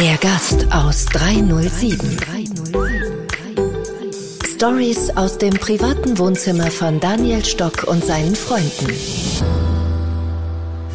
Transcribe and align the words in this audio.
Der 0.00 0.16
Gast 0.20 0.66
aus 0.72 1.04
307. 1.06 2.18
Stories 4.54 5.10
aus 5.16 5.36
dem 5.36 5.52
privaten 5.52 6.16
Wohnzimmer 6.18 6.70
von 6.70 6.98
Daniel 6.98 7.44
Stock 7.44 7.84
und 7.84 8.02
seinen 8.02 8.34
Freunden. 8.34 8.88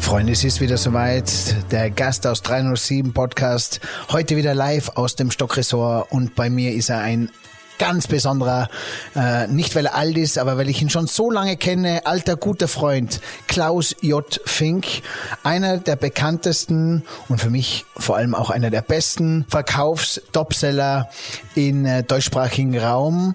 Freunde, 0.00 0.32
es 0.32 0.42
ist 0.42 0.60
wieder 0.60 0.76
soweit. 0.76 1.30
Der 1.70 1.90
Gast 1.90 2.26
aus 2.26 2.42
307 2.42 3.12
Podcast. 3.12 3.78
Heute 4.10 4.36
wieder 4.36 4.54
live 4.54 4.88
aus 4.96 5.14
dem 5.14 5.30
Stockresort 5.30 6.10
und 6.10 6.34
bei 6.34 6.50
mir 6.50 6.72
ist 6.72 6.88
er 6.88 6.98
ein 6.98 7.30
ganz 7.80 8.06
besonderer, 8.06 8.68
äh, 9.16 9.46
nicht 9.46 9.74
weil 9.74 9.86
er 9.86 9.94
alt 9.94 10.18
ist, 10.18 10.36
aber 10.36 10.58
weil 10.58 10.68
ich 10.68 10.82
ihn 10.82 10.90
schon 10.90 11.06
so 11.06 11.30
lange 11.30 11.56
kenne, 11.56 12.04
alter 12.04 12.36
guter 12.36 12.68
Freund, 12.68 13.22
Klaus 13.48 13.96
J. 14.02 14.38
Fink, 14.44 14.86
einer 15.42 15.78
der 15.78 15.96
bekanntesten 15.96 17.04
und 17.28 17.40
für 17.40 17.48
mich 17.48 17.86
vor 17.96 18.16
allem 18.16 18.34
auch 18.34 18.50
einer 18.50 18.68
der 18.68 18.82
besten 18.82 19.46
Verkaufs-Topseller 19.48 21.08
in 21.54 21.86
äh, 21.86 22.04
deutschsprachigen 22.04 22.78
Raum. 22.78 23.34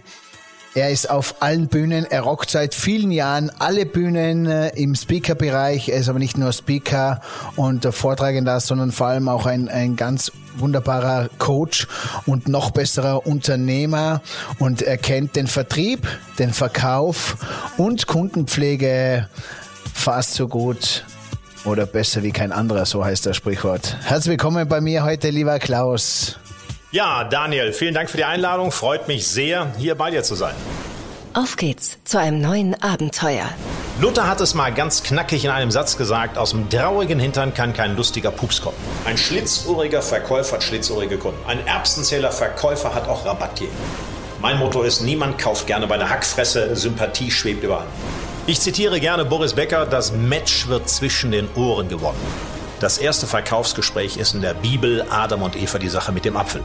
Er 0.76 0.91
ist 0.91 1.10
auf 1.10 1.41
allen 1.41 1.68
Bühnen, 1.68 2.05
er 2.08 2.22
rockt 2.22 2.52
seit 2.52 2.76
vielen 2.76 3.10
Jahren 3.10 3.50
alle 3.58 3.88
Bühnen 3.88 4.46
äh, 4.46 4.70
im 4.76 4.94
Speaker-Bereich. 4.94 5.90
Er 5.90 5.98
ist 5.98 6.10
aber 6.10 6.20
nicht 6.20 6.38
nur 6.38 6.54
Speaker 6.54 7.22
und 7.55 7.86
Vortragender, 7.86 8.60
sondern 8.60 8.91
vor 8.91 9.08
allem 9.08 9.27
auch 9.27 9.48
ein, 9.48 9.70
ein 9.70 9.96
ganz 9.96 10.32
wunderbarer 10.59 11.30
Coach 11.38 11.88
und 12.26 12.48
noch 12.48 12.72
besserer 12.72 13.26
Unternehmer 13.26 14.22
und 14.59 14.82
er 14.82 14.98
kennt 14.98 15.36
den 15.36 15.48
Vertrieb, 15.48 16.08
den 16.40 16.54
Verkauf 16.54 17.38
und 17.77 18.08
Kundenpflege 18.08 19.27
fast 19.94 20.36
so 20.36 20.48
gut 20.48 21.05
oder 21.65 21.85
besser 21.85 22.24
wie 22.24 22.32
kein 22.32 22.52
anderer, 22.52 22.85
so 22.85 23.04
heißt 23.04 23.26
das 23.26 23.35
Sprichwort. 23.35 23.98
Herzlich 24.04 24.32
willkommen 24.32 24.68
bei 24.68 24.82
mir 24.82 25.04
heute, 25.04 25.30
lieber 25.30 25.60
Klaus. 25.60 26.38
Ja, 26.91 27.24
Daniel, 27.24 27.74
vielen 27.74 27.93
Dank 27.93 28.10
für 28.10 28.18
die 28.18 28.26
Einladung. 28.26 28.71
Freut 28.71 29.08
mich 29.08 29.27
sehr, 29.27 29.74
hier 29.77 29.96
bei 29.96 30.12
dir 30.12 30.24
zu 30.24 30.35
sein. 30.35 30.55
Auf 31.36 31.58
geht's 31.58 31.98
zu 32.05 32.18
einem 32.18 32.40
neuen 32.40 32.82
Abenteuer. 32.82 33.50
Luther 34.00 34.26
hat 34.26 34.40
es 34.40 34.54
mal 34.54 34.74
ganz 34.74 35.04
knackig 35.04 35.44
in 35.44 35.52
einem 35.52 35.70
Satz 35.70 35.98
gesagt, 35.98 36.38
aus 36.38 36.52
dem 36.52 36.70
traurigen 36.70 37.20
Hintern 37.20 37.54
kann 37.54 37.74
kein 37.74 37.98
lustiger 37.98 38.32
Pups 38.32 38.62
kommen. 38.62 38.77
Ein 39.04 39.18
schlitzohriger 39.18 40.02
Verkäufer 40.02 40.54
hat 40.54 40.64
schlitzohrige 40.64 41.18
Kunden. 41.18 41.38
Ein 41.46 41.68
Erbsenzähler 41.68 42.32
Verkäufer 42.32 42.96
hat 42.96 43.10
auch 43.10 43.26
Rabattgeber. 43.26 43.74
Mein 44.42 44.58
Motto 44.60 44.84
ist, 44.84 45.02
niemand 45.02 45.38
kauft 45.38 45.68
gerne 45.68 45.88
bei 45.88 45.98
der 45.98 46.10
Hackfresse, 46.10 46.74
Sympathie 46.74 47.30
schwebt 47.30 47.66
überall. 47.66 47.88
Ich 48.48 48.62
zitiere 48.62 49.02
gerne 49.02 49.26
Boris 49.26 49.55
Becker, 49.55 49.86
das 49.86 50.14
Match 50.14 50.70
wird 50.70 50.88
zwischen 50.88 51.32
den 51.32 51.49
Ohren 51.55 51.90
gewonnen. 51.90 52.16
Das 52.80 52.98
erste 52.98 53.27
Verkaufsgespräch 53.27 54.16
ist 54.16 54.36
in 54.36 54.42
der 54.42 54.54
Bibel 54.54 55.05
Adam 55.10 55.42
und 55.42 55.58
Eva 55.58 55.80
die 55.80 55.90
Sache 55.90 56.14
mit 56.14 56.24
dem 56.24 56.38
Apfel. 56.38 56.64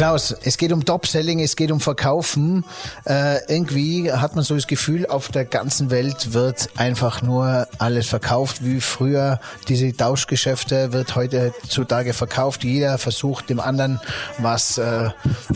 Klaus, 0.00 0.34
es 0.44 0.56
geht 0.56 0.72
um 0.72 0.86
Top-Selling, 0.86 1.40
es 1.40 1.56
geht 1.56 1.70
um 1.70 1.78
Verkaufen. 1.78 2.64
Äh, 3.04 3.44
irgendwie 3.52 4.10
hat 4.10 4.34
man 4.34 4.42
so 4.42 4.54
das 4.54 4.66
Gefühl, 4.66 5.04
auf 5.04 5.28
der 5.28 5.44
ganzen 5.44 5.90
Welt 5.90 6.32
wird 6.32 6.70
einfach 6.78 7.20
nur 7.20 7.68
alles 7.76 8.06
verkauft, 8.06 8.64
wie 8.64 8.80
früher. 8.80 9.40
Diese 9.68 9.94
Tauschgeschäfte 9.94 10.94
wird 10.94 11.16
heute 11.16 11.52
zutage 11.68 12.14
verkauft. 12.14 12.64
Jeder 12.64 12.96
versucht 12.96 13.50
dem 13.50 13.60
anderen 13.60 14.00
was 14.38 14.78
äh, 14.78 15.10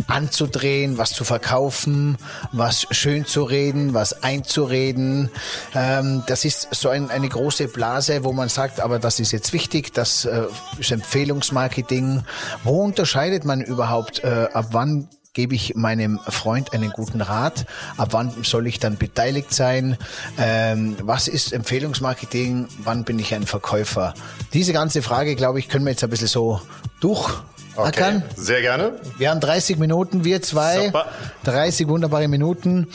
anzudrehen, 0.09 0.99
was 0.99 1.13
zu 1.13 1.25
verkaufen, 1.25 2.19
was 2.53 2.87
schön 2.91 3.25
zu 3.25 3.45
reden, 3.45 3.95
was 3.95 4.23
einzureden. 4.23 5.31
Ähm, 5.75 6.23
das 6.27 6.45
ist 6.45 6.69
so 6.71 6.91
ein, 6.91 7.11
eine 7.11 7.31
große 7.31 7.69
Blase, 7.69 8.25
wo 8.25 8.35
man 8.35 8.51
sagt, 8.51 8.81
aber 8.81 8.99
das 8.99 9.21
ist 9.21 9.33
jetzt 9.33 9.55
wichtig, 9.55 9.95
das 9.95 10.27
äh, 10.27 10.43
ist 10.79 10.93
Empfehlungsmarketing. 10.93 12.25
Wo 12.63 12.85
unterscheidet 12.85 13.47
man 13.47 13.63
überhaupt 13.63 14.23
äh, 14.23 14.34
ab 14.53 14.69
wann 14.73 15.09
gebe 15.35 15.55
ich 15.55 15.75
meinem 15.75 16.19
Freund 16.29 16.73
einen 16.73 16.91
guten 16.91 17.21
Rat? 17.21 17.67
Ab 17.97 18.09
wann 18.13 18.33
soll 18.45 18.67
ich 18.67 18.79
dann 18.79 18.97
beteiligt 18.97 19.53
sein? 19.53 19.99
Ähm, 20.39 20.97
was 21.03 21.29
ist 21.29 21.53
Empfehlungsmarketing? 21.53 22.69
Wann 22.85 23.05
bin 23.05 23.19
ich 23.19 23.35
ein 23.35 23.45
Verkäufer? 23.45 24.15
Diese 24.55 24.73
ganze 24.73 25.03
Frage, 25.03 25.35
glaube 25.35 25.59
ich, 25.59 25.69
können 25.69 25.85
wir 25.85 25.91
jetzt 25.91 26.05
ein 26.05 26.11
bisschen 26.11 26.29
so 26.29 26.63
durch. 27.01 27.31
Okay, 27.77 28.23
sehr 28.37 28.61
gerne. 28.61 28.93
Wir 29.19 29.31
haben 29.31 29.41
30 29.41 29.79
Minuten, 29.79 30.25
wir 30.25 30.41
zwei. 30.43 30.87
Super. 30.87 31.07
30 31.43 31.89
wunderbare 31.89 32.29
Minuten. 32.29 32.87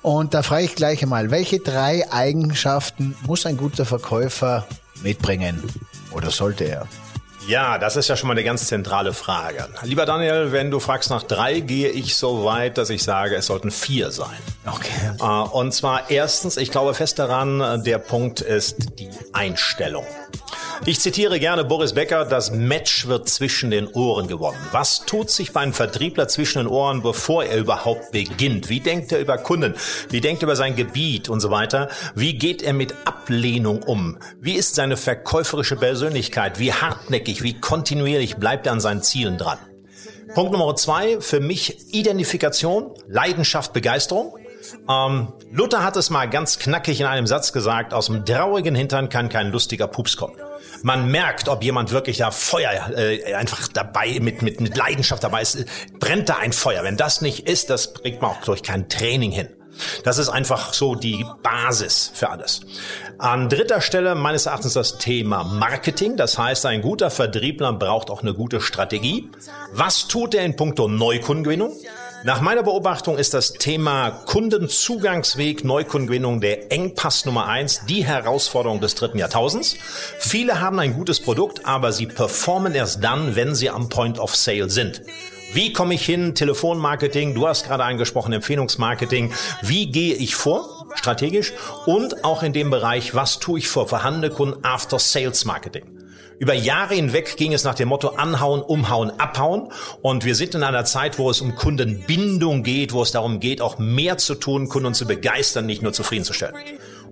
Und 0.00 0.32
da 0.32 0.42
frage 0.44 0.64
ich 0.64 0.76
gleich 0.76 1.02
einmal, 1.02 1.32
welche 1.32 1.58
drei 1.58 2.10
Eigenschaften 2.12 3.16
muss 3.26 3.46
ein 3.46 3.56
guter 3.56 3.84
Verkäufer 3.84 4.64
mitbringen? 5.02 5.60
Oder 6.12 6.30
sollte 6.30 6.64
er? 6.64 6.86
Ja, 7.48 7.78
das 7.78 7.96
ist 7.96 8.08
ja 8.08 8.16
schon 8.16 8.28
mal 8.28 8.34
eine 8.34 8.44
ganz 8.44 8.66
zentrale 8.66 9.14
Frage. 9.14 9.66
Lieber 9.82 10.04
Daniel, 10.04 10.52
wenn 10.52 10.70
du 10.70 10.80
fragst 10.80 11.08
nach 11.08 11.22
drei, 11.22 11.60
gehe 11.60 11.88
ich 11.88 12.14
so 12.14 12.44
weit, 12.44 12.76
dass 12.76 12.90
ich 12.90 13.02
sage, 13.02 13.36
es 13.36 13.46
sollten 13.46 13.70
vier 13.70 14.10
sein. 14.10 14.36
Okay. 14.66 14.90
Äh, 15.18 15.24
Und 15.24 15.72
zwar 15.72 16.10
erstens, 16.10 16.58
ich 16.58 16.70
glaube 16.70 16.92
fest 16.92 17.18
daran, 17.18 17.82
der 17.84 17.98
Punkt 17.98 18.42
ist 18.42 18.98
die 18.98 19.08
Einstellung. 19.32 20.04
Ich 20.86 21.00
zitiere 21.00 21.38
gerne 21.40 21.64
Boris 21.64 21.92
Becker, 21.92 22.24
das 22.24 22.52
Match 22.52 23.06
wird 23.08 23.28
zwischen 23.28 23.70
den 23.70 23.88
Ohren 23.88 24.28
gewonnen. 24.28 24.58
Was 24.72 25.04
tut 25.04 25.28
sich 25.28 25.52
beim 25.52 25.72
Vertriebler 25.72 26.28
zwischen 26.28 26.58
den 26.58 26.66
Ohren, 26.66 27.02
bevor 27.02 27.44
er 27.44 27.58
überhaupt 27.58 28.12
beginnt? 28.12 28.68
Wie 28.68 28.80
denkt 28.80 29.12
er 29.12 29.18
über 29.18 29.38
Kunden? 29.38 29.74
Wie 30.08 30.20
denkt 30.20 30.42
er 30.42 30.46
über 30.46 30.56
sein 30.56 30.76
Gebiet 30.76 31.28
und 31.28 31.40
so 31.40 31.50
weiter? 31.50 31.88
Wie 32.14 32.38
geht 32.38 32.62
er 32.62 32.72
mit 32.72 32.94
Ablehnung 33.04 33.82
um? 33.82 34.18
Wie 34.40 34.54
ist 34.54 34.76
seine 34.76 34.96
verkäuferische 34.96 35.76
Persönlichkeit? 35.76 36.58
Wie 36.58 36.72
hartnäckig, 36.72 37.42
wie 37.42 37.58
kontinuierlich 37.58 38.36
bleibt 38.36 38.66
er 38.66 38.72
an 38.72 38.80
seinen 38.80 39.02
Zielen 39.02 39.36
dran? 39.36 39.58
Punkt 40.34 40.52
Nummer 40.52 40.74
zwei, 40.76 41.20
für 41.20 41.40
mich 41.40 41.92
Identifikation, 41.92 42.94
Leidenschaft, 43.08 43.72
Begeisterung. 43.72 44.36
Ähm, 44.88 45.32
Luther 45.50 45.82
hat 45.82 45.96
es 45.96 46.10
mal 46.10 46.28
ganz 46.28 46.58
knackig 46.58 47.00
in 47.00 47.06
einem 47.06 47.26
Satz 47.26 47.52
gesagt, 47.52 47.92
aus 47.94 48.06
dem 48.06 48.24
traurigen 48.24 48.74
Hintern 48.74 49.08
kann 49.08 49.28
kein 49.28 49.50
lustiger 49.50 49.86
Pups 49.86 50.16
kommen. 50.16 50.36
Man 50.82 51.10
merkt, 51.10 51.48
ob 51.48 51.62
jemand 51.62 51.90
wirklich 51.90 52.18
da 52.18 52.30
Feuer 52.30 52.90
äh, 52.96 53.34
einfach 53.34 53.68
dabei 53.68 54.18
mit, 54.20 54.42
mit, 54.42 54.60
mit 54.60 54.76
Leidenschaft 54.76 55.24
dabei 55.24 55.42
ist, 55.42 55.64
brennt 55.98 56.28
da 56.28 56.36
ein 56.36 56.52
Feuer. 56.52 56.84
Wenn 56.84 56.96
das 56.96 57.20
nicht 57.20 57.48
ist, 57.48 57.70
das 57.70 57.92
bringt 57.92 58.22
man 58.22 58.32
auch 58.32 58.40
durch 58.42 58.62
kein 58.62 58.88
Training 58.88 59.32
hin. 59.32 59.48
Das 60.04 60.18
ist 60.18 60.28
einfach 60.28 60.72
so 60.72 60.94
die 60.94 61.24
Basis 61.42 62.10
für 62.14 62.30
alles. 62.30 62.62
An 63.18 63.48
dritter 63.48 63.80
Stelle 63.80 64.14
meines 64.14 64.46
Erachtens 64.46 64.72
das 64.72 64.98
Thema 64.98 65.44
Marketing. 65.44 66.16
Das 66.16 66.38
heißt, 66.38 66.66
ein 66.66 66.82
guter 66.82 67.10
Vertriebler 67.10 67.72
braucht 67.72 68.10
auch 68.10 68.22
eine 68.22 68.34
gute 68.34 68.60
Strategie. 68.60 69.30
Was 69.72 70.08
tut 70.08 70.34
er 70.34 70.44
in 70.44 70.56
puncto 70.56 70.88
Neukundengewinnung? 70.88 71.72
Nach 72.24 72.40
meiner 72.40 72.64
Beobachtung 72.64 73.16
ist 73.16 73.32
das 73.32 73.52
Thema 73.52 74.10
Kundenzugangsweg 74.10 75.64
Neukundengewinnung 75.64 76.40
der 76.40 76.72
Engpass 76.72 77.24
Nummer 77.24 77.46
eins, 77.46 77.82
die 77.86 78.04
Herausforderung 78.04 78.80
des 78.80 78.96
dritten 78.96 79.18
Jahrtausends. 79.18 79.76
Viele 80.18 80.60
haben 80.60 80.80
ein 80.80 80.94
gutes 80.94 81.20
Produkt, 81.20 81.64
aber 81.64 81.92
sie 81.92 82.06
performen 82.06 82.74
erst 82.74 83.04
dann, 83.04 83.36
wenn 83.36 83.54
sie 83.54 83.70
am 83.70 83.88
Point 83.88 84.18
of 84.18 84.34
Sale 84.34 84.68
sind. 84.68 85.02
Wie 85.52 85.72
komme 85.72 85.94
ich 85.94 86.04
hin? 86.04 86.34
Telefonmarketing, 86.34 87.34
du 87.34 87.46
hast 87.46 87.66
gerade 87.66 87.84
angesprochen, 87.84 88.32
Empfehlungsmarketing. 88.32 89.32
Wie 89.62 89.90
gehe 89.90 90.14
ich 90.14 90.34
vor? 90.34 90.86
Strategisch. 90.94 91.52
Und 91.86 92.24
auch 92.24 92.42
in 92.42 92.52
dem 92.52 92.70
Bereich, 92.70 93.14
was 93.14 93.38
tue 93.38 93.60
ich 93.60 93.68
für 93.68 93.86
vorhandene 93.86 94.30
Kunden 94.30 94.64
After 94.64 94.98
Sales 94.98 95.44
Marketing? 95.44 95.97
Über 96.38 96.54
Jahre 96.54 96.94
hinweg 96.94 97.36
ging 97.36 97.52
es 97.52 97.64
nach 97.64 97.74
dem 97.74 97.88
Motto 97.88 98.10
anhauen, 98.10 98.62
umhauen, 98.62 99.10
abhauen. 99.18 99.72
Und 100.02 100.24
wir 100.24 100.36
sind 100.36 100.54
in 100.54 100.62
einer 100.62 100.84
Zeit, 100.84 101.18
wo 101.18 101.30
es 101.30 101.40
um 101.40 101.56
Kundenbindung 101.56 102.62
geht, 102.62 102.92
wo 102.92 103.02
es 103.02 103.10
darum 103.10 103.40
geht, 103.40 103.60
auch 103.60 103.78
mehr 103.78 104.18
zu 104.18 104.36
tun, 104.36 104.68
Kunden 104.68 104.94
zu 104.94 105.06
begeistern, 105.06 105.66
nicht 105.66 105.82
nur 105.82 105.92
zufriedenzustellen. 105.92 106.54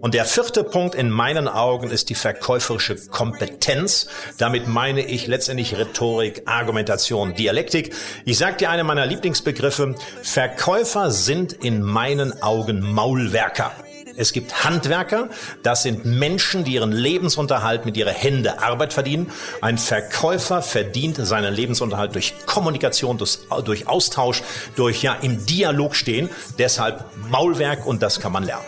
Und 0.01 0.15
der 0.15 0.27
vierte 0.27 0.63
Punkt 0.63 0.95
in 0.95 1.11
meinen 1.11 1.49
Augen 1.49 1.91
ist 1.91 2.11
die 2.11 2.15
verkäuferische 2.15 2.97
Kompetenz. 3.09 4.09
Damit 4.39 4.69
meine 4.69 5.05
ich 5.05 5.27
letztendlich 5.27 5.77
Rhetorik, 5.77 6.43
Argumentation, 6.47 7.35
Dialektik. 7.35 7.95
Ich 8.25 8.39
sage 8.39 8.59
dir 8.59 8.71
eine 8.71 8.85
meiner 8.85 9.07
Lieblingsbegriffe. 9.07 9.95
Verkäufer 10.23 11.11
sind 11.11 11.53
in 11.53 11.83
meinen 11.83 12.43
Augen 12.43 12.81
Maulwerker. 12.93 13.73
Es 14.17 14.33
gibt 14.33 14.65
Handwerker, 14.65 15.29
das 15.63 15.83
sind 15.83 16.05
Menschen, 16.05 16.65
die 16.65 16.75
ihren 16.75 16.93
Lebensunterhalt 16.93 17.85
mit 17.85 17.97
ihrer 17.97 18.11
Hände 18.11 18.63
Arbeit 18.63 18.93
verdienen. 18.93 19.31
Ein 19.61 19.79
Verkäufer 19.79 20.63
verdient 20.63 21.17
seinen 21.17 21.53
Lebensunterhalt 21.53 22.15
durch 22.15 22.35
Kommunikation, 22.47 23.19
durch, 23.19 23.39
durch 23.65 23.87
Austausch, 23.89 24.43
durch 24.75 25.03
ja 25.03 25.15
im 25.15 25.45
Dialog 25.45 25.95
stehen. 25.95 26.31
Deshalb 26.59 27.05
Maulwerk 27.31 27.87
und 27.87 28.03
das 28.03 28.21
kann 28.21 28.33
man 28.33 28.45
lernen. 28.45 28.65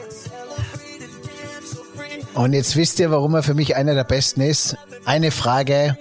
Und 2.35 2.53
jetzt 2.53 2.77
wisst 2.77 3.01
ihr, 3.01 3.11
warum 3.11 3.35
er 3.35 3.43
für 3.43 3.55
mich 3.55 3.75
einer 3.75 3.95
der 3.95 4.05
besten 4.05 4.43
ist. 4.43 4.77
Eine 5.05 5.31
Frage 5.31 5.97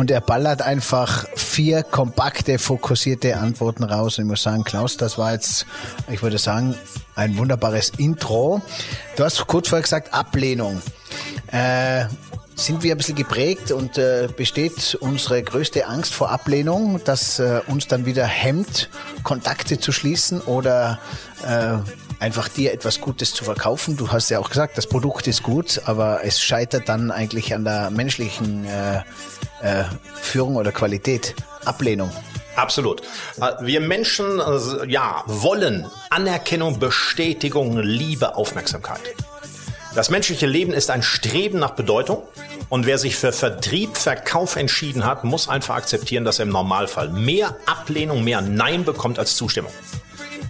und 0.00 0.10
er 0.10 0.22
ballert 0.22 0.62
einfach 0.62 1.26
vier 1.36 1.82
kompakte, 1.82 2.58
fokussierte 2.58 3.36
Antworten 3.36 3.84
raus. 3.84 4.16
Und 4.16 4.24
ich 4.24 4.30
muss 4.30 4.42
sagen, 4.42 4.64
Klaus, 4.64 4.96
das 4.96 5.18
war 5.18 5.34
jetzt, 5.34 5.66
ich 6.10 6.22
würde 6.22 6.38
sagen, 6.38 6.74
ein 7.16 7.36
wunderbares 7.36 7.92
Intro. 7.98 8.62
Du 9.16 9.24
hast 9.24 9.46
kurz 9.46 9.68
vorher 9.68 9.82
gesagt 9.82 10.14
Ablehnung. 10.14 10.80
Äh, 11.48 12.06
sind 12.54 12.82
wir 12.82 12.94
ein 12.94 12.96
bisschen 12.96 13.14
geprägt 13.14 13.72
und 13.72 13.98
äh, 13.98 14.28
besteht 14.34 14.96
unsere 15.00 15.42
größte 15.42 15.86
Angst 15.86 16.14
vor 16.14 16.30
Ablehnung, 16.30 17.02
dass 17.04 17.38
äh, 17.38 17.60
uns 17.66 17.86
dann 17.86 18.06
wieder 18.06 18.24
hemmt, 18.24 18.88
Kontakte 19.22 19.80
zu 19.80 19.92
schließen 19.92 20.40
oder 20.40 20.98
äh, 21.46 21.76
einfach 22.20 22.48
dir 22.48 22.72
etwas 22.72 23.00
Gutes 23.00 23.34
zu 23.34 23.44
verkaufen. 23.44 23.96
Du 23.96 24.12
hast 24.12 24.30
ja 24.30 24.38
auch 24.38 24.50
gesagt, 24.50 24.78
das 24.78 24.86
Produkt 24.86 25.26
ist 25.26 25.42
gut, 25.42 25.80
aber 25.86 26.20
es 26.22 26.40
scheitert 26.40 26.88
dann 26.88 27.10
eigentlich 27.10 27.54
an 27.54 27.64
der 27.64 27.90
menschlichen 27.90 28.66
äh, 28.66 28.98
äh, 29.62 29.84
Führung 30.14 30.56
oder 30.56 30.70
Qualität. 30.70 31.34
Ablehnung. 31.64 32.10
Absolut. 32.56 33.02
Wir 33.60 33.80
Menschen, 33.80 34.40
ja, 34.88 35.22
wollen 35.26 35.86
Anerkennung, 36.10 36.78
Bestätigung, 36.78 37.78
Liebe, 37.78 38.34
Aufmerksamkeit. 38.34 39.00
Das 39.94 40.10
menschliche 40.10 40.46
Leben 40.46 40.72
ist 40.72 40.90
ein 40.90 41.02
Streben 41.02 41.58
nach 41.58 41.72
Bedeutung 41.72 42.22
und 42.68 42.86
wer 42.86 42.98
sich 42.98 43.16
für 43.16 43.32
Vertrieb, 43.32 43.96
Verkauf 43.96 44.56
entschieden 44.56 45.04
hat, 45.04 45.24
muss 45.24 45.48
einfach 45.48 45.76
akzeptieren, 45.76 46.24
dass 46.24 46.38
er 46.38 46.44
im 46.44 46.52
Normalfall 46.52 47.08
mehr 47.08 47.56
Ablehnung, 47.66 48.22
mehr 48.22 48.40
Nein 48.40 48.84
bekommt 48.84 49.18
als 49.18 49.36
Zustimmung. 49.36 49.72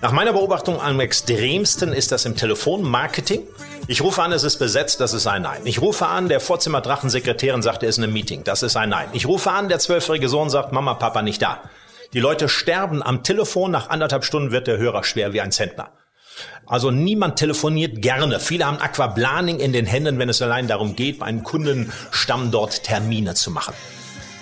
Nach 0.03 0.13
meiner 0.13 0.33
Beobachtung 0.33 0.81
am 0.81 0.99
extremsten 0.99 1.93
ist 1.93 2.11
das 2.11 2.25
im 2.25 2.35
Telefonmarketing. 2.35 3.43
Ich 3.87 4.01
rufe 4.01 4.23
an, 4.23 4.33
es 4.33 4.45
ist 4.45 4.57
besetzt, 4.57 4.99
das 4.99 5.13
ist 5.13 5.27
ein 5.27 5.43
Nein. 5.43 5.61
Ich 5.65 5.83
rufe 5.83 6.07
an, 6.07 6.31
der 6.31 6.41
Vorzimmerdrachensekretärin 6.41 7.61
sagt, 7.61 7.83
er 7.83 7.91
ist 7.91 7.99
in 7.99 8.05
einem 8.05 8.15
Meeting, 8.15 8.43
das 8.43 8.63
ist 8.63 8.77
ein 8.77 8.89
Nein. 8.89 9.09
Ich 9.13 9.27
rufe 9.27 9.51
an, 9.51 9.69
der 9.69 9.79
zwölfjährige 9.79 10.31
Sohn 10.31 10.49
sagt, 10.49 10.73
Mama, 10.73 10.95
Papa 10.95 11.21
nicht 11.21 11.43
da. 11.43 11.61
Die 12.15 12.21
Leute 12.21 12.49
sterben 12.49 13.03
am 13.03 13.23
Telefon, 13.23 13.73
nach 13.73 13.91
anderthalb 13.91 14.25
Stunden 14.25 14.53
wird 14.53 14.69
der 14.69 14.79
Hörer 14.79 15.05
schwer 15.05 15.35
wie 15.35 15.43
ein 15.43 15.53
Zentner. 15.53 15.91
Also 16.65 16.91
niemand 16.91 17.37
telefoniert 17.37 18.01
gerne. 18.01 18.41
Viele 18.41 18.65
haben 18.65 18.81
Aquaplaning 18.81 19.59
in 19.59 19.75
den 19.75 19.85
Händen, 19.85 20.19
wenn 20.19 20.31
es 20.31 20.41
allein 20.41 20.67
darum 20.67 20.97
geht, 20.97 21.19
bei 21.19 21.27
einem 21.27 21.45
Kundenstamm 21.45 22.51
dort 22.51 22.85
Termine 22.85 23.35
zu 23.35 23.51
machen. 23.51 23.75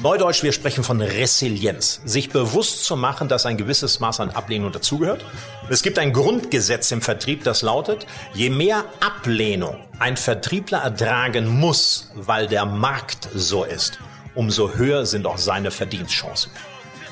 Neudeutsch, 0.00 0.44
wir 0.44 0.52
sprechen 0.52 0.84
von 0.84 1.00
Resilienz. 1.00 2.00
Sich 2.04 2.30
bewusst 2.30 2.84
zu 2.84 2.94
machen, 2.94 3.26
dass 3.26 3.46
ein 3.46 3.56
gewisses 3.56 3.98
Maß 3.98 4.20
an 4.20 4.30
Ablehnung 4.30 4.70
dazugehört. 4.70 5.24
Es 5.70 5.82
gibt 5.82 5.98
ein 5.98 6.12
Grundgesetz 6.12 6.92
im 6.92 7.02
Vertrieb, 7.02 7.42
das 7.42 7.62
lautet, 7.62 8.06
je 8.32 8.48
mehr 8.48 8.84
Ablehnung 9.00 9.76
ein 9.98 10.16
Vertriebler 10.16 10.78
ertragen 10.78 11.48
muss, 11.48 12.12
weil 12.14 12.46
der 12.46 12.64
Markt 12.64 13.28
so 13.34 13.64
ist, 13.64 13.98
umso 14.36 14.74
höher 14.74 15.04
sind 15.04 15.26
auch 15.26 15.38
seine 15.38 15.72
Verdienstchancen. 15.72 16.52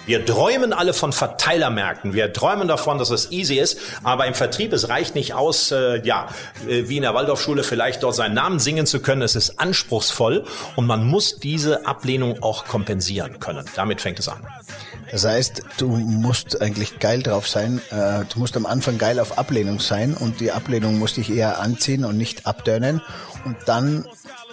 Wir 0.07 0.25
träumen 0.25 0.73
alle 0.73 0.95
von 0.95 1.13
Verteilermärkten. 1.13 2.15
Wir 2.15 2.33
träumen 2.33 2.69
davon, 2.69 2.99
dass 2.99 3.11
es 3.11 3.33
easy 3.33 3.57
ist. 3.57 3.79
Aber 4.05 4.27
im 4.27 4.35
Vertrieb, 4.35 4.73
es 4.73 4.89
reicht 4.89 5.17
nicht 5.17 5.35
aus, 5.35 5.73
äh, 5.73 6.01
ja, 6.05 6.29
äh, 6.69 6.89
wie 6.89 6.97
in 6.97 7.03
der 7.03 7.13
Waldorfschule 7.15 7.65
vielleicht 7.65 8.05
dort 8.05 8.15
seinen 8.15 8.35
Namen 8.35 8.61
singen 8.61 8.87
zu 8.87 9.01
können. 9.01 9.23
Es 9.23 9.35
ist 9.35 9.59
anspruchsvoll 9.59 10.45
und 10.77 10.87
man 10.87 11.05
muss 11.05 11.41
diese 11.41 11.87
Ablehnung 11.87 12.43
auch 12.43 12.67
kompensieren 12.67 13.41
können. 13.41 13.67
Damit 13.75 14.01
fängt 14.01 14.21
es 14.21 14.29
an. 14.29 14.47
Das 15.11 15.25
heißt, 15.25 15.63
du 15.79 15.89
musst 15.89 16.61
eigentlich 16.61 16.99
geil 17.01 17.23
drauf 17.23 17.49
sein. 17.49 17.81
Äh, 17.91 18.25
du 18.33 18.39
musst 18.39 18.57
am 18.57 18.67
Anfang 18.67 18.99
geil 18.99 19.19
auf 19.19 19.39
Ablehnung 19.39 19.81
sein 19.81 20.15
und 20.15 20.41
die 20.41 20.53
Ablehnung 20.53 20.99
muss 20.99 21.15
dich 21.15 21.31
eher 21.31 21.61
anziehen 21.61 22.05
und 22.05 22.17
nicht 22.17 22.47
abdörnen. 22.47 23.03
Und 23.45 23.57
dann 23.67 24.05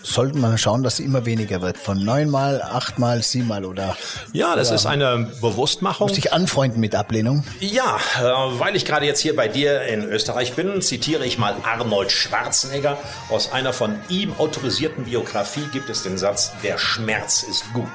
sollte 0.04 0.38
man 0.38 0.58
schauen, 0.58 0.84
dass 0.84 0.98
sie 0.98 1.04
immer 1.04 1.26
weniger 1.26 1.62
wird. 1.62 1.78
Von 1.78 2.04
neunmal, 2.04 2.62
achtmal, 2.62 3.24
siebenmal 3.24 3.66
oder. 3.66 3.98
Ja, 4.34 4.56
das 4.56 4.68
oder, 4.68 4.76
ist 4.76 4.86
eine 4.86 5.32
Bewusstmachung. 5.42 6.08
Muss 6.08 6.16
dich 6.16 6.34
anfreunden 6.34 6.80
mit 6.80 6.94
Ablehnung? 6.94 7.44
Ja, 7.60 7.98
äh, 8.20 8.24
weil 8.60 8.76
ich 8.76 8.86
gerade 8.86 9.06
jetzt 9.06 9.22
hier 9.22 9.36
bei 9.36 9.48
dir 9.48 9.82
in 9.84 10.04
Österreich 10.04 10.54
bin, 10.54 10.82
zitiere 10.82 11.26
ich 11.26 11.38
mal 11.38 11.56
Arnold 11.64 12.12
Schwarzenegger. 12.12 12.98
Aus 13.30 13.52
einer 13.52 13.74
von 13.74 13.96
ihm 14.10 14.34
autorisierten 14.38 15.06
Biografie 15.06 15.68
gibt 15.72 15.90
es 15.90 16.04
den 16.04 16.18
Satz, 16.18 16.52
der 16.64 16.78
Schmerz 16.78 17.44
ist 17.44 17.64
gut. 17.74 17.88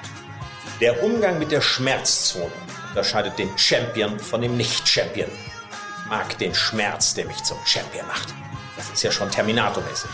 Der 0.80 1.02
Umgang 1.02 1.38
mit 1.38 1.52
der 1.52 1.60
Schmerzzone 1.60 2.52
unterscheidet 2.88 3.38
den 3.38 3.50
Champion 3.58 4.18
von 4.18 4.40
dem 4.40 4.56
Nicht-Champion. 4.56 5.28
Ich 5.28 6.10
mag 6.10 6.38
den 6.38 6.54
Schmerz, 6.54 7.14
der 7.14 7.26
mich 7.26 7.42
zum 7.42 7.58
Champion 7.66 8.06
macht. 8.06 8.32
Das 8.76 8.88
ist 8.90 9.02
ja 9.02 9.10
schon 9.10 9.30
Terminator-mäßig. 9.30 10.10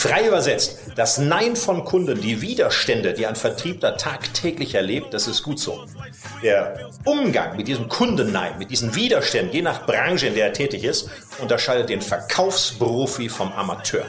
Frei 0.00 0.26
übersetzt, 0.26 0.78
das 0.96 1.18
Nein 1.18 1.56
von 1.56 1.84
Kunden, 1.84 2.22
die 2.22 2.40
Widerstände, 2.40 3.12
die 3.12 3.26
ein 3.26 3.36
Vertriebler 3.36 3.98
tagtäglich 3.98 4.74
erlebt, 4.74 5.12
das 5.12 5.26
ist 5.26 5.42
gut 5.42 5.60
so. 5.60 5.84
Der 6.42 6.88
Umgang 7.04 7.54
mit 7.54 7.68
diesem 7.68 7.86
Kundennein, 7.86 8.56
mit 8.56 8.70
diesen 8.70 8.94
Widerständen, 8.94 9.52
je 9.52 9.60
nach 9.60 9.84
Branche, 9.84 10.28
in 10.28 10.34
der 10.34 10.46
er 10.46 10.52
tätig 10.54 10.84
ist, 10.84 11.10
unterscheidet 11.38 11.90
den 11.90 12.00
Verkaufsprofi 12.00 13.28
vom 13.28 13.52
Amateur. 13.52 14.06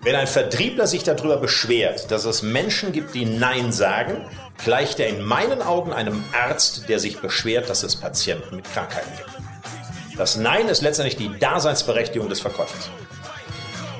Wenn 0.00 0.16
ein 0.16 0.26
Vertriebler 0.26 0.88
sich 0.88 1.04
darüber 1.04 1.36
beschwert, 1.36 2.10
dass 2.10 2.24
es 2.24 2.42
Menschen 2.42 2.90
gibt, 2.90 3.14
die 3.14 3.24
Nein 3.24 3.70
sagen, 3.70 4.16
gleicht 4.64 4.98
er 4.98 5.06
in 5.06 5.22
meinen 5.22 5.62
Augen 5.62 5.92
einem 5.92 6.24
Arzt, 6.32 6.88
der 6.88 6.98
sich 6.98 7.20
beschwert, 7.20 7.70
dass 7.70 7.84
es 7.84 7.94
Patienten 7.94 8.56
mit 8.56 8.64
Krankheiten 8.64 9.12
gibt. 9.16 10.18
Das 10.18 10.34
Nein 10.34 10.66
ist 10.66 10.82
letztendlich 10.82 11.16
die 11.16 11.38
Daseinsberechtigung 11.38 12.28
des 12.28 12.40
Verkäufers. 12.40 12.90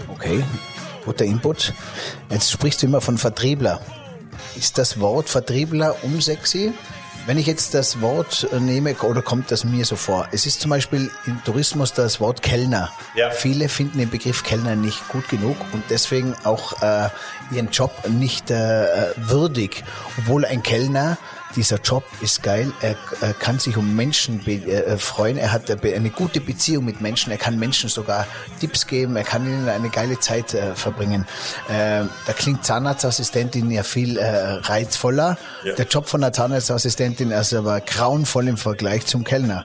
Okay, 0.09 0.43
guter 1.05 1.25
Input. 1.25 1.73
Jetzt 2.31 2.51
sprichst 2.51 2.83
du 2.83 2.87
immer 2.87 3.01
von 3.01 3.19
Vertriebler. 3.19 3.81
Ist 4.57 4.79
das 4.79 5.01
Wort 5.01 5.29
Vertriebler 5.29 5.97
unsexy? 6.03 6.73
Wenn 7.27 7.39
ich 7.39 7.47
jetzt 7.47 7.73
das 7.73 8.03
Wort 8.03 8.47
nehme, 8.61 8.95
oder 8.97 9.23
kommt 9.23 9.51
das 9.51 9.65
mir 9.65 9.87
so 9.87 9.97
vor? 9.97 10.29
Es 10.33 10.45
ist 10.45 10.61
zum 10.61 10.71
Beispiel 10.71 11.11
im 11.25 11.43
Tourismus 11.43 11.95
das 11.95 12.21
Wort 12.21 12.43
Kellner. 12.43 12.93
Ja. 13.15 13.31
Viele 13.31 13.71
finden 13.71 13.97
den 13.97 14.11
Begriff 14.11 14.43
Kellner 14.43 14.77
nicht 14.77 15.09
gut 15.09 15.27
genug 15.31 15.57
und 15.73 15.83
deswegen 15.89 16.35
auch 16.45 16.83
äh, 16.83 17.09
ihren 17.51 17.71
Job 17.71 17.93
nicht 18.09 18.51
äh, 18.51 18.87
würdig, 19.17 19.85
obwohl 20.19 20.45
ein 20.45 20.63
Kellner 20.63 21.19
dieser 21.57 21.79
Job 21.79 22.05
ist 22.21 22.43
geil. 22.43 22.73
Er, 22.81 22.97
er 23.21 23.33
kann 23.33 23.59
sich 23.59 23.77
um 23.77 23.95
Menschen 23.95 24.43
be, 24.43 24.55
äh, 24.55 24.99
freuen. 24.99 25.37
Er 25.37 25.53
hat 25.53 25.71
eine 25.71 26.11
gute 26.11 26.41
Beziehung 26.41 26.85
mit 26.85 27.01
Menschen. 27.01 27.31
Er 27.31 27.39
kann 27.39 27.59
Menschen 27.59 27.89
sogar 27.89 28.27
Tipps 28.61 28.87
geben. 28.87 29.17
Er 29.17 29.25
kann 29.25 29.47
ihnen 29.47 29.69
eine 29.69 29.91
geile 29.91 30.19
Zeit 30.19 30.55
äh, 30.55 30.75
verbringen. 30.75 31.27
Äh, 31.69 32.05
da 32.27 32.33
klingt 32.37 32.65
Zahnarztassistentin 32.65 33.71
ja 33.71 33.83
viel 33.83 34.19
äh, 34.19 34.27
reizvoller. 34.27 35.39
Ja. 35.65 35.75
Der 35.75 35.87
Job 35.87 36.09
von 36.09 36.23
einer 36.23 36.33
Zahnarztassistentin 36.33 37.31
ist 37.31 37.55
aber 37.55 37.81
grauenvoll 37.81 38.49
im 38.49 38.57
Vergleich 38.57 39.07
zum 39.07 39.25
Kellner. 39.25 39.65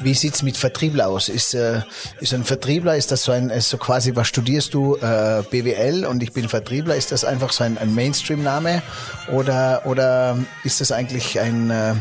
Wie 0.00 0.14
sieht's 0.14 0.42
mit 0.42 0.56
Vertriebler 0.56 1.08
aus? 1.08 1.28
Ist, 1.28 1.54
äh, 1.54 1.80
ist 2.20 2.34
ein 2.34 2.44
Vertriebler, 2.44 2.96
ist 2.96 3.10
das 3.12 3.24
so 3.24 3.32
ein, 3.32 3.50
ist 3.50 3.70
so 3.70 3.78
quasi, 3.78 4.14
was 4.14 4.28
studierst 4.28 4.74
du, 4.74 4.96
äh, 4.96 5.42
BWL 5.50 6.04
und 6.04 6.22
ich 6.22 6.32
bin 6.32 6.48
Vertriebler, 6.48 6.96
ist 6.96 7.12
das 7.12 7.24
einfach 7.24 7.52
so 7.52 7.64
ein, 7.64 7.78
ein 7.78 7.94
Mainstream-Name 7.94 8.82
oder, 9.32 9.82
oder 9.86 10.36
ist 10.64 10.80
das 10.80 10.92
eigentlich 10.92 11.40
ein, 11.40 11.70
äh, 11.70 11.94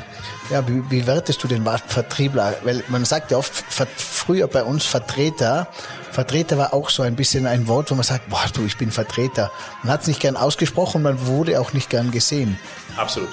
ja, 0.51 0.67
wie, 0.67 0.83
wie 0.89 1.07
wertest 1.07 1.43
du 1.43 1.47
den 1.47 1.63
Wort 1.65 1.83
Vertriebler? 1.87 2.55
Weil 2.63 2.83
man 2.89 3.05
sagt 3.05 3.31
ja 3.31 3.37
oft, 3.37 3.53
früher 3.97 4.47
bei 4.47 4.63
uns 4.63 4.85
Vertreter, 4.85 5.67
Vertreter 6.11 6.57
war 6.57 6.73
auch 6.73 6.89
so 6.89 7.03
ein 7.03 7.15
bisschen 7.15 7.45
ein 7.45 7.67
Wort, 7.67 7.91
wo 7.91 7.95
man 7.95 8.03
sagt, 8.03 8.29
boah, 8.29 8.45
du, 8.53 8.65
ich 8.65 8.77
bin 8.77 8.89
Vertreter. 8.89 9.51
Man 9.83 9.91
hat 9.91 10.01
es 10.01 10.07
nicht 10.07 10.21
gern 10.21 10.37
ausgesprochen, 10.37 11.01
man 11.01 11.27
wurde 11.27 11.59
auch 11.59 11.73
nicht 11.73 11.89
gern 11.89 12.11
gesehen. 12.11 12.57
Absolut. 12.95 13.29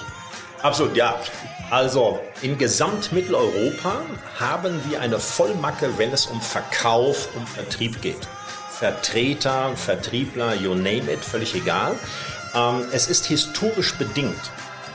Absolut, 0.61 0.95
ja. 0.95 1.15
Also 1.73 2.19
in 2.43 2.59
Gesamtmitteleuropa 2.59 3.95
haben 4.39 4.79
wir 4.87 5.01
eine 5.01 5.17
Vollmacke, 5.17 5.97
wenn 5.97 6.13
es 6.13 6.27
um 6.27 6.39
Verkauf, 6.39 7.29
um 7.35 7.47
Vertrieb 7.47 7.99
geht. 7.99 8.27
Vertreter, 8.69 9.75
Vertriebler, 9.75 10.53
you 10.53 10.75
name 10.75 11.11
it, 11.11 11.25
völlig 11.25 11.55
egal. 11.55 11.95
Ähm, 12.53 12.85
es 12.91 13.07
ist 13.07 13.25
historisch 13.25 13.95
bedingt. 13.95 14.51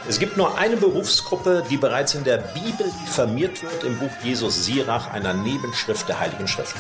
Es 0.08 0.20
gibt 0.20 0.36
nur 0.36 0.56
eine 0.56 0.76
Berufsgruppe, 0.76 1.64
die 1.68 1.78
bereits 1.78 2.14
in 2.14 2.22
der 2.22 2.38
Bibel 2.38 2.86
diffamiert 3.04 3.60
wird, 3.60 3.82
im 3.82 3.98
Buch 3.98 4.12
Jesus 4.22 4.64
Sirach, 4.64 5.12
einer 5.12 5.34
Nebenschrift 5.34 6.08
der 6.08 6.20
Heiligen 6.20 6.46
Schrift. 6.46 6.76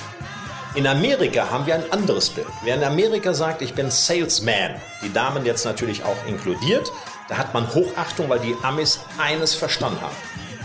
In 0.76 0.86
Amerika 0.86 1.50
haben 1.50 1.66
wir 1.66 1.74
ein 1.74 1.90
anderes 1.90 2.30
Bild. 2.30 2.46
Wer 2.62 2.76
in 2.76 2.84
Amerika 2.84 3.34
sagt, 3.34 3.62
ich 3.62 3.74
bin 3.74 3.90
Salesman, 3.90 4.76
die 5.02 5.12
Damen 5.12 5.44
jetzt 5.44 5.64
natürlich 5.64 6.04
auch 6.04 6.24
inkludiert, 6.28 6.88
da 7.28 7.36
hat 7.36 7.54
man 7.54 7.72
Hochachtung, 7.74 8.28
weil 8.28 8.40
die 8.40 8.56
Amis 8.62 9.00
eines 9.18 9.54
verstanden 9.54 10.00
haben. 10.00 10.16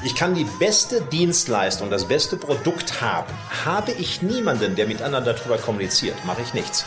Ich 0.05 0.15
kann 0.15 0.35
die 0.35 0.47
beste 0.59 1.01
Dienstleistung, 1.01 1.89
das 1.89 2.05
beste 2.05 2.35
Produkt 2.35 3.01
haben. 3.01 3.31
Habe 3.65 3.91
ich 3.93 4.21
niemanden, 4.21 4.75
der 4.75 4.87
miteinander 4.87 5.33
darüber 5.33 5.57
kommuniziert, 5.57 6.15
mache 6.25 6.41
ich 6.41 6.53
nichts. 6.53 6.85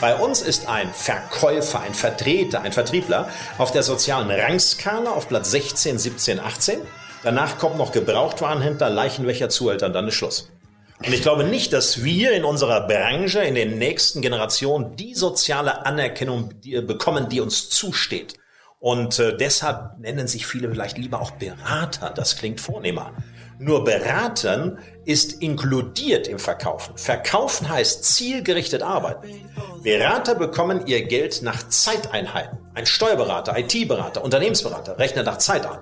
Bei 0.00 0.14
uns 0.14 0.40
ist 0.40 0.66
ein 0.66 0.92
Verkäufer, 0.94 1.80
ein 1.80 1.92
Vertreter, 1.92 2.62
ein 2.62 2.72
Vertriebler 2.72 3.28
auf 3.58 3.72
der 3.72 3.82
sozialen 3.82 4.30
Rangskala 4.30 5.10
auf 5.10 5.28
Platz 5.28 5.50
16, 5.50 5.98
17, 5.98 6.40
18. 6.40 6.80
Danach 7.22 7.58
kommt 7.58 7.76
noch 7.76 7.92
Gebrauchtwarenhändler, 7.92 8.88
Leichenwächer, 8.88 9.50
Zuhälter 9.50 9.86
und 9.86 9.92
dann 9.92 10.08
ist 10.08 10.14
Schluss. 10.14 10.48
Und 11.04 11.12
ich 11.12 11.20
glaube 11.20 11.44
nicht, 11.44 11.74
dass 11.74 12.02
wir 12.02 12.32
in 12.32 12.44
unserer 12.44 12.86
Branche 12.86 13.40
in 13.40 13.54
den 13.54 13.76
nächsten 13.76 14.22
Generationen 14.22 14.96
die 14.96 15.14
soziale 15.14 15.84
Anerkennung 15.84 16.50
bekommen, 16.62 17.28
die 17.28 17.40
uns 17.40 17.68
zusteht. 17.68 18.39
Und 18.80 19.18
äh, 19.18 19.36
deshalb 19.36 19.98
nennen 19.98 20.26
sich 20.26 20.46
viele 20.46 20.70
vielleicht 20.70 20.96
lieber 20.96 21.20
auch 21.20 21.32
Berater. 21.32 22.10
Das 22.14 22.36
klingt 22.36 22.62
vornehmer. 22.62 23.12
Nur 23.58 23.84
beraten 23.84 24.78
ist 25.04 25.42
inkludiert 25.42 26.26
im 26.26 26.38
Verkaufen. 26.38 26.96
Verkaufen 26.96 27.68
heißt 27.68 28.02
zielgerichtet 28.04 28.82
arbeiten. 28.82 29.50
Berater 29.82 30.34
bekommen 30.34 30.86
ihr 30.86 31.04
Geld 31.04 31.42
nach 31.42 31.68
Zeiteinheiten. 31.68 32.58
Ein 32.72 32.86
Steuerberater, 32.86 33.58
IT-Berater, 33.58 34.24
Unternehmensberater 34.24 34.98
rechnet 34.98 35.26
nach 35.26 35.36
Zeit 35.36 35.66
an. 35.66 35.80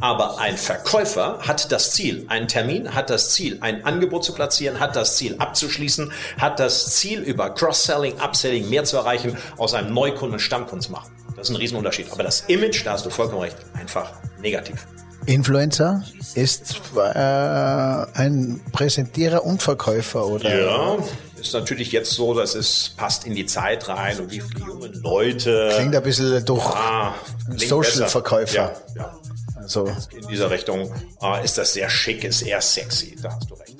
Aber 0.00 0.38
ein 0.38 0.56
Verkäufer 0.56 1.38
hat 1.42 1.70
das 1.70 1.92
Ziel, 1.92 2.24
einen 2.28 2.48
Termin, 2.48 2.94
hat 2.94 3.10
das 3.10 3.30
Ziel, 3.30 3.58
ein 3.60 3.84
Angebot 3.84 4.24
zu 4.24 4.32
platzieren, 4.32 4.80
hat 4.80 4.96
das 4.96 5.16
Ziel 5.16 5.36
abzuschließen, 5.38 6.10
hat 6.38 6.58
das 6.58 6.96
Ziel 6.96 7.20
über 7.20 7.50
Cross-Selling, 7.50 8.18
Upselling 8.20 8.70
mehr 8.70 8.84
zu 8.84 8.96
erreichen, 8.96 9.36
aus 9.58 9.74
einem 9.74 9.92
Neukunden 9.92 10.40
Stammkunden 10.40 10.80
zu 10.80 10.92
machen. 10.92 11.12
Das 11.36 11.48
ist 11.48 11.54
ein 11.54 11.56
Riesenunterschied. 11.56 12.10
Aber 12.12 12.22
das 12.22 12.42
Image, 12.48 12.84
da 12.84 12.92
hast 12.92 13.06
du 13.06 13.10
vollkommen 13.10 13.42
recht, 13.42 13.56
einfach 13.78 14.12
negativ. 14.40 14.86
Influencer 15.26 16.02
ist 16.34 16.80
äh, 16.96 17.00
ein 17.08 18.60
Präsentierer 18.72 19.44
und 19.44 19.62
Verkäufer, 19.62 20.26
oder? 20.26 20.58
Ja, 20.64 20.96
ist 21.40 21.54
natürlich 21.54 21.92
jetzt 21.92 22.10
so, 22.12 22.34
dass 22.34 22.54
es 22.56 22.92
passt 22.96 23.24
in 23.24 23.34
die 23.34 23.46
Zeit 23.46 23.88
rein 23.88 24.18
und 24.18 24.32
wie 24.32 24.40
viele 24.40 24.66
junge 24.66 24.88
Leute. 24.88 25.70
Klingt 25.76 25.94
ein 25.94 26.02
bisschen 26.02 26.44
durch 26.44 26.64
Ah, 26.66 27.14
Social-Verkäufer. 27.56 28.54
Ja, 28.54 28.72
ja. 28.96 29.16
Also, 29.56 29.86
In 30.10 30.26
dieser 30.26 30.50
Richtung 30.50 30.92
äh, 31.22 31.44
ist 31.44 31.56
das 31.56 31.72
sehr 31.74 31.88
schick, 31.88 32.24
ist 32.24 32.42
eher 32.42 32.60
sexy. 32.60 33.16
Da 33.22 33.30
hast 33.36 33.48
du 33.48 33.54
recht. 33.54 33.76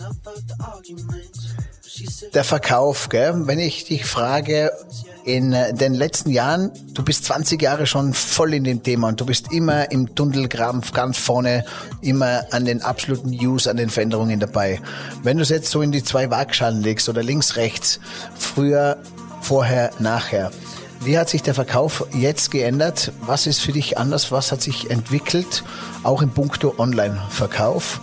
der 2.35 2.45
Verkauf, 2.45 3.09
gell? 3.09 3.35
wenn 3.47 3.59
ich 3.59 3.85
dich 3.85 4.05
frage, 4.05 4.71
in 5.25 5.53
äh, 5.53 5.73
den 5.75 5.95
letzten 5.95 6.31
Jahren, 6.31 6.73
du 6.95 7.03
bist 7.03 7.25
20 7.25 7.61
Jahre 7.61 7.87
schon 7.87 8.15
voll 8.15 8.55
in 8.55 8.65
dem 8.65 8.83
Thema 8.83 9.09
und 9.09 9.21
du 9.21 9.27
bist 9.27 9.53
immer 9.53 9.91
im 9.91 10.15
Tunnelgraben 10.15 10.83
ganz 10.93 11.19
vorne, 11.19 11.65
immer 12.01 12.45
an 12.51 12.65
den 12.65 12.83
absoluten 12.83 13.31
News, 13.31 13.67
an 13.67 13.77
den 13.77 13.91
Veränderungen 13.91 14.41
dabei. 14.41 14.81
Wenn 15.23 15.37
du 15.37 15.43
es 15.43 15.49
jetzt 15.49 15.71
so 15.71 15.83
in 15.83 15.93
die 15.93 16.03
zwei 16.03 16.31
Waagschalen 16.31 16.83
legst 16.83 17.09
oder 17.09 17.23
links, 17.23 17.57
rechts, 17.57 18.01
früher, 18.37 18.99
vorher, 19.41 19.91
nachher, 19.99 20.51
wie 21.01 21.19
hat 21.19 21.29
sich 21.29 21.43
der 21.43 21.55
Verkauf 21.55 22.07
jetzt 22.13 22.51
geändert? 22.53 23.13
Was 23.23 23.49
ist 23.49 23.61
für 23.61 23.73
dich 23.73 23.99
anders? 23.99 24.31
Was 24.31 24.53
hat 24.53 24.63
sich 24.63 24.91
entwickelt? 24.91 25.65
Auch 26.05 26.23
in 26.23 26.31
puncto 26.31 26.75
Online-Verkauf 26.79 28.01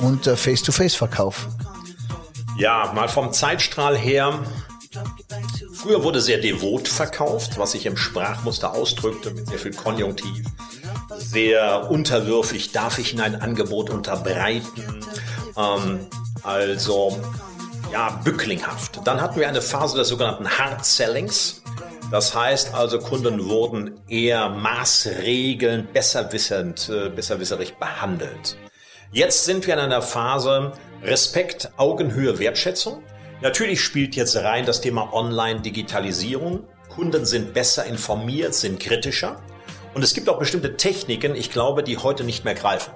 und 0.00 0.26
äh, 0.26 0.36
Face-to-Face-Verkauf. 0.36 1.48
Ja, 2.58 2.92
mal 2.94 3.08
vom 3.08 3.32
Zeitstrahl 3.32 3.96
her. 3.96 4.40
Früher 5.82 6.04
wurde 6.04 6.20
sehr 6.20 6.38
devot 6.38 6.86
verkauft, 6.86 7.58
was 7.58 7.72
sich 7.72 7.86
im 7.86 7.96
Sprachmuster 7.96 8.72
ausdrückte, 8.72 9.32
mit 9.32 9.48
sehr 9.48 9.58
viel 9.58 9.74
Konjunktiv. 9.74 10.46
Sehr 11.16 11.90
unterwürfig, 11.90 12.70
darf 12.70 13.00
ich 13.00 13.12
Ihnen 13.12 13.22
ein 13.22 13.42
Angebot 13.42 13.90
unterbreiten? 13.90 15.04
Ähm, 15.56 16.06
also, 16.44 17.18
ja, 17.92 18.20
bücklinghaft. 18.22 19.00
Dann 19.04 19.20
hatten 19.20 19.40
wir 19.40 19.48
eine 19.48 19.60
Phase 19.60 19.96
des 19.96 20.06
sogenannten 20.06 20.48
Hard 20.48 20.84
Sellings. 20.84 21.62
Das 22.12 22.32
heißt 22.32 22.74
also, 22.74 23.00
Kunden 23.00 23.48
wurden 23.48 24.00
eher 24.06 24.50
maßregelnd, 24.50 25.92
besserwissend, 25.92 26.90
äh, 26.90 27.08
besserwisserig 27.08 27.74
behandelt. 27.78 28.56
Jetzt 29.10 29.46
sind 29.46 29.66
wir 29.66 29.74
in 29.74 29.80
einer 29.80 30.02
Phase 30.02 30.72
Respekt, 31.02 31.72
Augenhöhe, 31.76 32.38
Wertschätzung. 32.38 33.02
Natürlich 33.42 33.80
spielt 33.80 34.14
jetzt 34.14 34.36
rein 34.36 34.66
das 34.66 34.80
Thema 34.80 35.12
Online-Digitalisierung. 35.12 36.60
Kunden 36.88 37.26
sind 37.26 37.52
besser 37.52 37.84
informiert, 37.84 38.54
sind 38.54 38.78
kritischer. 38.78 39.42
Und 39.94 40.04
es 40.04 40.14
gibt 40.14 40.28
auch 40.28 40.38
bestimmte 40.38 40.76
Techniken, 40.76 41.34
ich 41.34 41.50
glaube, 41.50 41.82
die 41.82 41.98
heute 41.98 42.22
nicht 42.22 42.44
mehr 42.44 42.54
greifen. 42.54 42.92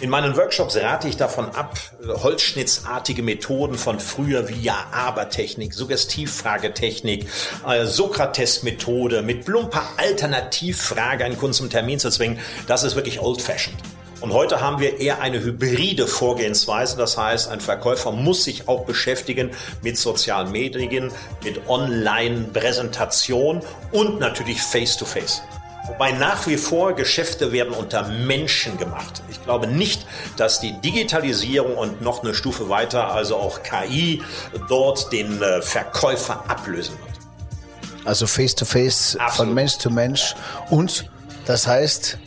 In 0.00 0.08
meinen 0.08 0.36
Workshops 0.36 0.76
rate 0.76 1.08
ich 1.08 1.16
davon 1.16 1.46
ab, 1.56 1.76
holzschnittsartige 2.06 3.24
Methoden 3.24 3.74
von 3.74 3.98
früher 3.98 4.48
wie 4.48 4.62
Ja-Aber-Technik, 4.62 5.74
Suggestivfragetechnik, 5.74 7.26
äh, 7.66 7.84
Sokrates-Methode 7.84 9.22
mit 9.22 9.44
plumper 9.44 9.82
Alternativfrage 9.96 11.24
einen 11.24 11.36
Kunden 11.36 11.54
zum 11.54 11.68
Termin 11.68 11.98
zu 11.98 12.10
zwingen. 12.10 12.38
Das 12.68 12.84
ist 12.84 12.94
wirklich 12.94 13.20
old-fashioned. 13.20 13.80
Und 14.20 14.34
heute 14.34 14.60
haben 14.60 14.80
wir 14.80 15.00
eher 15.00 15.20
eine 15.22 15.40
hybride 15.40 16.06
Vorgehensweise. 16.06 16.96
Das 16.96 17.16
heißt, 17.16 17.48
ein 17.48 17.60
Verkäufer 17.60 18.12
muss 18.12 18.44
sich 18.44 18.68
auch 18.68 18.84
beschäftigen 18.84 19.50
mit 19.82 19.96
sozialen 19.96 20.52
Medien, 20.52 21.10
mit 21.42 21.68
Online-Präsentation 21.68 23.62
und 23.92 24.20
natürlich 24.20 24.60
Face-to-Face. 24.60 25.40
Wobei 25.86 26.12
nach 26.12 26.46
wie 26.46 26.58
vor 26.58 26.92
Geschäfte 26.92 27.50
werden 27.52 27.72
unter 27.72 28.06
Menschen 28.08 28.76
gemacht. 28.76 29.22
Ich 29.30 29.42
glaube 29.42 29.66
nicht, 29.66 30.06
dass 30.36 30.60
die 30.60 30.78
Digitalisierung 30.80 31.76
und 31.76 32.02
noch 32.02 32.22
eine 32.22 32.34
Stufe 32.34 32.68
weiter, 32.68 33.10
also 33.10 33.36
auch 33.36 33.62
KI, 33.62 34.22
dort 34.68 35.10
den 35.12 35.40
äh, 35.40 35.62
Verkäufer 35.62 36.44
ablösen 36.48 36.94
wird. 36.98 38.06
Also 38.06 38.26
face-to-face, 38.26 39.12
von 39.12 39.20
Absolut. 39.20 39.54
Mensch 39.54 39.78
zu 39.78 39.90
Mensch. 39.90 40.34
Und 40.68 41.10
das 41.46 41.66
heißt, 41.66 42.18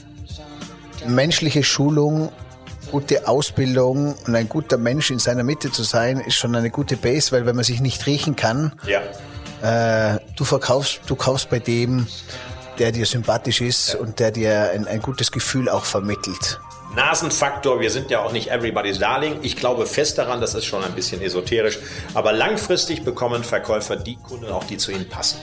menschliche 1.07 1.63
Schulung, 1.63 2.31
gute 2.91 3.27
Ausbildung 3.27 4.15
und 4.27 4.35
ein 4.35 4.47
guter 4.49 4.77
Mensch 4.77 5.09
in 5.11 5.19
seiner 5.19 5.43
Mitte 5.43 5.71
zu 5.71 5.83
sein, 5.83 6.19
ist 6.19 6.35
schon 6.35 6.55
eine 6.55 6.69
gute 6.69 6.95
Base, 6.97 7.31
weil 7.31 7.45
wenn 7.45 7.55
man 7.55 7.65
sich 7.65 7.81
nicht 7.81 8.05
riechen 8.05 8.35
kann, 8.35 8.73
Ja. 8.85 9.01
äh, 10.13 10.19
du 10.35 10.45
verkaufst, 10.45 11.01
du 11.07 11.15
kaufst 11.15 11.49
bei 11.49 11.59
dem, 11.59 12.07
der 12.79 12.91
dir 12.91 13.05
sympathisch 13.05 13.61
ist 13.61 13.95
und 13.95 14.19
der 14.19 14.31
dir 14.31 14.71
ein, 14.73 14.87
ein 14.87 15.01
gutes 15.01 15.31
Gefühl 15.31 15.69
auch 15.69 15.85
vermittelt. 15.85 16.59
Nasenfaktor, 16.95 17.79
wir 17.79 17.89
sind 17.89 18.11
ja 18.11 18.19
auch 18.23 18.31
nicht 18.31 18.49
everybody's 18.51 18.99
darling. 18.99 19.37
Ich 19.41 19.55
glaube 19.55 19.87
fest 19.87 20.19
daran, 20.19 20.41
das 20.41 20.53
ist 20.53 20.65
schon 20.65 20.83
ein 20.83 20.93
bisschen 20.93 21.21
esoterisch, 21.23 21.79
aber 22.13 22.33
langfristig 22.33 23.03
bekommen 23.03 23.43
Verkäufer 23.43 23.95
die 23.95 24.17
Kunden 24.17 24.45
auch, 24.51 24.63
die 24.63 24.77
zu 24.77 24.91
ihnen 24.91 25.09
passen. 25.09 25.39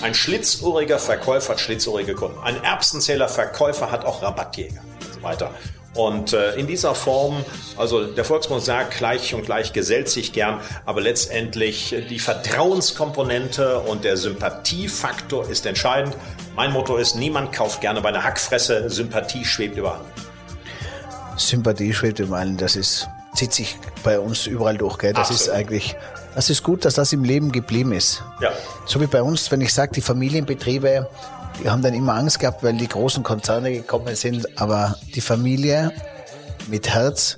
Ein 0.00 0.14
schlitzohriger 0.14 1.00
Verkäufer 1.00 1.54
hat 1.54 1.60
schlitzohrige 1.60 2.14
Kunden. 2.14 2.38
Ein 2.44 2.62
Erbsenzähler 2.62 3.28
Verkäufer 3.28 3.90
hat 3.90 4.04
auch 4.04 4.22
Rabattjäger 4.22 4.80
weiter. 5.22 5.50
Und 5.94 6.32
äh, 6.32 6.54
in 6.54 6.66
dieser 6.66 6.94
Form, 6.94 7.44
also 7.76 8.06
der 8.06 8.24
Volksmund 8.24 8.62
sagt, 8.62 8.96
gleich 8.96 9.34
und 9.34 9.44
gleich 9.44 9.74
gesellt 9.74 10.08
sich 10.08 10.32
gern, 10.32 10.60
aber 10.86 11.02
letztendlich 11.02 11.94
die 12.08 12.18
Vertrauenskomponente 12.18 13.78
und 13.80 14.04
der 14.04 14.16
Sympathiefaktor 14.16 15.48
ist 15.50 15.66
entscheidend. 15.66 16.16
Mein 16.56 16.72
Motto 16.72 16.96
ist, 16.96 17.14
niemand 17.16 17.52
kauft 17.52 17.82
gerne 17.82 18.00
bei 18.00 18.08
einer 18.08 18.24
Hackfresse, 18.24 18.88
Sympathie 18.88 19.44
schwebt 19.44 19.76
über 19.76 19.94
allem. 19.94 20.04
Sympathie 21.36 21.92
schwebt 21.92 22.20
im 22.20 22.32
Allen, 22.32 22.56
das 22.56 22.76
ist, 22.76 23.08
zieht 23.34 23.52
sich 23.52 23.76
bei 24.02 24.18
uns 24.18 24.46
überall 24.46 24.78
durch, 24.78 24.98
gell? 24.98 25.12
Das 25.12 25.30
ist 25.30 25.48
Absolut. 25.48 25.58
eigentlich, 25.58 25.96
das 26.34 26.48
ist 26.48 26.62
gut, 26.62 26.84
dass 26.84 26.94
das 26.94 27.12
im 27.12 27.24
Leben 27.24 27.52
geblieben 27.52 27.92
ist. 27.92 28.22
Ja. 28.40 28.52
So 28.86 29.00
wie 29.00 29.06
bei 29.06 29.22
uns, 29.22 29.50
wenn 29.50 29.60
ich 29.60 29.74
sage, 29.74 29.92
die 29.94 30.00
Familienbetriebe, 30.00 31.08
die 31.60 31.68
haben 31.68 31.82
dann 31.82 31.94
immer 31.94 32.14
Angst 32.14 32.38
gehabt, 32.38 32.62
weil 32.62 32.74
die 32.74 32.88
großen 32.88 33.22
Konzerne 33.22 33.72
gekommen 33.72 34.14
sind, 34.16 34.60
aber 34.60 34.96
die 35.14 35.20
Familie 35.20 35.92
mit 36.68 36.88
Herz 36.88 37.36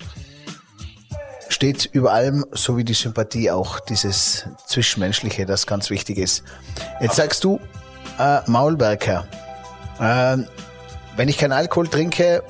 steht 1.48 1.86
über 1.86 2.12
allem, 2.12 2.44
so 2.52 2.76
wie 2.76 2.84
die 2.84 2.94
Sympathie 2.94 3.50
auch, 3.50 3.80
dieses 3.80 4.46
Zwischenmenschliche, 4.66 5.46
das 5.46 5.66
ganz 5.66 5.90
wichtig 5.90 6.18
ist. 6.18 6.42
Jetzt 7.00 7.16
sagst 7.16 7.44
du, 7.44 7.60
äh, 8.18 8.40
Maulwerker, 8.46 9.26
ähm, 10.00 10.46
wenn 11.16 11.28
ich 11.28 11.38
keinen 11.38 11.52
Alkohol 11.52 11.88
trinke, 11.88 12.42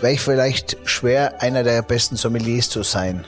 wäre 0.00 0.12
ich 0.12 0.20
vielleicht 0.20 0.76
schwer, 0.84 1.40
einer 1.40 1.62
der 1.62 1.82
besten 1.82 2.16
Sommeliers 2.16 2.68
zu 2.68 2.82
sein. 2.82 3.24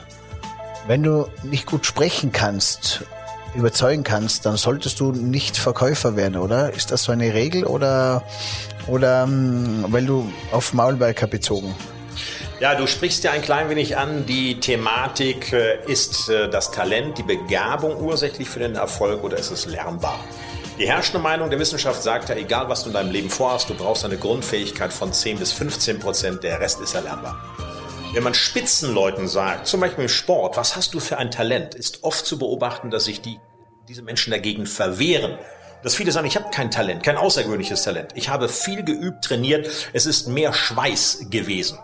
Wenn 0.87 1.03
du 1.03 1.27
nicht 1.43 1.65
gut 1.65 1.85
sprechen 1.85 2.31
kannst, 2.31 3.03
überzeugen 3.57 4.03
kannst, 4.03 4.45
dann 4.45 4.55
solltest 4.55 4.99
du 4.99 5.11
nicht 5.11 5.57
Verkäufer 5.57 6.15
werden, 6.15 6.37
oder? 6.37 6.73
Ist 6.73 6.91
das 6.91 7.03
so 7.03 7.11
eine 7.11 7.33
Regel 7.33 7.65
oder, 7.65 8.23
oder 8.87 9.23
ähm, 9.23 9.85
weil 9.89 10.05
du 10.05 10.31
auf 10.51 10.73
Maulwerker 10.73 11.27
bezogen? 11.27 11.75
Ja, 12.59 12.73
du 12.73 12.87
sprichst 12.87 13.23
ja 13.23 13.31
ein 13.31 13.41
klein 13.41 13.69
wenig 13.69 13.97
an. 13.97 14.25
Die 14.25 14.59
Thematik, 14.59 15.53
äh, 15.53 15.79
ist 15.85 16.29
äh, 16.29 16.49
das 16.49 16.71
Talent, 16.71 17.17
die 17.17 17.23
Begabung 17.23 17.97
ursächlich 17.97 18.49
für 18.49 18.59
den 18.59 18.75
Erfolg 18.75 19.23
oder 19.23 19.37
ist 19.37 19.51
es 19.51 19.65
lernbar? 19.65 20.19
Die 20.79 20.87
herrschende 20.87 21.19
Meinung 21.19 21.49
der 21.49 21.59
Wissenschaft 21.59 22.01
sagt 22.03 22.29
ja, 22.29 22.35
egal 22.35 22.69
was 22.69 22.83
du 22.83 22.89
in 22.89 22.93
deinem 22.93 23.11
Leben 23.11 23.29
vorhast, 23.29 23.69
du 23.69 23.73
brauchst 23.73 24.05
eine 24.05 24.17
Grundfähigkeit 24.17 24.93
von 24.93 25.11
10 25.11 25.39
bis 25.39 25.51
15 25.51 25.99
Prozent, 25.99 26.43
der 26.43 26.59
Rest 26.59 26.79
ist 26.81 26.93
erlernbar. 26.93 27.35
Wenn 28.17 28.23
man 28.23 28.33
Spitzenleuten 28.33 29.27
sagt, 29.27 29.67
zum 29.67 29.79
Beispiel 29.79 30.05
im 30.05 30.09
Sport, 30.09 30.57
was 30.57 30.75
hast 30.75 30.95
du 30.95 30.99
für 30.99 31.19
ein 31.19 31.29
Talent, 31.29 31.75
ist 31.75 32.03
oft 32.03 32.25
zu 32.25 32.39
beobachten, 32.39 32.89
dass 32.89 33.05
sich 33.05 33.21
die, 33.21 33.39
diese 33.87 34.01
Menschen 34.01 34.31
dagegen 34.31 34.65
verwehren. 34.65 35.37
Dass 35.83 35.93
viele 35.93 36.11
sagen, 36.11 36.25
ich 36.25 36.35
habe 36.35 36.49
kein 36.49 36.71
Talent, 36.71 37.03
kein 37.03 37.15
außergewöhnliches 37.15 37.83
Talent. 37.83 38.13
Ich 38.15 38.29
habe 38.29 38.49
viel 38.49 38.83
geübt, 38.83 39.23
trainiert, 39.23 39.69
es 39.93 40.07
ist 40.07 40.29
mehr 40.29 40.51
Schweiß 40.51 41.27
gewesen. 41.29 41.77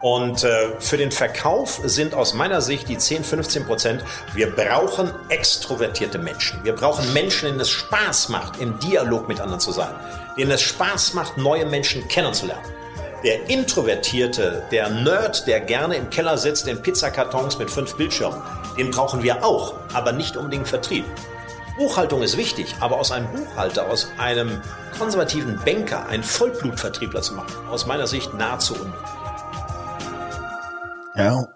Und 0.00 0.44
äh, 0.44 0.80
für 0.80 0.96
den 0.96 1.12
Verkauf 1.12 1.78
sind 1.84 2.14
aus 2.14 2.32
meiner 2.32 2.62
Sicht 2.62 2.88
die 2.88 2.96
10, 2.96 3.22
15 3.22 3.66
Prozent, 3.66 4.02
wir 4.32 4.56
brauchen 4.56 5.12
extrovertierte 5.28 6.16
Menschen. 6.16 6.64
Wir 6.64 6.74
brauchen 6.74 7.12
Menschen, 7.12 7.48
denen 7.48 7.60
es 7.60 7.68
Spaß 7.68 8.30
macht, 8.30 8.62
im 8.62 8.78
Dialog 8.78 9.28
mit 9.28 9.40
anderen 9.40 9.60
zu 9.60 9.72
sein. 9.72 9.94
Denen 10.38 10.52
es 10.52 10.62
Spaß 10.62 11.12
macht, 11.12 11.36
neue 11.36 11.66
Menschen 11.66 12.08
kennenzulernen. 12.08 12.64
Der 13.24 13.48
Introvertierte, 13.48 14.62
der 14.70 14.90
Nerd, 14.90 15.46
der 15.46 15.60
gerne 15.60 15.96
im 15.96 16.10
Keller 16.10 16.36
sitzt 16.36 16.68
in 16.68 16.82
Pizzakartons 16.82 17.58
mit 17.58 17.70
fünf 17.70 17.96
Bildschirmen, 17.96 18.40
den 18.76 18.90
brauchen 18.90 19.22
wir 19.22 19.44
auch, 19.44 19.74
aber 19.94 20.12
nicht 20.12 20.36
unbedingt 20.36 20.68
Vertrieb. 20.68 21.04
Buchhaltung 21.78 22.22
ist 22.22 22.36
wichtig, 22.36 22.74
aber 22.80 22.98
aus 22.98 23.12
einem 23.12 23.26
Buchhalter, 23.32 23.86
aus 23.86 24.08
einem 24.18 24.60
konservativen 24.98 25.58
Banker, 25.64 26.06
einen 26.06 26.22
Vollblutvertriebler 26.22 27.22
zu 27.22 27.34
machen, 27.34 27.52
aus 27.68 27.86
meiner 27.86 28.06
Sicht 28.06 28.32
nahezu 28.34 28.74
unmöglich. 28.74 29.10
Ja, 31.16 31.46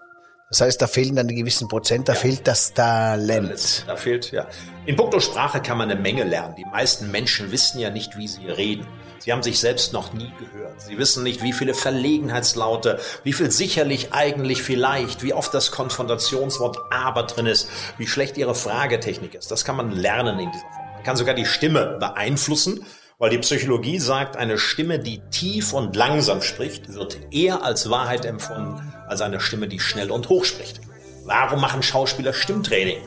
das 0.49 0.61
heißt, 0.61 0.81
da 0.81 0.87
fehlen 0.87 1.15
dann 1.15 1.27
die 1.27 1.35
gewissen 1.35 1.67
Prozent, 1.67 2.09
da 2.09 2.13
ja. 2.13 2.19
fehlt 2.19 2.47
das 2.47 2.73
Talent. 2.73 3.85
Da 3.87 3.95
fehlt, 3.95 4.31
ja. 4.31 4.47
In 4.85 4.95
puncto 4.95 5.19
Sprache 5.19 5.61
kann 5.61 5.77
man 5.77 5.91
eine 5.91 5.99
Menge 5.99 6.23
lernen. 6.23 6.55
Die 6.55 6.65
meisten 6.65 7.11
Menschen 7.11 7.51
wissen 7.51 7.79
ja 7.79 7.91
nicht, 7.91 8.17
wie 8.17 8.27
sie 8.27 8.47
reden. 8.47 8.87
Sie 9.19 9.31
haben 9.31 9.43
sich 9.43 9.59
selbst 9.59 9.93
noch 9.93 10.13
nie 10.13 10.31
gehört. 10.39 10.81
Sie 10.81 10.97
wissen 10.97 11.21
nicht, 11.21 11.43
wie 11.43 11.53
viele 11.53 11.75
Verlegenheitslaute, 11.75 12.99
wie 13.23 13.33
viel 13.33 13.51
sicherlich, 13.51 14.13
eigentlich, 14.13 14.63
vielleicht, 14.63 15.21
wie 15.21 15.35
oft 15.35 15.53
das 15.53 15.71
Konfrontationswort 15.71 16.79
aber 16.89 17.23
drin 17.23 17.45
ist, 17.45 17.69
wie 17.99 18.07
schlecht 18.07 18.37
ihre 18.37 18.55
Fragetechnik 18.55 19.35
ist. 19.35 19.51
Das 19.51 19.65
kann 19.65 19.75
man 19.75 19.91
lernen 19.91 20.39
in 20.39 20.51
dieser 20.51 20.63
Form. 20.63 20.93
Man 20.95 21.03
kann 21.03 21.15
sogar 21.15 21.35
die 21.35 21.45
Stimme 21.45 21.97
beeinflussen 21.99 22.83
weil 23.21 23.29
die 23.29 23.37
Psychologie 23.37 23.99
sagt, 23.99 24.35
eine 24.35 24.57
Stimme, 24.57 24.97
die 24.97 25.21
tief 25.29 25.73
und 25.73 25.95
langsam 25.95 26.41
spricht, 26.41 26.91
wird 26.95 27.19
eher 27.29 27.63
als 27.63 27.91
Wahrheit 27.91 28.25
empfunden 28.25 28.81
als 29.07 29.21
eine 29.21 29.39
Stimme, 29.39 29.67
die 29.67 29.79
schnell 29.79 30.09
und 30.09 30.27
hoch 30.29 30.43
spricht. 30.43 30.81
Warum 31.25 31.61
machen 31.61 31.83
Schauspieler 31.83 32.33
Stimmtraining? 32.33 32.97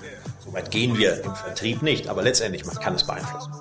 Soweit 0.45 0.71
gehen 0.71 0.99
wir 0.99 1.25
im 1.25 1.35
Vertrieb 1.35 1.83
nicht, 1.83 2.09
aber 2.09 2.23
letztendlich 2.23 2.65
man 2.67 2.77
kann 2.77 2.95
es 2.95 3.05
beeinflussen. 3.05 3.53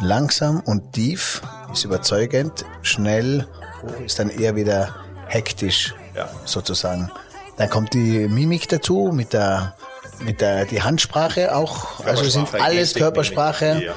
Langsam 0.00 0.60
und 0.60 0.92
tief 0.92 1.42
ist 1.72 1.84
überzeugend, 1.84 2.64
schnell 2.82 3.46
ist 4.04 4.18
dann 4.18 4.30
eher 4.30 4.56
wieder 4.56 4.96
hektisch 5.28 5.94
ja. 6.16 6.28
sozusagen. 6.44 7.10
Dann 7.56 7.70
kommt 7.70 7.94
die 7.94 8.28
Mimik 8.28 8.68
dazu 8.68 9.10
mit 9.12 9.32
der 9.32 9.76
mit 10.18 10.40
der 10.40 10.66
die 10.66 10.82
Handsprache 10.82 11.54
auch, 11.54 12.04
also 12.04 12.24
sind 12.24 12.52
alles 12.54 12.94
Körpersprache. 12.94 13.82
Ja. 13.84 13.94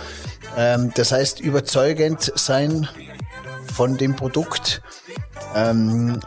Ähm, 0.58 0.91
das 0.96 1.12
heißt, 1.12 1.39
überzeugend 1.39 2.32
sein 2.36 2.88
von 3.74 3.98
dem 3.98 4.15
Produkt. 4.15 4.82
Ähm, 5.55 6.20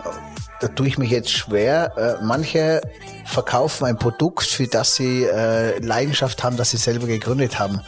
da 0.60 0.68
tue 0.68 0.88
ich 0.88 0.98
mich 0.98 1.10
jetzt 1.10 1.30
schwer. 1.30 1.92
Äh, 1.96 2.24
manche 2.24 2.80
verkaufen 3.24 3.84
ein 3.84 3.98
Produkt, 3.98 4.46
für 4.46 4.66
das 4.66 4.96
sie 4.96 5.24
äh, 5.24 5.78
Leidenschaft 5.78 6.42
haben, 6.42 6.56
das 6.56 6.70
sie 6.70 6.76
selber 6.76 7.06
gegründet 7.06 7.58
haben. 7.58 7.80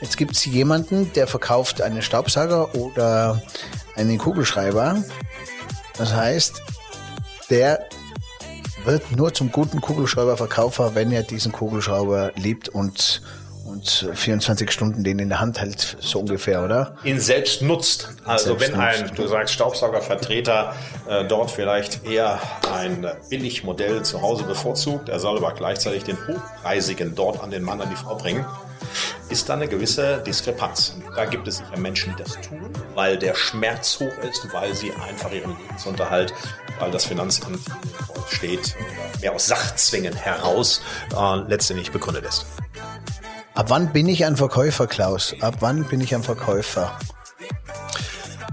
Jetzt 0.00 0.16
gibt 0.16 0.32
es 0.32 0.44
jemanden, 0.44 1.12
der 1.14 1.26
verkauft 1.26 1.82
einen 1.82 2.02
Staubsauger 2.02 2.74
oder 2.74 3.42
einen 3.96 4.18
Kugelschreiber. 4.18 5.02
Das 5.98 6.14
heißt, 6.14 6.62
der 7.50 7.88
wird 8.84 9.12
nur 9.12 9.32
zum 9.32 9.50
guten 9.50 9.80
Kugelschreiberverkäufer, 9.80 10.94
wenn 10.94 11.10
er 11.10 11.22
diesen 11.22 11.52
Kugelschreiber 11.52 12.32
liebt 12.36 12.68
und 12.68 13.22
und 13.74 14.08
24 14.14 14.70
Stunden 14.70 15.02
den 15.02 15.18
in 15.18 15.28
der 15.28 15.40
Hand 15.40 15.60
hält, 15.60 15.96
so 16.00 16.20
ungefähr, 16.20 16.64
oder? 16.64 16.96
Ihn 17.02 17.18
selbst 17.18 17.60
nutzt. 17.60 18.08
Also 18.24 18.56
selbst 18.56 18.72
wenn 18.72 18.80
ein, 18.80 19.00
nutzt. 19.02 19.18
du 19.18 19.26
sagst 19.26 19.54
Staubsaugervertreter, 19.54 20.74
äh, 21.08 21.24
dort 21.24 21.50
vielleicht 21.50 22.06
eher 22.06 22.40
ein 22.72 23.06
Billigmodell 23.28 24.02
zu 24.02 24.22
Hause 24.22 24.44
bevorzugt, 24.44 25.08
er 25.08 25.18
soll 25.18 25.36
aber 25.38 25.52
gleichzeitig 25.54 26.04
den 26.04 26.16
hochpreisigen 26.26 27.14
dort 27.14 27.42
an 27.42 27.50
den 27.50 27.62
Mann, 27.64 27.80
an 27.80 27.90
die 27.90 27.96
Frau 27.96 28.14
bringen, 28.14 28.44
ist 29.28 29.48
da 29.48 29.54
eine 29.54 29.66
gewisse 29.66 30.22
Diskrepanz. 30.24 30.94
Da 31.16 31.24
gibt 31.24 31.48
es 31.48 31.56
sicher 31.56 31.76
Menschen, 31.76 32.14
die 32.16 32.22
das 32.22 32.40
tun, 32.40 32.70
weil 32.94 33.18
der 33.18 33.34
Schmerz 33.34 33.98
hoch 33.98 34.12
ist, 34.28 34.46
weil 34.52 34.74
sie 34.74 34.92
einfach 34.92 35.32
ihren 35.32 35.56
Lebensunterhalt, 35.58 36.32
weil 36.78 36.92
das 36.92 37.04
Finanzamt 37.04 37.58
steht, 38.30 38.76
mehr 39.20 39.34
aus 39.34 39.46
Sachzwängen 39.46 40.14
heraus 40.14 40.80
äh, 41.16 41.36
letztendlich 41.48 41.90
begründet 41.90 42.24
ist. 42.26 42.46
Ab 43.54 43.66
wann 43.70 43.92
bin 43.92 44.08
ich 44.08 44.24
ein 44.24 44.36
Verkäufer, 44.36 44.88
Klaus? 44.88 45.32
Ab 45.40 45.58
wann 45.60 45.84
bin 45.84 46.00
ich 46.00 46.12
ein 46.12 46.24
Verkäufer? 46.24 46.98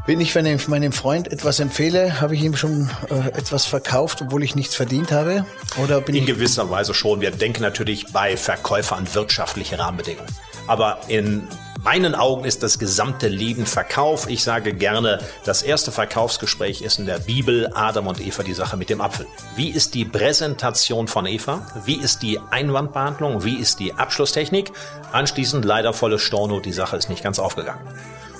Bin 0.05 0.21
ich, 0.21 0.35
wenn 0.35 0.45
ich 0.45 0.67
meinem 0.67 0.91
Freund 0.91 1.31
etwas 1.31 1.59
empfehle, 1.59 2.21
habe 2.21 2.35
ich 2.35 2.43
ihm 2.43 2.55
schon 2.55 2.87
äh, 3.09 3.29
etwas 3.29 3.65
verkauft, 3.65 4.21
obwohl 4.21 4.43
ich 4.43 4.55
nichts 4.55 4.75
verdient 4.75 5.11
habe? 5.11 5.43
Oder 5.81 6.01
bin 6.01 6.13
in 6.13 6.21
ich 6.21 6.27
gewisser 6.27 6.69
Weise 6.69 6.93
schon. 6.93 7.19
Wir 7.19 7.31
denken 7.31 7.63
natürlich 7.63 8.13
bei 8.13 8.37
Verkäufer 8.37 8.95
an 8.95 9.11
wirtschaftliche 9.11 9.79
Rahmenbedingungen. 9.79 10.29
Aber 10.67 10.99
in 11.07 11.47
meinen 11.83 12.15
Augen 12.15 12.45
ist 12.45 12.63
das 12.63 12.79
gesamte 12.79 13.27
Leben 13.27 13.65
Verkauf. 13.65 14.29
Ich 14.29 14.43
sage 14.43 14.73
gerne, 14.73 15.19
das 15.45 15.63
erste 15.63 15.91
Verkaufsgespräch 15.91 16.81
ist 16.81 16.99
in 16.99 17.05
der 17.05 17.19
Bibel 17.19 17.71
Adam 17.73 18.07
und 18.07 18.19
Eva 18.25 18.43
die 18.43 18.53
Sache 18.53 18.77
mit 18.77 18.89
dem 18.89 19.01
Apfel. 19.01 19.25
Wie 19.55 19.69
ist 19.69 19.93
die 19.93 20.05
Präsentation 20.05 21.07
von 21.07 21.25
Eva? 21.25 21.65
Wie 21.85 21.95
ist 21.95 22.21
die 22.21 22.39
Einwandbehandlung? 22.51 23.43
Wie 23.43 23.57
ist 23.57 23.79
die 23.79 23.93
Abschlusstechnik? 23.93 24.71
Anschließend 25.11 25.65
leider 25.65 25.93
volles 25.93 26.21
Storno, 26.21 26.59
die 26.59 26.73
Sache 26.73 26.97
ist 26.97 27.09
nicht 27.09 27.23
ganz 27.23 27.39
aufgegangen. 27.39 27.81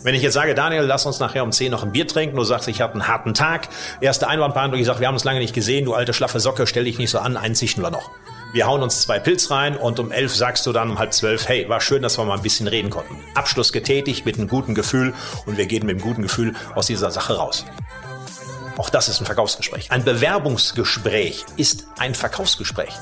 Wenn 0.03 0.15
ich 0.15 0.23
jetzt 0.23 0.33
sage, 0.33 0.55
Daniel, 0.55 0.83
lass 0.83 1.05
uns 1.05 1.19
nachher 1.19 1.43
um 1.43 1.51
10 1.51 1.71
noch 1.71 1.83
ein 1.83 1.91
Bier 1.91 2.07
trinken, 2.07 2.35
du 2.35 2.43
sagst, 2.43 2.67
ich 2.67 2.81
habe 2.81 2.93
einen 2.93 3.07
harten 3.07 3.35
Tag, 3.35 3.69
erste 4.01 4.27
Einwandbehandlung, 4.27 4.81
ich 4.81 4.87
sage, 4.87 4.99
wir 4.99 5.07
haben 5.07 5.13
uns 5.13 5.23
lange 5.23 5.39
nicht 5.39 5.53
gesehen, 5.53 5.85
du 5.85 5.93
alte 5.93 6.13
schlaffe 6.13 6.39
Socke, 6.39 6.65
stell 6.65 6.85
dich 6.85 6.97
nicht 6.97 7.11
so 7.11 7.19
an, 7.19 7.37
einzichten 7.37 7.83
wir 7.83 7.91
noch 7.91 8.09
wir 8.53 8.67
hauen 8.67 8.83
uns 8.83 9.01
zwei 9.01 9.19
Pilz 9.19 9.49
rein 9.49 9.77
und 9.77 9.99
um 9.99 10.11
elf 10.11 10.35
sagst 10.35 10.65
du 10.65 10.73
dann 10.73 10.91
um 10.91 10.99
halb 10.99 11.13
zwölf, 11.13 11.47
hey, 11.47 11.69
war 11.69 11.79
schön, 11.79 12.01
dass 12.01 12.17
wir 12.17 12.25
mal 12.25 12.35
ein 12.35 12.43
bisschen 12.43 12.67
reden 12.67 12.89
konnten. 12.89 13.17
Abschluss 13.33 13.71
getätigt 13.71 14.25
mit 14.25 14.37
einem 14.37 14.49
guten 14.49 14.75
Gefühl 14.75 15.13
und 15.45 15.57
wir 15.57 15.65
gehen 15.65 15.85
mit 15.85 15.95
einem 15.95 16.03
guten 16.03 16.23
Gefühl 16.23 16.53
aus 16.75 16.87
dieser 16.87 17.11
Sache 17.11 17.35
raus. 17.35 17.65
Auch 18.77 18.89
das 18.89 19.09
ist 19.09 19.21
ein 19.21 19.25
Verkaufsgespräch. 19.25 19.91
Ein 19.91 20.03
Bewerbungsgespräch 20.03 21.45
ist 21.55 21.87
ein 21.97 22.13
Verkaufsgespräch. 22.13 22.93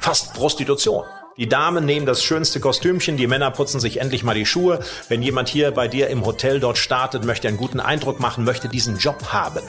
Fast 0.00 0.34
Prostitution. 0.34 1.04
Die 1.38 1.48
Damen 1.48 1.84
nehmen 1.84 2.04
das 2.04 2.22
schönste 2.22 2.58
Kostümchen, 2.58 3.16
die 3.16 3.28
Männer 3.28 3.52
putzen 3.52 3.78
sich 3.78 4.00
endlich 4.00 4.24
mal 4.24 4.34
die 4.34 4.44
Schuhe. 4.44 4.80
Wenn 5.08 5.22
jemand 5.22 5.48
hier 5.48 5.70
bei 5.70 5.86
dir 5.86 6.08
im 6.08 6.26
Hotel 6.26 6.58
dort 6.58 6.78
startet, 6.78 7.24
möchte 7.24 7.46
einen 7.46 7.56
guten 7.56 7.80
Eindruck 7.80 8.18
machen, 8.18 8.44
möchte 8.44 8.68
diesen 8.68 8.98
Job 8.98 9.32
haben. 9.32 9.62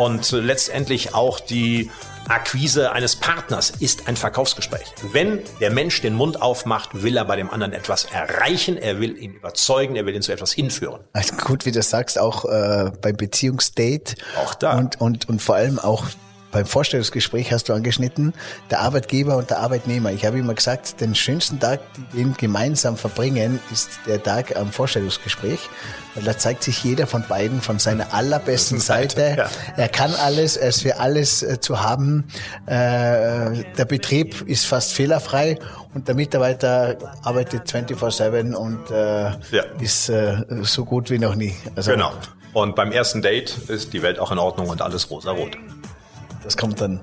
Und 0.00 0.32
letztendlich 0.32 1.14
auch 1.14 1.40
die 1.40 1.90
Akquise 2.26 2.92
eines 2.92 3.16
Partners 3.16 3.68
ist 3.80 4.08
ein 4.08 4.16
Verkaufsgespräch. 4.16 4.86
Wenn 5.12 5.42
der 5.60 5.70
Mensch 5.70 6.00
den 6.00 6.14
Mund 6.14 6.40
aufmacht, 6.40 7.02
will 7.02 7.18
er 7.18 7.26
bei 7.26 7.36
dem 7.36 7.50
anderen 7.50 7.74
etwas 7.74 8.06
erreichen, 8.06 8.78
er 8.78 8.98
will 8.98 9.18
ihn 9.18 9.34
überzeugen, 9.34 9.96
er 9.96 10.06
will 10.06 10.14
ihn 10.14 10.22
zu 10.22 10.32
etwas 10.32 10.52
hinführen. 10.52 11.00
Also 11.12 11.36
gut, 11.36 11.66
wie 11.66 11.70
du 11.70 11.82
sagst, 11.82 12.18
auch 12.18 12.46
äh, 12.46 12.92
beim 13.02 13.18
Beziehungsdate. 13.18 14.14
Auch 14.42 14.54
da. 14.54 14.78
Und, 14.78 14.98
und, 15.02 15.28
und 15.28 15.42
vor 15.42 15.56
allem 15.56 15.78
auch 15.78 16.06
beim 16.52 16.66
Vorstellungsgespräch 16.66 17.52
hast 17.52 17.68
du 17.68 17.72
angeschnitten, 17.72 18.34
der 18.70 18.80
Arbeitgeber 18.80 19.36
und 19.36 19.50
der 19.50 19.58
Arbeitnehmer. 19.58 20.10
Ich 20.12 20.24
habe 20.24 20.38
immer 20.38 20.54
gesagt, 20.54 21.00
den 21.00 21.14
schönsten 21.14 21.60
Tag, 21.60 21.80
den 22.12 22.34
gemeinsam 22.34 22.96
verbringen, 22.96 23.60
ist 23.72 23.90
der 24.06 24.22
Tag 24.22 24.56
am 24.56 24.72
Vorstellungsgespräch, 24.72 25.60
weil 26.14 26.24
da 26.24 26.36
zeigt 26.36 26.62
sich 26.62 26.82
jeder 26.82 27.06
von 27.06 27.24
beiden 27.28 27.60
von 27.60 27.78
seiner 27.78 28.12
allerbesten 28.12 28.80
Seite. 28.80 29.34
Ja. 29.38 29.50
Er 29.76 29.88
kann 29.88 30.12
alles, 30.14 30.56
er 30.56 30.68
ist 30.68 30.82
für 30.82 30.98
alles 30.98 31.42
äh, 31.42 31.60
zu 31.60 31.82
haben. 31.82 32.24
Äh, 32.66 33.64
der 33.78 33.84
Betrieb 33.86 34.42
ist 34.48 34.66
fast 34.66 34.92
fehlerfrei 34.92 35.58
und 35.94 36.08
der 36.08 36.14
Mitarbeiter 36.14 36.98
arbeitet 37.22 37.68
24-7 37.68 38.54
und 38.54 38.90
äh, 38.90 39.30
ja. 39.54 39.62
ist 39.80 40.12
so 40.62 40.84
gut 40.84 41.10
wie 41.10 41.18
noch 41.18 41.34
nie. 41.34 41.54
Also, 41.76 41.92
genau. 41.92 42.12
Und 42.52 42.74
beim 42.74 42.90
ersten 42.90 43.22
Date 43.22 43.56
ist 43.68 43.92
die 43.92 44.02
Welt 44.02 44.18
auch 44.18 44.32
in 44.32 44.38
Ordnung 44.38 44.68
und 44.68 44.82
alles 44.82 45.10
rosa-rot. 45.10 45.56
Das 46.42 46.56
kommt 46.56 46.80
dann. 46.80 47.00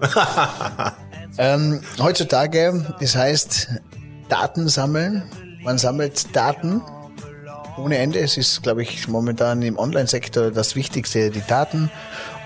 ähm, 1.38 1.82
heutzutage, 2.00 2.96
das 3.00 3.16
heißt, 3.16 3.70
Daten 4.30 4.68
sammeln. 4.68 5.24
Man 5.64 5.78
sammelt 5.78 6.36
Daten 6.36 6.82
ohne 7.78 7.98
Ende. 7.98 8.20
Es 8.20 8.38
ist, 8.38 8.64
glaube 8.64 8.82
ich, 8.82 9.08
momentan 9.08 9.62
im 9.62 9.78
Online-Sektor 9.78 10.52
das 10.52 10.76
Wichtigste, 10.76 11.30
die 11.30 11.44
Daten. 11.46 11.92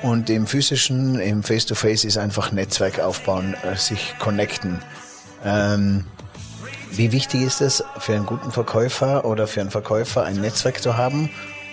Und 0.02 0.30
im 0.30 0.48
physischen, 0.48 1.20
im 1.20 1.44
Face-to-Face 1.44 2.02
-face 2.02 2.08
ist 2.08 2.18
einfach 2.18 2.52
Netzwerk 2.52 3.00
aufbauen, 3.00 3.56
äh, 3.64 3.76
sich 3.76 4.16
connecten. 4.20 4.82
Ähm, 5.46 6.06
wie 6.92 7.12
wichtig 7.12 7.44
ist 7.44 7.62
es 7.62 7.84
für 8.00 8.16
einen 8.16 8.26
guten 8.26 8.52
Verkäufer 8.52 9.26
oder 9.26 9.48
für 9.48 9.62
einen 9.62 9.72
Verkäufer, 9.72 10.24
ein 10.24 10.42
Netzwerk 10.42 10.82
zu 10.82 10.98
haben? 10.98 11.30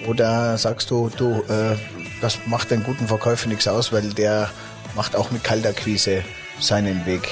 Oder 0.07 0.57
sagst 0.59 0.91
du, 0.91 1.11
du, 1.17 1.43
äh, 1.49 1.77
das 2.21 2.39
macht 2.47 2.73
einen 2.73 2.85
guten 2.85 3.09
Verkäufer 3.09 3.49
nichts 3.49 3.67
aus, 3.67 3.93
weil 3.93 4.11
der 4.11 4.51
macht 4.95 5.17
auch 5.17 5.31
mit 5.31 5.45
Kaltakquise 5.45 6.25
seinen 6.61 7.07
Weg. 7.07 7.29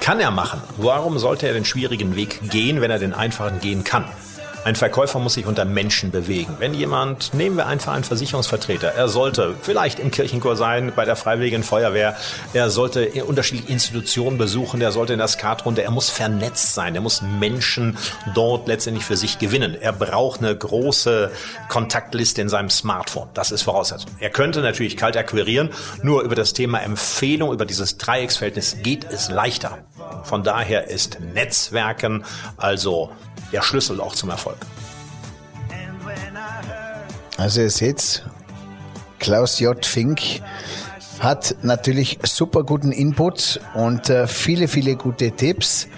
Kann 0.00 0.20
er 0.20 0.30
machen. 0.30 0.60
Warum 0.76 1.18
sollte 1.18 1.48
er 1.48 1.54
den 1.54 1.64
schwierigen 1.64 2.14
Weg 2.16 2.50
gehen, 2.50 2.80
wenn 2.80 2.90
er 2.90 2.98
den 2.98 3.12
einfachen 3.12 3.60
gehen 3.60 3.82
kann? 3.82 4.04
Ein 4.66 4.74
Verkäufer 4.74 5.20
muss 5.20 5.34
sich 5.34 5.46
unter 5.46 5.64
Menschen 5.64 6.10
bewegen. 6.10 6.56
Wenn 6.58 6.74
jemand, 6.74 7.34
nehmen 7.34 7.56
wir 7.56 7.68
einfach 7.68 7.92
einen 7.92 8.02
Versicherungsvertreter, 8.02 8.88
er 8.88 9.06
sollte 9.06 9.54
vielleicht 9.62 10.00
im 10.00 10.10
Kirchenchor 10.10 10.56
sein, 10.56 10.92
bei 10.96 11.04
der 11.04 11.14
Freiwilligen 11.14 11.62
Feuerwehr, 11.62 12.16
er 12.52 12.68
sollte 12.68 13.08
unterschiedliche 13.26 13.70
Institutionen 13.70 14.38
besuchen, 14.38 14.80
er 14.80 14.90
sollte 14.90 15.12
in 15.12 15.20
der 15.20 15.28
Skatrunde, 15.28 15.84
er 15.84 15.92
muss 15.92 16.10
vernetzt 16.10 16.74
sein, 16.74 16.96
er 16.96 17.00
muss 17.00 17.22
Menschen 17.22 17.96
dort 18.34 18.66
letztendlich 18.66 19.04
für 19.04 19.16
sich 19.16 19.38
gewinnen. 19.38 19.76
Er 19.80 19.92
braucht 19.92 20.40
eine 20.40 20.56
große 20.56 21.30
Kontaktliste 21.68 22.42
in 22.42 22.48
seinem 22.48 22.70
Smartphone. 22.70 23.28
Das 23.34 23.52
ist 23.52 23.62
Voraussetzung. 23.62 24.10
Er 24.18 24.30
könnte 24.30 24.62
natürlich 24.62 24.96
kalt 24.96 25.16
akquirieren, 25.16 25.70
nur 26.02 26.22
über 26.22 26.34
das 26.34 26.54
Thema 26.54 26.80
Empfehlung, 26.80 27.52
über 27.52 27.66
dieses 27.66 27.98
Dreiecksverhältnis 27.98 28.78
geht 28.82 29.06
es 29.08 29.30
leichter. 29.30 29.78
Von 30.24 30.42
daher 30.42 30.88
ist 30.88 31.18
Netzwerken 31.20 32.24
also 32.56 33.10
der 33.52 33.62
Schlüssel 33.62 34.00
auch 34.00 34.14
zum 34.14 34.30
Erfolg. 34.30 34.58
Also 37.36 37.60
ihr 37.60 37.70
seht, 37.70 38.24
Klaus 39.18 39.60
J. 39.60 39.84
Fink 39.84 40.20
hat 41.20 41.56
natürlich 41.62 42.18
super 42.22 42.64
guten 42.64 42.92
Input 42.92 43.60
und 43.74 44.10
äh, 44.10 44.26
viele, 44.26 44.68
viele 44.68 44.96
gute 44.96 45.30
Tipps. 45.32 45.88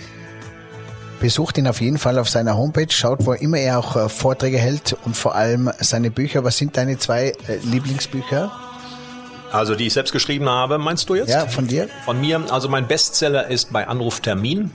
Besucht 1.20 1.58
ihn 1.58 1.66
auf 1.66 1.80
jeden 1.80 1.98
Fall 1.98 2.18
auf 2.18 2.28
seiner 2.28 2.56
Homepage, 2.56 2.90
schaut, 2.90 3.26
wo 3.26 3.32
immer 3.32 3.58
er 3.58 3.78
auch 3.78 3.96
äh, 3.96 4.08
Vorträge 4.08 4.58
hält 4.58 4.96
und 5.04 5.16
vor 5.16 5.34
allem 5.34 5.70
seine 5.80 6.10
Bücher. 6.10 6.44
Was 6.44 6.58
sind 6.58 6.76
deine 6.76 6.98
zwei 6.98 7.32
äh, 7.48 7.56
Lieblingsbücher? 7.64 8.52
Also 9.52 9.74
die 9.74 9.86
ich 9.86 9.92
selbst 9.92 10.12
geschrieben 10.12 10.48
habe, 10.48 10.78
meinst 10.78 11.08
du 11.08 11.14
jetzt? 11.14 11.30
Ja, 11.30 11.46
von 11.46 11.66
dir? 11.66 11.88
Von 12.04 12.20
mir. 12.20 12.42
Also 12.50 12.68
mein 12.68 12.86
Bestseller 12.86 13.48
ist 13.48 13.72
bei 13.72 13.86
Anruf 13.86 14.20
Termin. 14.20 14.70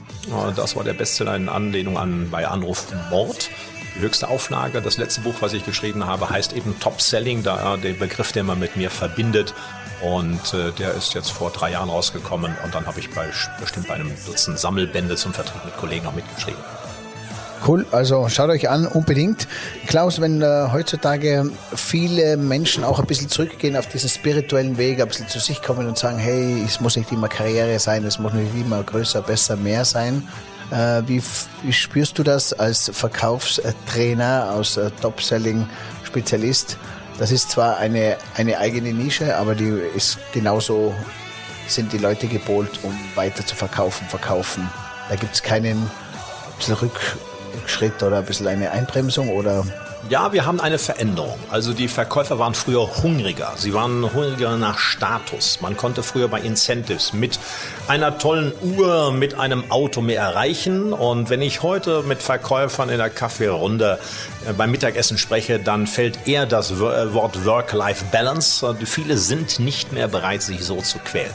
Das 0.56 0.76
war 0.76 0.84
der 0.84 0.94
Bestseller 0.94 1.36
in 1.36 1.48
Anlehnung 1.48 1.96
an 1.98 2.28
bei 2.30 2.46
Anruf 2.46 2.86
Mord. 3.10 3.50
Die 3.96 4.00
höchste 4.00 4.28
Auflage. 4.28 4.82
Das 4.82 4.98
letzte 4.98 5.20
Buch, 5.20 5.34
was 5.40 5.52
ich 5.52 5.64
geschrieben 5.64 6.06
habe, 6.06 6.28
heißt 6.28 6.52
eben 6.54 6.78
Top 6.80 7.00
Selling, 7.00 7.42
da 7.44 7.76
der 7.76 7.92
Begriff, 7.92 8.32
den 8.32 8.46
man 8.46 8.58
mit 8.58 8.76
mir 8.76 8.90
verbindet. 8.90 9.54
Und 10.02 10.52
äh, 10.52 10.72
der 10.72 10.92
ist 10.94 11.14
jetzt 11.14 11.30
vor 11.30 11.50
drei 11.50 11.70
Jahren 11.70 11.88
rausgekommen 11.88 12.54
und 12.64 12.74
dann 12.74 12.86
habe 12.86 12.98
ich 12.98 13.10
bei 13.10 13.28
bestimmt 13.60 13.86
bei 13.86 13.94
einem 13.94 14.10
Dutzend 14.26 14.58
Sammelbände 14.58 15.14
zum 15.16 15.32
Vertrieb 15.32 15.64
mit 15.64 15.76
Kollegen 15.76 16.04
noch 16.04 16.14
mitgeschrieben. 16.14 16.60
Cool, 17.66 17.86
also 17.92 18.28
schaut 18.28 18.50
euch 18.50 18.68
an, 18.68 18.86
unbedingt. 18.86 19.48
Klaus, 19.86 20.20
wenn 20.20 20.42
äh, 20.42 20.68
heutzutage 20.70 21.50
viele 21.74 22.36
Menschen 22.36 22.84
auch 22.84 22.98
ein 22.98 23.06
bisschen 23.06 23.30
zurückgehen 23.30 23.74
auf 23.76 23.86
diesen 23.86 24.10
spirituellen 24.10 24.76
Weg, 24.76 25.00
ein 25.00 25.08
bisschen 25.08 25.28
zu 25.28 25.38
sich 25.38 25.62
kommen 25.62 25.86
und 25.86 25.96
sagen, 25.96 26.18
hey, 26.18 26.62
es 26.62 26.80
muss 26.80 26.96
nicht 26.96 27.10
immer 27.10 27.28
Karriere 27.28 27.78
sein, 27.78 28.04
es 28.04 28.18
muss 28.18 28.34
nicht 28.34 28.54
immer 28.54 28.82
größer, 28.82 29.22
besser, 29.22 29.56
mehr 29.56 29.86
sein. 29.86 30.28
Äh, 30.70 31.02
wie, 31.06 31.22
wie, 31.62 31.72
spürst 31.72 32.18
du 32.18 32.22
das 32.22 32.52
als 32.52 32.90
Verkaufstrainer, 32.92 34.50
als 34.50 34.76
äh, 34.76 34.90
Top-Selling-Spezialist? 35.00 36.76
Das 37.18 37.32
ist 37.32 37.50
zwar 37.50 37.78
eine, 37.78 38.18
eine 38.34 38.58
eigene 38.58 38.92
Nische, 38.92 39.38
aber 39.38 39.54
die 39.54 39.72
ist 39.96 40.18
genauso, 40.34 40.92
sind 41.66 41.94
die 41.94 41.98
Leute 41.98 42.26
gebohlt, 42.26 42.80
um 42.82 42.94
weiter 43.14 43.46
zu 43.46 43.56
verkaufen, 43.56 44.06
verkaufen. 44.08 44.68
Da 45.08 45.16
gibt 45.16 45.34
es 45.34 45.42
keinen 45.42 45.90
Rück, 46.68 47.16
Schritt 47.66 48.02
oder 48.02 48.18
ein 48.18 48.24
bisschen 48.24 48.46
eine 48.46 48.70
Einbremsung 48.70 49.30
oder? 49.30 49.64
Ja, 50.10 50.34
wir 50.34 50.44
haben 50.44 50.60
eine 50.60 50.78
Veränderung. 50.78 51.38
Also 51.50 51.72
die 51.72 51.88
Verkäufer 51.88 52.38
waren 52.38 52.52
früher 52.52 53.02
hungriger. 53.02 53.54
Sie 53.56 53.72
waren 53.72 54.12
hungriger 54.12 54.58
nach 54.58 54.78
Status. 54.78 55.62
Man 55.62 55.78
konnte 55.78 56.02
früher 56.02 56.28
bei 56.28 56.40
Incentives 56.40 57.14
mit 57.14 57.38
einer 57.88 58.18
tollen 58.18 58.52
Uhr, 58.60 59.12
mit 59.12 59.38
einem 59.38 59.70
Auto 59.70 60.02
mehr 60.02 60.20
erreichen. 60.20 60.92
Und 60.92 61.30
wenn 61.30 61.40
ich 61.40 61.62
heute 61.62 62.02
mit 62.02 62.22
Verkäufern 62.22 62.90
in 62.90 62.98
der 62.98 63.08
Kaffeerunde 63.08 63.98
äh, 64.46 64.52
beim 64.52 64.70
Mittagessen 64.70 65.16
spreche, 65.16 65.58
dann 65.58 65.86
fällt 65.86 66.28
eher 66.28 66.44
das 66.44 66.70
äh, 66.70 67.14
Wort 67.14 67.46
Work-Life-Balance. 67.46 68.76
Viele 68.84 69.16
sind 69.16 69.58
nicht 69.58 69.92
mehr 69.92 70.08
bereit, 70.08 70.42
sich 70.42 70.64
so 70.64 70.82
zu 70.82 70.98
quälen. 70.98 71.32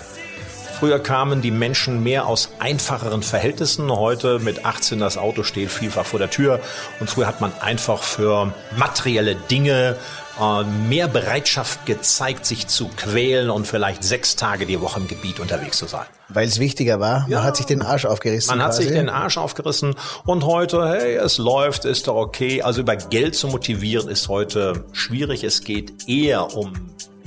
Früher 0.80 1.00
kamen 1.00 1.42
die 1.42 1.52
Menschen 1.52 2.04
mehr 2.04 2.26
aus 2.26 2.52
einfacheren 2.60 3.22
Verhältnissen. 3.22 3.92
Heute 3.92 4.40
mit 4.40 4.64
18 4.64 4.98
das 5.00 5.18
Auto 5.18 5.44
steht 5.44 5.72
vielfach 5.72 6.06
vor 6.06 6.20
der 6.20 6.30
Tür. 6.30 6.62
Und 7.02 7.10
früher 7.10 7.28
hat 7.28 7.42
man 7.42 7.52
einfach 7.60 8.02
für 8.02 8.54
materielle 8.78 9.36
Dinge 9.36 9.98
äh, 10.40 10.64
mehr 10.64 11.10
Bereitschaft 11.10 11.86
gezeigt, 11.86 12.46
sich 12.46 12.68
zu 12.68 12.88
quälen 12.96 13.50
und 13.50 13.68
vielleicht 13.68 14.06
sechs 14.06 14.38
Tage 14.38 14.66
die 14.66 14.80
Woche 14.80 15.02
im 15.02 15.10
Gebiet 15.10 15.42
unterwegs 15.42 15.78
zu 15.78 15.86
sein. 15.86 16.06
Weil 16.30 16.48
es 16.48 16.62
wichtiger 16.62 17.02
war. 17.02 17.24
Man 17.24 17.32
ja. 17.32 17.44
hat 17.44 17.58
sich 17.58 17.66
den 17.66 17.82
Arsch 17.82 18.06
aufgerissen. 18.06 18.48
Man 18.48 18.66
quasi. 18.66 18.84
hat 18.84 18.88
sich 18.88 18.98
den 18.98 19.10
Arsch 19.10 19.38
aufgerissen 19.38 19.96
und 20.24 20.46
heute, 20.46 20.88
hey, 20.88 21.16
es 21.16 21.40
läuft, 21.40 21.84
ist 21.84 22.08
doch 22.08 22.16
okay. 22.16 22.62
Also 22.62 22.80
über 22.80 22.96
Geld 22.96 23.36
zu 23.36 23.50
motivieren 23.50 24.08
ist 24.08 24.30
heute 24.30 24.86
schwierig. 24.94 25.44
Es 25.44 25.66
geht 25.66 26.08
eher 26.08 26.56
um 26.56 26.72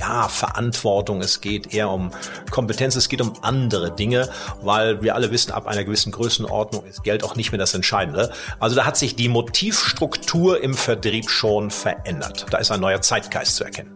ja, 0.02 0.28
Verantwortung, 0.28 1.20
es 1.20 1.40
geht 1.40 1.72
eher 1.72 1.88
um 1.88 2.10
Kompetenz, 2.50 2.96
es 2.96 3.08
geht 3.08 3.20
um 3.20 3.34
andere 3.42 3.92
Dinge, 3.92 4.28
weil 4.60 5.00
wir 5.00 5.14
alle 5.14 5.30
wissen, 5.30 5.52
ab 5.52 5.68
einer 5.68 5.84
gewissen 5.84 6.10
Größenordnung 6.10 6.84
ist 6.86 7.04
Geld 7.04 7.22
auch 7.22 7.36
nicht 7.36 7.52
mehr 7.52 7.58
das 7.58 7.72
Entscheidende. 7.72 8.32
Also 8.58 8.74
da 8.74 8.84
hat 8.84 8.96
sich 8.96 9.14
die 9.14 9.28
Motivstruktur 9.28 10.60
im 10.60 10.74
Vertrieb 10.74 11.30
schon 11.30 11.70
verändert. 11.70 12.46
Da 12.50 12.58
ist 12.58 12.72
ein 12.72 12.80
neuer 12.80 13.00
Zeitgeist 13.00 13.54
zu 13.54 13.62
erkennen. 13.62 13.94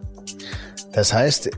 Das 0.93 1.11
heißt, 1.11 1.49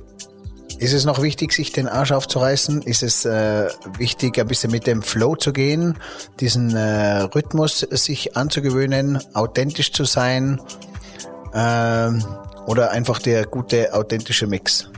ist 0.80 0.94
es 0.94 1.06
noch 1.06 1.22
wichtig, 1.22 1.54
sich 1.54 1.72
den 1.72 1.88
Arsch 1.88 2.12
aufzureißen? 2.12 2.82
Ist 2.82 3.04
es 3.04 3.26
äh, 3.26 3.70
wichtig, 4.00 4.40
ein 4.40 4.48
bisschen 4.48 4.72
mit 4.72 4.88
dem 4.88 5.04
Flow 5.04 5.36
zu 5.36 5.54
gehen, 5.54 5.96
diesen 6.40 6.76
äh, 6.76 7.22
Rhythmus 7.22 7.82
sich 7.82 8.36
anzugewöhnen, 8.36 9.20
authentisch 9.36 9.92
zu 9.92 10.06
sein? 10.06 10.60
Ähm, 11.54 12.24
oder 12.70 12.92
einfach 12.92 13.18
der 13.20 13.46
gute, 13.46 13.94
authentische 13.94 14.46
Mix? 14.46 14.92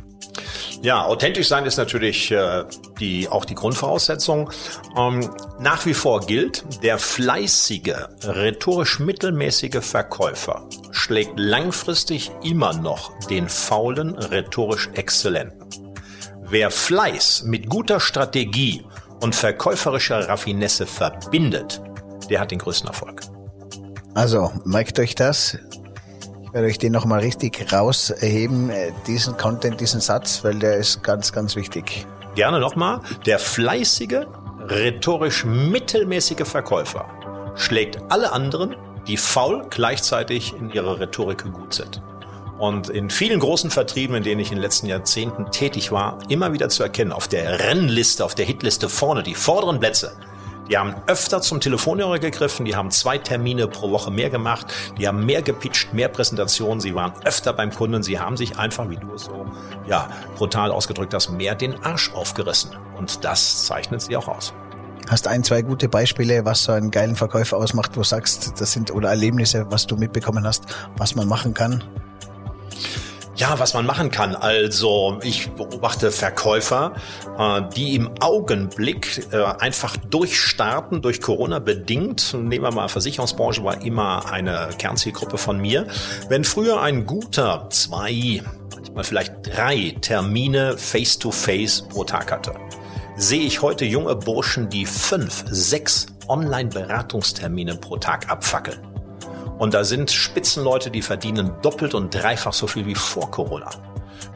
Ja, 0.82 1.06
authentisch 1.06 1.48
sein 1.48 1.66
ist 1.66 1.78
natürlich 1.78 2.32
äh, 2.32 2.66
die, 3.00 3.30
auch 3.30 3.46
die 3.46 3.56
Grundvoraussetzung. 3.56 4.50
Ähm, 4.98 5.30
nach 5.60 5.86
wie 5.86 5.94
vor 5.94 6.20
gilt, 6.22 6.66
der 6.84 6.98
fleißige, 6.98 8.10
rhetorisch 8.24 9.00
mittelmäßige 9.00 9.80
Verkäufer 9.82 10.68
schlägt 10.92 11.40
langfristig 11.40 12.32
immer 12.44 12.74
noch 12.74 13.18
den 13.28 13.48
faulen, 13.48 14.16
rhetorisch 14.16 14.90
exzellenten. 14.96 15.70
Wer 16.42 16.72
Fleiß 16.72 17.44
mit 17.44 17.70
guter 17.70 18.02
Strategie 18.02 18.84
und 19.22 19.34
verkäuferischer 19.34 20.28
Raffinesse 20.28 20.86
verbindet, 20.86 21.82
der 22.30 22.42
hat 22.42 22.52
den 22.52 22.60
größten 22.60 22.90
Erfolg. 22.90 23.22
Also, 24.14 24.52
merkt 24.66 25.00
euch 25.00 25.16
das 25.16 25.58
werde 26.52 26.70
ich 26.70 26.78
den 26.78 26.92
nochmal 26.92 27.22
richtig 27.22 27.72
rausheben, 27.72 28.70
äh, 28.70 28.92
diesen 29.08 29.38
Content, 29.38 29.80
diesen 29.80 30.02
Satz, 30.02 30.44
weil 30.44 30.56
der 30.60 30.78
ist 30.78 31.04
ganz, 31.04 31.32
ganz 31.32 31.56
wichtig. 31.56 32.06
Gerne 32.36 32.60
nochmal. 32.60 33.02
Der 33.26 33.40
fleißige, 33.40 34.26
rhetorisch 34.68 35.46
mittelmäßige 35.46 36.48
Verkäufer 36.48 37.06
schlägt 37.56 38.00
alle 38.10 38.32
anderen, 38.32 38.76
die 39.08 39.18
faul 39.18 39.66
gleichzeitig 39.70 40.54
in 40.54 40.70
ihrer 40.72 41.00
Rhetorik 41.00 41.44
gut 41.52 41.74
sind. 41.74 42.02
Und 42.60 42.90
in 42.90 43.10
vielen 43.10 43.40
großen 43.40 43.72
Vertrieben, 43.72 44.16
in 44.16 44.24
denen 44.24 44.40
ich 44.40 44.52
in 44.52 44.58
den 44.58 44.62
letzten 44.62 44.86
Jahrzehnten 44.86 45.50
tätig 45.52 45.92
war, 45.92 46.20
immer 46.30 46.54
wieder 46.54 46.70
zu 46.70 46.84
erkennen, 46.84 47.12
auf 47.12 47.28
der 47.28 47.60
Rennliste, 47.60 48.24
auf 48.24 48.36
der 48.36 48.46
Hitliste 48.46 48.88
vorne, 48.88 49.24
die 49.24 49.34
vorderen 49.34 49.80
Plätze, 49.80 50.12
die 50.72 50.78
haben 50.78 50.96
öfter 51.06 51.42
zum 51.42 51.60
Telefonhörer 51.60 52.18
gegriffen, 52.18 52.66
die 52.66 52.78
haben 52.78 52.92
zwei 52.92 53.18
Termine 53.18 53.68
pro 53.68 53.92
Woche 53.92 54.10
mehr 54.10 54.30
gemacht, 54.30 54.74
die 54.98 55.06
haben 55.06 55.26
mehr 55.26 55.42
gepitcht, 55.42 55.94
mehr 55.94 56.08
Präsentationen, 56.08 56.80
sie 56.80 56.96
waren 56.96 57.12
öfter 57.26 57.52
beim 57.52 57.72
Kunden, 57.72 58.04
sie 58.04 58.20
haben 58.20 58.38
sich 58.38 58.58
einfach, 58.58 58.90
wie 58.90 58.96
du 58.96 59.14
es 59.14 59.26
so 59.26 59.46
ja, 59.86 60.10
brutal 60.38 60.72
ausgedrückt 60.72 61.14
hast, 61.14 61.30
mehr 61.30 61.56
den 61.56 61.84
Arsch 61.84 62.14
aufgerissen. 62.14 62.72
Und 62.98 63.26
das 63.26 63.66
zeichnet 63.66 64.02
sie 64.02 64.16
auch 64.16 64.30
aus. 64.30 64.54
Hast 65.10 65.28
ein, 65.28 65.44
zwei 65.44 65.62
gute 65.62 65.90
Beispiele, 65.90 66.46
was 66.46 66.64
so 66.64 66.72
einen 66.72 66.90
geilen 66.90 67.18
Verkäufer 67.18 67.58
ausmacht, 67.58 67.92
wo 67.98 68.02
du 68.02 68.06
sagst, 68.06 68.54
das 68.62 68.72
sind 68.72 68.92
oder 68.92 69.10
Erlebnisse, 69.10 69.66
was 69.70 69.88
du 69.88 69.98
mitbekommen 69.98 70.48
hast, 70.48 70.64
was 70.96 71.16
man 71.16 71.28
machen 71.28 71.54
kann? 71.54 71.84
Ja, 73.36 73.58
was 73.60 73.74
man 73.74 73.86
machen 73.86 74.12
kann. 74.12 74.36
Also 74.36 75.20
ich 75.24 75.50
beobachte 75.52 76.12
Verkäufer, 76.12 76.94
äh, 77.38 77.62
die 77.76 77.96
im 77.96 78.12
Augenblick 78.20 79.28
äh, 79.32 79.44
einfach 79.44 79.96
durchstarten, 79.98 81.02
durch 81.02 81.22
Corona 81.22 81.60
bedingt. 81.60 82.34
Nehmen 82.34 82.66
wir 82.66 82.72
mal, 82.72 82.90
Versicherungsbranche 82.90 83.64
war 83.64 83.82
immer 83.84 84.32
eine 84.32 84.70
Kernzielgruppe 84.78 85.38
von 85.38 85.60
mir. 85.60 85.88
Wenn 86.28 86.44
früher 86.44 86.82
ein 86.82 87.06
guter 87.06 87.68
zwei, 87.70 88.44
manchmal 88.76 89.04
vielleicht 89.06 89.34
drei 89.44 89.96
Termine 90.02 90.78
face-to-face 90.78 91.84
-face 91.84 91.90
pro 91.90 92.04
Tag 92.04 92.32
hatte, 92.32 92.54
sehe 93.16 93.44
ich 93.44 93.62
heute 93.62 93.86
junge 93.86 94.16
Burschen, 94.16 94.70
die 94.70 94.86
fünf, 94.86 95.46
sechs 95.48 96.08
Online-Beratungstermine 96.28 97.76
pro 97.76 97.98
Tag 97.98 98.30
abfackeln. 98.30 98.91
Und 99.62 99.76
da 99.76 99.84
sind 99.84 100.10
Spitzenleute, 100.10 100.90
die 100.90 101.04
verdienen 101.04 101.52
doppelt 101.62 101.94
und 101.94 102.16
dreifach 102.16 102.52
so 102.52 102.66
viel 102.66 102.88
wie 102.88 102.96
vor 102.96 103.30
Corona. 103.30 103.70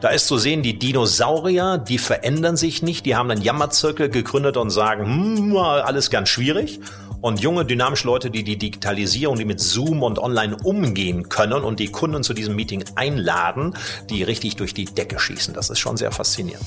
Da 0.00 0.10
ist 0.10 0.28
zu 0.28 0.38
sehen, 0.38 0.62
die 0.62 0.78
Dinosaurier, 0.78 1.78
die 1.78 1.98
verändern 1.98 2.56
sich 2.56 2.80
nicht, 2.80 3.04
die 3.06 3.16
haben 3.16 3.28
einen 3.32 3.42
Jammerzirkel 3.42 4.08
gegründet 4.08 4.56
und 4.56 4.70
sagen, 4.70 5.04
hm, 5.04 5.56
alles 5.56 6.10
ganz 6.10 6.28
schwierig. 6.28 6.78
Und 7.22 7.40
junge, 7.40 7.64
dynamische 7.64 8.06
Leute, 8.06 8.30
die 8.30 8.44
die 8.44 8.56
Digitalisierung, 8.56 9.36
die 9.36 9.44
mit 9.44 9.58
Zoom 9.58 10.04
und 10.04 10.20
online 10.20 10.58
umgehen 10.62 11.28
können 11.28 11.64
und 11.64 11.80
die 11.80 11.90
Kunden 11.90 12.22
zu 12.22 12.32
diesem 12.32 12.54
Meeting 12.54 12.84
einladen, 12.94 13.74
die 14.08 14.22
richtig 14.22 14.54
durch 14.54 14.74
die 14.74 14.84
Decke 14.84 15.18
schießen. 15.18 15.54
Das 15.54 15.70
ist 15.70 15.80
schon 15.80 15.96
sehr 15.96 16.12
faszinierend. 16.12 16.64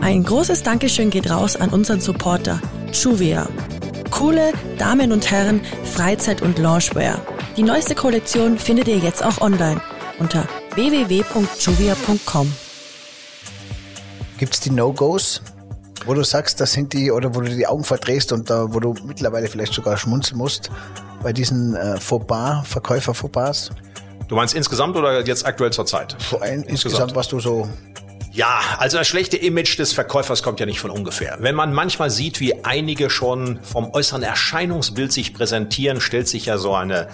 Ein 0.00 0.24
großes 0.24 0.62
Dankeschön 0.62 1.10
geht 1.10 1.28
raus 1.28 1.56
an 1.56 1.68
unseren 1.68 2.00
Supporter, 2.00 2.62
Juvia. 2.94 3.46
Coole 4.20 4.52
Damen 4.76 5.12
und 5.12 5.30
Herren, 5.30 5.62
Freizeit- 5.82 6.42
und 6.42 6.58
Loungewear. 6.58 7.22
Die 7.56 7.62
neueste 7.62 7.94
Kollektion 7.94 8.58
findet 8.58 8.86
ihr 8.86 8.98
jetzt 8.98 9.24
auch 9.24 9.40
online 9.40 9.80
unter 10.18 10.46
www.juvia.com. 10.74 12.52
Gibt's 14.36 14.60
die 14.60 14.72
No-Gos, 14.72 15.40
wo 16.04 16.12
du 16.12 16.22
sagst, 16.22 16.60
das 16.60 16.72
sind 16.72 16.92
die, 16.92 17.10
oder 17.10 17.34
wo 17.34 17.40
du 17.40 17.48
die 17.48 17.66
Augen 17.66 17.82
verdrehst 17.82 18.30
und 18.32 18.50
da, 18.50 18.66
wo 18.74 18.78
du 18.78 18.94
mittlerweile 19.06 19.48
vielleicht 19.48 19.72
sogar 19.72 19.96
schmunzeln 19.96 20.36
musst 20.36 20.70
bei 21.22 21.32
diesen 21.32 21.74
äh, 21.74 21.98
Fauxpas, 21.98 22.64
Verkäufer-Fauxpas? 22.68 23.70
Du 24.28 24.34
meinst 24.34 24.52
insgesamt 24.52 24.96
oder 24.96 25.26
jetzt 25.26 25.46
aktuell 25.46 25.72
zur 25.72 25.86
Zeit? 25.86 26.12
Insgesamt, 26.12 26.66
insgesamt, 26.68 27.14
was 27.14 27.28
du 27.28 27.40
so 27.40 27.66
ja, 28.32 28.60
also 28.78 28.98
das 28.98 29.08
schlechte 29.08 29.36
Image 29.36 29.76
des 29.78 29.92
Verkäufers 29.92 30.42
kommt 30.42 30.60
ja 30.60 30.66
nicht 30.66 30.78
von 30.78 30.90
ungefähr. 30.90 31.38
Wenn 31.40 31.56
man 31.56 31.72
manchmal 31.72 32.10
sieht, 32.10 32.38
wie 32.38 32.64
einige 32.64 33.10
schon 33.10 33.58
vom 33.62 33.92
äußeren 33.92 34.22
Erscheinungsbild 34.22 35.12
sich 35.12 35.34
präsentieren, 35.34 36.00
stellt 36.00 36.28
sich 36.28 36.46
ja 36.46 36.56
so 36.56 36.74
eine 36.74 37.08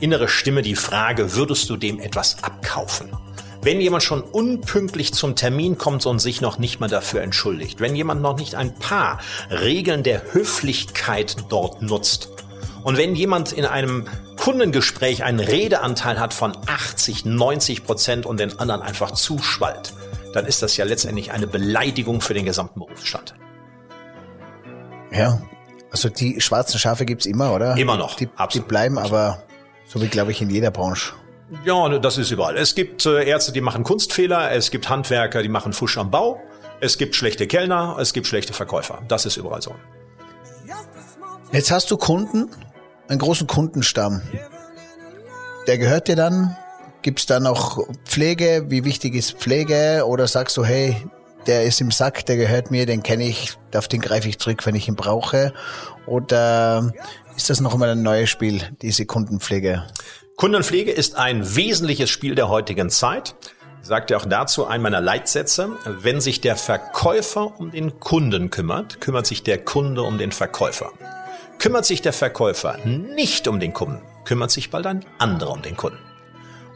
innere 0.00 0.28
Stimme 0.28 0.62
die 0.62 0.76
Frage, 0.76 1.34
würdest 1.34 1.68
du 1.68 1.76
dem 1.76 2.00
etwas 2.00 2.42
abkaufen? 2.42 3.10
Wenn 3.60 3.82
jemand 3.82 4.02
schon 4.02 4.22
unpünktlich 4.22 5.12
zum 5.12 5.36
Termin 5.36 5.76
kommt 5.76 6.06
und 6.06 6.20
sich 6.20 6.40
noch 6.40 6.58
nicht 6.58 6.80
mal 6.80 6.88
dafür 6.88 7.20
entschuldigt, 7.20 7.80
wenn 7.80 7.94
jemand 7.94 8.22
noch 8.22 8.38
nicht 8.38 8.54
ein 8.54 8.74
paar 8.74 9.20
Regeln 9.50 10.02
der 10.02 10.32
Höflichkeit 10.32 11.36
dort 11.50 11.82
nutzt, 11.82 12.30
und 12.82 12.96
wenn 12.96 13.14
jemand 13.14 13.52
in 13.52 13.64
einem 13.64 14.06
Kundengespräch 14.36 15.22
einen 15.22 15.38
Redeanteil 15.38 16.18
hat 16.18 16.34
von 16.34 16.52
80, 16.66 17.24
90 17.24 17.84
Prozent 17.84 18.26
und 18.26 18.40
den 18.40 18.58
anderen 18.58 18.82
einfach 18.82 19.12
zuschwallt, 19.12 19.92
dann 20.32 20.46
ist 20.46 20.62
das 20.62 20.76
ja 20.76 20.84
letztendlich 20.84 21.32
eine 21.32 21.46
Beleidigung 21.46 22.20
für 22.20 22.34
den 22.34 22.44
gesamten 22.44 22.80
Berufsstand. 22.80 23.34
Ja, 25.10 25.40
also 25.90 26.08
die 26.08 26.40
schwarzen 26.40 26.78
Schafe 26.78 27.04
gibt's 27.04 27.26
immer, 27.26 27.52
oder? 27.52 27.76
Immer 27.76 27.96
noch. 27.96 28.16
Die, 28.16 28.28
die 28.54 28.60
bleiben 28.60 28.98
aber, 28.98 29.42
so 29.86 30.00
wie 30.00 30.08
glaube 30.08 30.30
ich 30.32 30.40
in 30.40 30.48
jeder 30.48 30.70
Branche. 30.70 31.12
Ja, 31.64 31.86
das 31.98 32.16
ist 32.16 32.30
überall. 32.30 32.56
Es 32.56 32.74
gibt 32.74 33.04
äh, 33.04 33.24
Ärzte, 33.24 33.52
die 33.52 33.60
machen 33.60 33.84
Kunstfehler, 33.84 34.52
es 34.52 34.70
gibt 34.70 34.88
Handwerker, 34.88 35.42
die 35.42 35.50
machen 35.50 35.74
Fusch 35.74 35.98
am 35.98 36.10
Bau, 36.10 36.40
es 36.80 36.96
gibt 36.96 37.14
schlechte 37.14 37.46
Kellner, 37.46 37.98
es 38.00 38.14
gibt 38.14 38.26
schlechte 38.26 38.54
Verkäufer. 38.54 39.02
Das 39.08 39.26
ist 39.26 39.36
überall 39.36 39.60
so. 39.60 39.74
Jetzt 41.52 41.70
hast 41.70 41.90
du 41.90 41.98
Kunden, 41.98 42.48
einen 43.08 43.18
großen 43.18 43.46
Kundenstamm. 43.46 44.22
Der 45.66 45.76
gehört 45.76 46.08
dir 46.08 46.16
dann 46.16 46.56
Gibt's 47.02 47.26
da 47.26 47.40
noch 47.40 47.80
Pflege? 48.04 48.66
Wie 48.68 48.84
wichtig 48.84 49.14
ist 49.14 49.32
Pflege? 49.32 50.04
Oder 50.06 50.28
sagst 50.28 50.56
du, 50.56 50.64
hey, 50.64 50.96
der 51.46 51.64
ist 51.64 51.80
im 51.80 51.90
Sack, 51.90 52.24
der 52.26 52.36
gehört 52.36 52.70
mir, 52.70 52.86
den 52.86 53.02
kenne 53.02 53.24
ich, 53.24 53.58
auf 53.74 53.88
den 53.88 54.00
greife 54.00 54.28
ich 54.28 54.38
zurück, 54.38 54.64
wenn 54.66 54.76
ich 54.76 54.86
ihn 54.86 54.94
brauche? 54.94 55.52
Oder 56.06 56.92
ist 57.36 57.50
das 57.50 57.60
noch 57.60 57.74
einmal 57.74 57.90
ein 57.90 58.02
neues 58.02 58.30
Spiel, 58.30 58.62
diese 58.82 59.04
Kundenpflege? 59.04 59.84
Kundenpflege 60.36 60.92
ist 60.92 61.16
ein 61.16 61.56
wesentliches 61.56 62.08
Spiel 62.08 62.36
der 62.36 62.48
heutigen 62.48 62.88
Zeit. 62.88 63.34
Ich 63.82 63.88
sagte 63.88 64.16
auch 64.16 64.24
dazu 64.24 64.66
einen 64.66 64.84
meiner 64.84 65.00
Leitsätze. 65.00 65.70
Wenn 65.84 66.20
sich 66.20 66.40
der 66.40 66.54
Verkäufer 66.54 67.58
um 67.58 67.72
den 67.72 67.98
Kunden 67.98 68.50
kümmert, 68.50 69.00
kümmert 69.00 69.26
sich 69.26 69.42
der 69.42 69.58
Kunde 69.58 70.02
um 70.02 70.18
den 70.18 70.30
Verkäufer. 70.30 70.92
Kümmert 71.58 71.84
sich 71.84 72.00
der 72.00 72.12
Verkäufer 72.12 72.78
nicht 72.84 73.48
um 73.48 73.58
den 73.58 73.72
Kunden, 73.72 74.02
kümmert 74.24 74.52
sich 74.52 74.70
bald 74.70 74.86
ein 74.86 75.04
anderer 75.18 75.52
um 75.52 75.62
den 75.62 75.76
Kunden. 75.76 76.11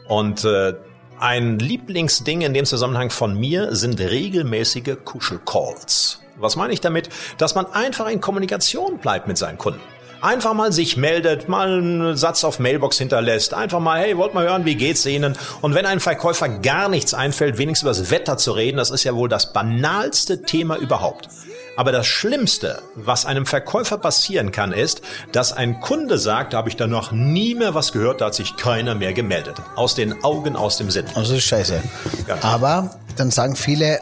Und 0.07 0.45
äh, 0.45 0.73
ein 1.19 1.59
Lieblingsding 1.59 2.41
in 2.41 2.53
dem 2.53 2.65
Zusammenhang 2.65 3.09
von 3.09 3.37
mir 3.37 3.75
sind 3.75 3.99
regelmäßige 3.99 4.97
Kuschelcalls. 5.03 6.19
Was 6.37 6.55
meine 6.55 6.73
ich 6.73 6.81
damit? 6.81 7.09
Dass 7.37 7.55
man 7.55 7.65
einfach 7.65 8.07
in 8.07 8.21
Kommunikation 8.21 8.99
bleibt 8.99 9.27
mit 9.27 9.37
seinen 9.37 9.57
Kunden. 9.57 9.81
Einfach 10.21 10.53
mal 10.55 10.71
sich 10.71 10.97
meldet, 10.97 11.47
mal 11.47 11.77
einen 11.77 12.17
Satz 12.17 12.43
auf 12.43 12.59
Mailbox 12.59 12.97
hinterlässt, 12.97 13.53
einfach 13.53 13.79
mal, 13.79 13.99
hey, 13.99 14.17
wollt 14.17 14.33
mal 14.33 14.47
hören, 14.47 14.65
wie 14.65 14.75
geht's 14.75 15.05
Ihnen? 15.05 15.37
Und 15.61 15.75
wenn 15.75 15.85
einem 15.85 15.99
Verkäufer 15.99 16.49
gar 16.49 16.89
nichts 16.89 17.13
einfällt, 17.13 17.59
wenigstens 17.59 17.83
über 17.83 18.01
das 18.01 18.09
Wetter 18.09 18.37
zu 18.37 18.51
reden, 18.53 18.77
das 18.77 18.89
ist 18.89 19.03
ja 19.03 19.13
wohl 19.13 19.29
das 19.29 19.53
banalste 19.53 20.41
Thema 20.41 20.77
überhaupt. 20.77 21.29
Aber 21.77 21.91
das 21.91 22.07
Schlimmste, 22.07 22.81
was 22.95 23.27
einem 23.27 23.45
Verkäufer 23.45 23.99
passieren 23.99 24.51
kann, 24.51 24.71
ist, 24.71 25.01
dass 25.31 25.53
ein 25.53 25.79
Kunde 25.79 26.17
sagt, 26.17 26.53
da 26.53 26.57
habe 26.57 26.69
ich 26.69 26.75
da 26.75 26.87
noch 26.87 27.11
nie 27.11 27.53
mehr 27.53 27.75
was 27.75 27.93
gehört, 27.93 28.19
da 28.19 28.25
hat 28.25 28.33
sich 28.33 28.57
keiner 28.57 28.95
mehr 28.95 29.13
gemeldet. 29.13 29.57
Aus 29.75 29.93
den 29.93 30.23
Augen, 30.23 30.55
aus 30.55 30.77
dem 30.77 30.89
Sinn. 30.89 31.05
Also 31.13 31.33
das 31.33 31.43
ist 31.43 31.49
scheiße. 31.49 31.83
Ganz 32.25 32.43
Aber 32.43 32.95
dann 33.15 33.29
sagen 33.29 33.55
viele, 33.55 33.99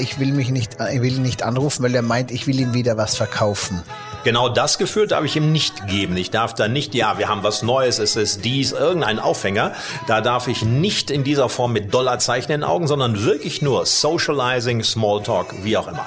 ich 0.00 0.18
will 0.18 0.32
mich 0.32 0.48
nicht, 0.48 0.78
ich 0.90 1.02
will 1.02 1.16
ihn 1.16 1.22
nicht 1.22 1.42
anrufen, 1.42 1.82
weil 1.82 1.94
er 1.94 2.00
meint, 2.00 2.30
ich 2.30 2.46
will 2.46 2.58
ihm 2.58 2.72
wieder 2.72 2.96
was 2.96 3.14
verkaufen. 3.14 3.82
Genau 4.24 4.48
das 4.48 4.78
Gefühl 4.78 5.06
darf 5.06 5.22
ich 5.24 5.36
ihm 5.36 5.52
nicht 5.52 5.86
geben. 5.86 6.16
Ich 6.16 6.30
darf 6.30 6.54
da 6.54 6.66
nicht, 6.66 6.94
ja, 6.94 7.18
wir 7.18 7.28
haben 7.28 7.42
was 7.42 7.62
Neues, 7.62 7.98
es 7.98 8.16
ist 8.16 8.46
dies, 8.46 8.72
irgendein 8.72 9.18
Aufhänger. 9.18 9.72
Da 10.06 10.22
darf 10.22 10.48
ich 10.48 10.62
nicht 10.62 11.10
in 11.10 11.24
dieser 11.24 11.50
Form 11.50 11.74
mit 11.74 11.92
Dollarzeichen 11.92 12.52
in 12.52 12.62
den 12.62 12.68
Augen, 12.68 12.86
sondern 12.86 13.22
wirklich 13.22 13.60
nur 13.60 13.84
Socializing, 13.84 14.82
Smalltalk, 14.82 15.62
wie 15.62 15.76
auch 15.76 15.88
immer. 15.88 16.06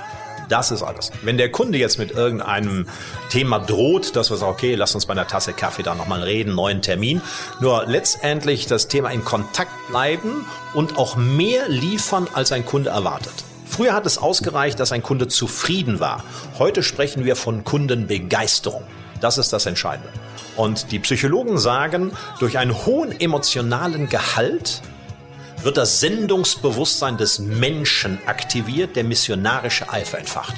Das 0.51 0.69
ist 0.69 0.83
alles. 0.83 1.11
Wenn 1.21 1.37
der 1.37 1.49
Kunde 1.49 1.77
jetzt 1.77 1.97
mit 1.97 2.11
irgendeinem 2.11 2.85
Thema 3.29 3.59
droht, 3.59 4.17
dass 4.17 4.29
wir 4.29 4.35
sagen, 4.35 4.51
okay, 4.51 4.75
lass 4.75 4.93
uns 4.93 5.05
bei 5.05 5.13
einer 5.13 5.25
Tasse 5.25 5.53
Kaffee 5.53 5.81
da 5.81 5.95
nochmal 5.95 6.23
reden, 6.23 6.53
neuen 6.53 6.81
Termin. 6.81 7.21
Nur 7.61 7.85
letztendlich 7.87 8.65
das 8.67 8.89
Thema 8.89 9.11
in 9.11 9.23
Kontakt 9.23 9.71
bleiben 9.87 10.45
und 10.73 10.97
auch 10.97 11.15
mehr 11.15 11.69
liefern, 11.69 12.27
als 12.33 12.51
ein 12.51 12.65
Kunde 12.65 12.89
erwartet. 12.89 13.31
Früher 13.65 13.93
hat 13.93 14.05
es 14.05 14.17
ausgereicht, 14.17 14.77
dass 14.77 14.91
ein 14.91 15.01
Kunde 15.01 15.29
zufrieden 15.29 16.01
war. 16.01 16.25
Heute 16.59 16.83
sprechen 16.83 17.23
wir 17.23 17.37
von 17.37 17.63
Kundenbegeisterung. 17.63 18.83
Das 19.21 19.37
ist 19.37 19.53
das 19.53 19.65
Entscheidende. 19.65 20.09
Und 20.57 20.91
die 20.91 20.99
Psychologen 20.99 21.59
sagen, 21.59 22.11
durch 22.39 22.57
einen 22.57 22.85
hohen 22.85 23.17
emotionalen 23.17 24.09
Gehalt 24.09 24.81
wird 25.63 25.78
das 25.78 26.00
Sendungsbewusstsein 26.00 27.17
des 27.17 27.39
Menschen 27.39 28.19
aktiviert, 28.26 28.95
der 28.95 29.04
missionarische 29.04 29.91
Eifer 29.91 30.19
entfacht. 30.19 30.56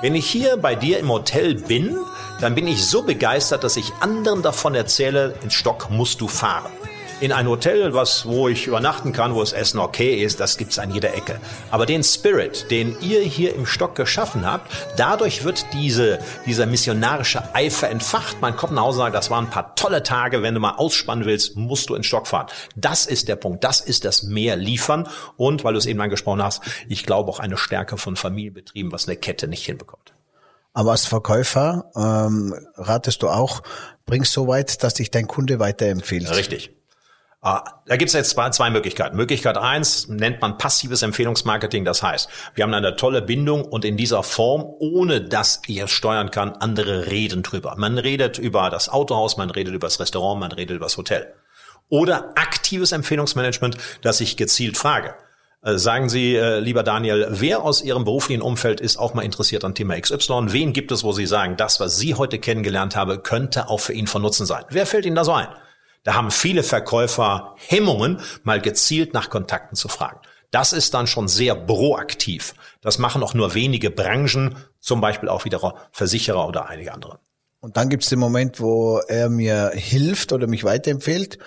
Wenn 0.00 0.14
ich 0.14 0.26
hier 0.26 0.56
bei 0.56 0.74
dir 0.74 0.98
im 0.98 1.10
Hotel 1.10 1.54
bin, 1.54 1.98
dann 2.40 2.54
bin 2.54 2.66
ich 2.66 2.84
so 2.84 3.02
begeistert, 3.02 3.64
dass 3.64 3.76
ich 3.76 3.92
anderen 4.00 4.42
davon 4.42 4.74
erzähle, 4.74 5.34
ins 5.42 5.54
Stock 5.54 5.90
musst 5.90 6.20
du 6.20 6.28
fahren 6.28 6.72
in 7.20 7.32
ein 7.32 7.48
Hotel, 7.48 7.94
was, 7.94 8.26
wo 8.26 8.48
ich 8.48 8.66
übernachten 8.66 9.12
kann, 9.12 9.34
wo 9.34 9.40
das 9.40 9.52
Essen 9.52 9.78
okay 9.78 10.22
ist, 10.22 10.40
das 10.40 10.56
gibt's 10.56 10.78
an 10.78 10.90
jeder 10.90 11.14
Ecke. 11.14 11.40
Aber 11.70 11.86
den 11.86 12.02
Spirit, 12.02 12.70
den 12.70 12.96
ihr 13.00 13.20
hier 13.20 13.54
im 13.54 13.66
Stock 13.66 13.94
geschaffen 13.94 14.44
habt, 14.44 14.70
dadurch 14.96 15.44
wird 15.44 15.64
diese, 15.72 16.18
dieser 16.46 16.66
missionarische 16.66 17.54
Eifer 17.54 17.88
entfacht. 17.88 18.40
Man 18.40 18.56
kommt 18.56 18.72
nach 18.72 18.82
Hause 18.82 18.98
und 18.98 19.04
sagt, 19.04 19.16
das 19.16 19.30
waren 19.30 19.44
ein 19.44 19.50
paar 19.50 19.74
tolle 19.74 20.02
Tage, 20.02 20.42
wenn 20.42 20.54
du 20.54 20.60
mal 20.60 20.74
ausspannen 20.76 21.24
willst, 21.24 21.56
musst 21.56 21.88
du 21.88 21.94
in 21.94 22.02
Stock 22.02 22.26
fahren. 22.26 22.46
Das 22.76 23.06
ist 23.06 23.28
der 23.28 23.36
Punkt, 23.36 23.64
das 23.64 23.80
ist 23.80 24.04
das 24.04 24.24
mehr 24.24 24.56
liefern 24.56 25.08
und, 25.36 25.64
weil 25.64 25.74
du 25.74 25.78
es 25.78 25.86
eben 25.86 26.00
angesprochen 26.00 26.42
hast, 26.42 26.62
ich 26.88 27.06
glaube 27.06 27.30
auch 27.30 27.38
eine 27.38 27.56
Stärke 27.56 27.96
von 27.96 28.16
Familienbetrieben, 28.16 28.92
was 28.92 29.06
eine 29.06 29.16
Kette 29.16 29.48
nicht 29.48 29.64
hinbekommt. 29.64 30.14
Aber 30.72 30.90
als 30.90 31.06
Verkäufer 31.06 31.90
ähm, 31.94 32.54
ratest 32.76 33.22
du 33.22 33.28
auch, 33.28 33.62
bringst 34.06 34.32
so 34.32 34.48
weit, 34.48 34.82
dass 34.82 34.94
dich 34.94 35.10
dein 35.10 35.28
Kunde 35.28 35.60
weiterempfiehlt. 35.60 36.28
Richtig. 36.36 36.73
Ah, 37.46 37.82
da 37.84 37.98
gibt 37.98 38.08
es 38.08 38.14
jetzt 38.14 38.30
zwei, 38.30 38.48
zwei 38.48 38.70
Möglichkeiten. 38.70 39.16
Möglichkeit 39.16 39.58
eins 39.58 40.08
nennt 40.08 40.40
man 40.40 40.56
passives 40.56 41.02
Empfehlungsmarketing. 41.02 41.84
Das 41.84 42.02
heißt, 42.02 42.30
wir 42.54 42.64
haben 42.64 42.72
eine 42.72 42.96
tolle 42.96 43.20
Bindung 43.20 43.66
und 43.66 43.84
in 43.84 43.98
dieser 43.98 44.22
Form, 44.22 44.64
ohne 44.78 45.20
dass 45.20 45.60
ihr 45.66 45.86
steuern 45.86 46.30
kann, 46.30 46.52
andere 46.52 47.08
reden 47.08 47.42
drüber. 47.42 47.74
Man 47.76 47.98
redet 47.98 48.38
über 48.38 48.70
das 48.70 48.88
Autohaus, 48.88 49.36
man 49.36 49.50
redet 49.50 49.74
über 49.74 49.88
das 49.88 50.00
Restaurant, 50.00 50.40
man 50.40 50.52
redet 50.52 50.76
über 50.76 50.86
das 50.86 50.96
Hotel. 50.96 51.34
Oder 51.90 52.30
aktives 52.34 52.92
Empfehlungsmanagement, 52.92 53.76
das 54.00 54.22
ich 54.22 54.38
gezielt 54.38 54.78
frage. 54.78 55.14
Äh, 55.60 55.76
sagen 55.76 56.08
Sie, 56.08 56.36
äh, 56.36 56.60
lieber 56.60 56.82
Daniel, 56.82 57.26
wer 57.28 57.62
aus 57.62 57.82
Ihrem 57.82 58.04
beruflichen 58.04 58.40
Umfeld 58.40 58.80
ist 58.80 58.96
auch 58.96 59.12
mal 59.12 59.20
interessiert 59.20 59.64
an 59.64 59.74
Thema 59.74 60.00
XY? 60.00 60.46
Wen 60.46 60.72
gibt 60.72 60.92
es, 60.92 61.04
wo 61.04 61.12
Sie 61.12 61.26
sagen, 61.26 61.58
das, 61.58 61.78
was 61.78 61.98
Sie 61.98 62.14
heute 62.14 62.38
kennengelernt 62.38 62.96
haben, 62.96 63.22
könnte 63.22 63.68
auch 63.68 63.80
für 63.80 63.92
ihn 63.92 64.06
von 64.06 64.22
Nutzen 64.22 64.46
sein? 64.46 64.64
Wer 64.70 64.86
fällt 64.86 65.04
Ihnen 65.04 65.16
da 65.16 65.24
so 65.24 65.34
ein? 65.34 65.48
Da 66.04 66.14
haben 66.14 66.30
viele 66.30 66.62
Verkäufer 66.62 67.56
Hemmungen, 67.66 68.20
mal 68.44 68.60
gezielt 68.60 69.14
nach 69.14 69.30
Kontakten 69.30 69.74
zu 69.74 69.88
fragen. 69.88 70.20
Das 70.50 70.72
ist 70.72 70.94
dann 70.94 71.08
schon 71.08 71.26
sehr 71.26 71.56
proaktiv. 71.56 72.54
Das 72.80 72.98
machen 72.98 73.22
auch 73.24 73.34
nur 73.34 73.54
wenige 73.54 73.90
Branchen, 73.90 74.54
zum 74.78 75.00
Beispiel 75.00 75.28
auch 75.28 75.44
wieder 75.44 75.74
Versicherer 75.90 76.46
oder 76.46 76.68
einige 76.68 76.92
andere. 76.92 77.18
Und 77.58 77.76
dann 77.76 77.88
gibt 77.88 78.04
es 78.04 78.10
den 78.10 78.18
Moment, 78.18 78.60
wo 78.60 78.98
er 78.98 79.30
mir 79.30 79.72
hilft 79.74 80.32
oder 80.32 80.46
mich 80.46 80.62
weiterempfiehlt 80.62 81.38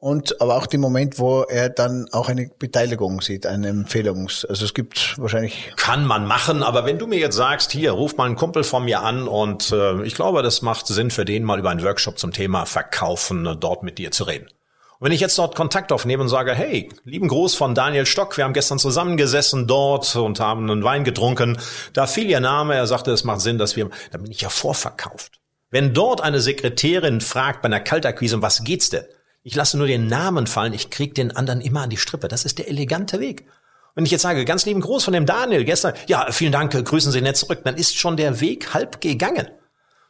und 0.00 0.40
aber 0.40 0.56
auch 0.56 0.66
den 0.66 0.80
Moment, 0.80 1.18
wo 1.18 1.42
er 1.42 1.68
dann 1.68 2.08
auch 2.12 2.28
eine 2.28 2.50
Beteiligung 2.58 3.20
sieht, 3.20 3.46
eine 3.46 3.68
Empfehlungs. 3.68 4.46
Also 4.46 4.64
es 4.64 4.72
gibt 4.72 5.18
wahrscheinlich. 5.18 5.72
Kann 5.76 6.06
man 6.06 6.26
machen, 6.26 6.62
aber 6.62 6.86
wenn 6.86 6.98
du 6.98 7.06
mir 7.06 7.18
jetzt 7.18 7.36
sagst, 7.36 7.70
hier, 7.70 7.92
ruf 7.92 8.16
mal 8.16 8.24
einen 8.24 8.36
Kumpel 8.36 8.64
von 8.64 8.84
mir 8.84 9.02
an 9.02 9.28
und 9.28 9.70
äh, 9.72 10.02
ich 10.02 10.14
glaube, 10.14 10.42
das 10.42 10.62
macht 10.62 10.86
Sinn 10.86 11.10
für 11.10 11.24
den 11.24 11.44
mal 11.44 11.58
über 11.58 11.70
einen 11.70 11.84
Workshop 11.84 12.18
zum 12.18 12.32
Thema 12.32 12.64
Verkaufen 12.64 13.44
äh, 13.46 13.56
dort 13.56 13.82
mit 13.82 13.98
dir 13.98 14.10
zu 14.10 14.24
reden. 14.24 14.46
Und 14.46 15.06
wenn 15.06 15.12
ich 15.12 15.20
jetzt 15.20 15.38
dort 15.38 15.54
Kontakt 15.54 15.92
aufnehme 15.92 16.22
und 16.22 16.28
sage, 16.28 16.54
hey, 16.54 16.88
lieben 17.04 17.28
Gruß 17.28 17.54
von 17.54 17.74
Daniel 17.74 18.06
Stock, 18.06 18.36
wir 18.36 18.44
haben 18.44 18.52
gestern 18.54 18.78
zusammengesessen 18.78 19.66
dort 19.66 20.16
und 20.16 20.40
haben 20.40 20.70
einen 20.70 20.84
Wein 20.84 21.04
getrunken, 21.04 21.58
da 21.92 22.06
fiel 22.06 22.28
ihr 22.28 22.40
Name, 22.40 22.74
er 22.74 22.86
sagte, 22.86 23.10
es 23.10 23.24
macht 23.24 23.40
Sinn, 23.40 23.58
dass 23.58 23.76
wir, 23.76 23.90
da 24.12 24.18
bin 24.18 24.30
ich 24.30 24.40
ja 24.40 24.48
vorverkauft. 24.48 25.40
Wenn 25.70 25.94
dort 25.94 26.20
eine 26.20 26.40
Sekretärin 26.40 27.20
fragt 27.20 27.62
bei 27.62 27.66
einer 27.66 27.80
Kaltakquise, 27.80 28.42
was 28.42 28.64
geht's 28.64 28.90
denn? 28.90 29.04
Ich 29.42 29.54
lasse 29.54 29.78
nur 29.78 29.86
den 29.86 30.06
Namen 30.06 30.46
fallen, 30.46 30.74
ich 30.74 30.90
krieg 30.90 31.14
den 31.14 31.34
anderen 31.34 31.60
immer 31.60 31.82
an 31.82 31.90
die 31.90 31.96
Strippe. 31.96 32.28
Das 32.28 32.44
ist 32.44 32.58
der 32.58 32.68
elegante 32.68 33.20
Weg. 33.20 33.46
Wenn 33.94 34.04
ich 34.04 34.12
jetzt 34.12 34.22
sage, 34.22 34.44
ganz 34.44 34.66
lieben 34.66 34.80
Gruß 34.80 35.04
von 35.04 35.12
dem 35.12 35.26
Daniel 35.26 35.64
gestern, 35.64 35.94
ja, 36.06 36.30
vielen 36.30 36.52
Dank, 36.52 36.72
grüßen 36.72 37.10
Sie 37.10 37.20
nett 37.20 37.36
zurück, 37.36 37.60
dann 37.64 37.76
ist 37.76 37.96
schon 37.96 38.16
der 38.16 38.40
Weg 38.40 38.72
halb 38.74 39.00
gegangen. 39.00 39.48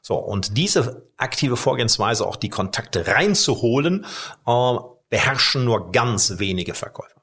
So, 0.02 0.16
und 0.16 0.56
diese 0.56 1.06
aktive 1.16 1.56
Vorgehensweise, 1.56 2.26
auch 2.26 2.36
die 2.36 2.48
Kontakte 2.48 3.06
reinzuholen, 3.06 4.06
äh, 4.46 4.76
beherrschen 5.08 5.64
nur 5.64 5.92
ganz 5.92 6.38
wenige 6.38 6.74
Verkäufer. 6.74 7.20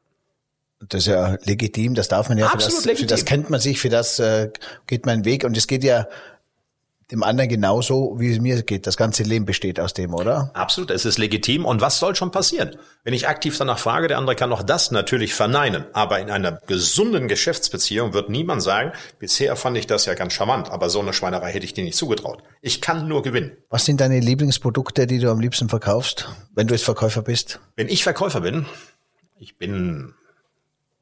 Das 0.79 1.01
ist 1.01 1.07
ja 1.07 1.37
legitim, 1.43 1.95
das 1.95 2.07
darf 2.07 2.29
man 2.29 2.37
ja. 2.37 2.47
Absolut 2.47 2.65
für 2.65 2.75
das, 2.75 2.85
legitim. 2.85 3.07
Für 3.07 3.13
das 3.15 3.25
kennt 3.25 3.49
man 3.49 3.59
sich, 3.59 3.79
für 3.79 3.89
das 3.89 4.19
äh, 4.19 4.51
geht 4.85 5.05
mein 5.07 5.25
Weg. 5.25 5.43
Und 5.43 5.57
es 5.57 5.67
geht 5.67 5.83
ja 5.83 6.07
dem 7.11 7.23
anderen 7.23 7.49
genauso, 7.49 8.15
wie 8.19 8.31
es 8.31 8.39
mir 8.39 8.61
geht. 8.63 8.85
Das 8.85 8.97
ganze 8.97 9.23
Leben 9.23 9.45
besteht 9.45 9.79
aus 9.79 9.93
dem, 9.93 10.13
oder? 10.13 10.51
Absolut, 10.53 10.91
es 10.91 11.05
ist 11.05 11.17
legitim. 11.17 11.65
Und 11.65 11.79
was 11.79 11.99
soll 11.99 12.15
schon 12.15 12.31
passieren? 12.31 12.75
Wenn 13.03 13.13
ich 13.13 13.29
aktiv 13.29 13.57
danach 13.57 13.79
frage, 13.79 14.09
der 14.09 14.17
andere 14.17 14.35
kann 14.35 14.51
auch 14.51 14.63
das 14.63 14.91
natürlich 14.91 15.33
verneinen. 15.33 15.85
Aber 15.93 16.19
in 16.19 16.29
einer 16.29 16.59
gesunden 16.67 17.29
Geschäftsbeziehung 17.29 18.13
wird 18.13 18.29
niemand 18.29 18.61
sagen, 18.61 18.91
bisher 19.19 19.55
fand 19.55 19.77
ich 19.77 19.87
das 19.87 20.05
ja 20.05 20.15
ganz 20.15 20.33
charmant, 20.33 20.69
aber 20.69 20.89
so 20.89 20.99
eine 20.99 21.13
Schweinerei 21.13 21.53
hätte 21.53 21.65
ich 21.65 21.73
dir 21.73 21.85
nicht 21.85 21.97
zugetraut. 21.97 22.43
Ich 22.61 22.81
kann 22.81 23.07
nur 23.07 23.23
gewinnen. 23.23 23.55
Was 23.69 23.85
sind 23.85 24.01
deine 24.01 24.19
Lieblingsprodukte, 24.19 25.07
die 25.07 25.19
du 25.19 25.31
am 25.31 25.39
liebsten 25.39 25.69
verkaufst, 25.69 26.29
wenn 26.53 26.67
du 26.67 26.73
jetzt 26.73 26.83
Verkäufer 26.83 27.21
bist? 27.21 27.61
Wenn 27.77 27.87
ich 27.87 28.03
Verkäufer 28.03 28.41
bin, 28.41 28.65
ich 29.39 29.57
bin 29.57 30.13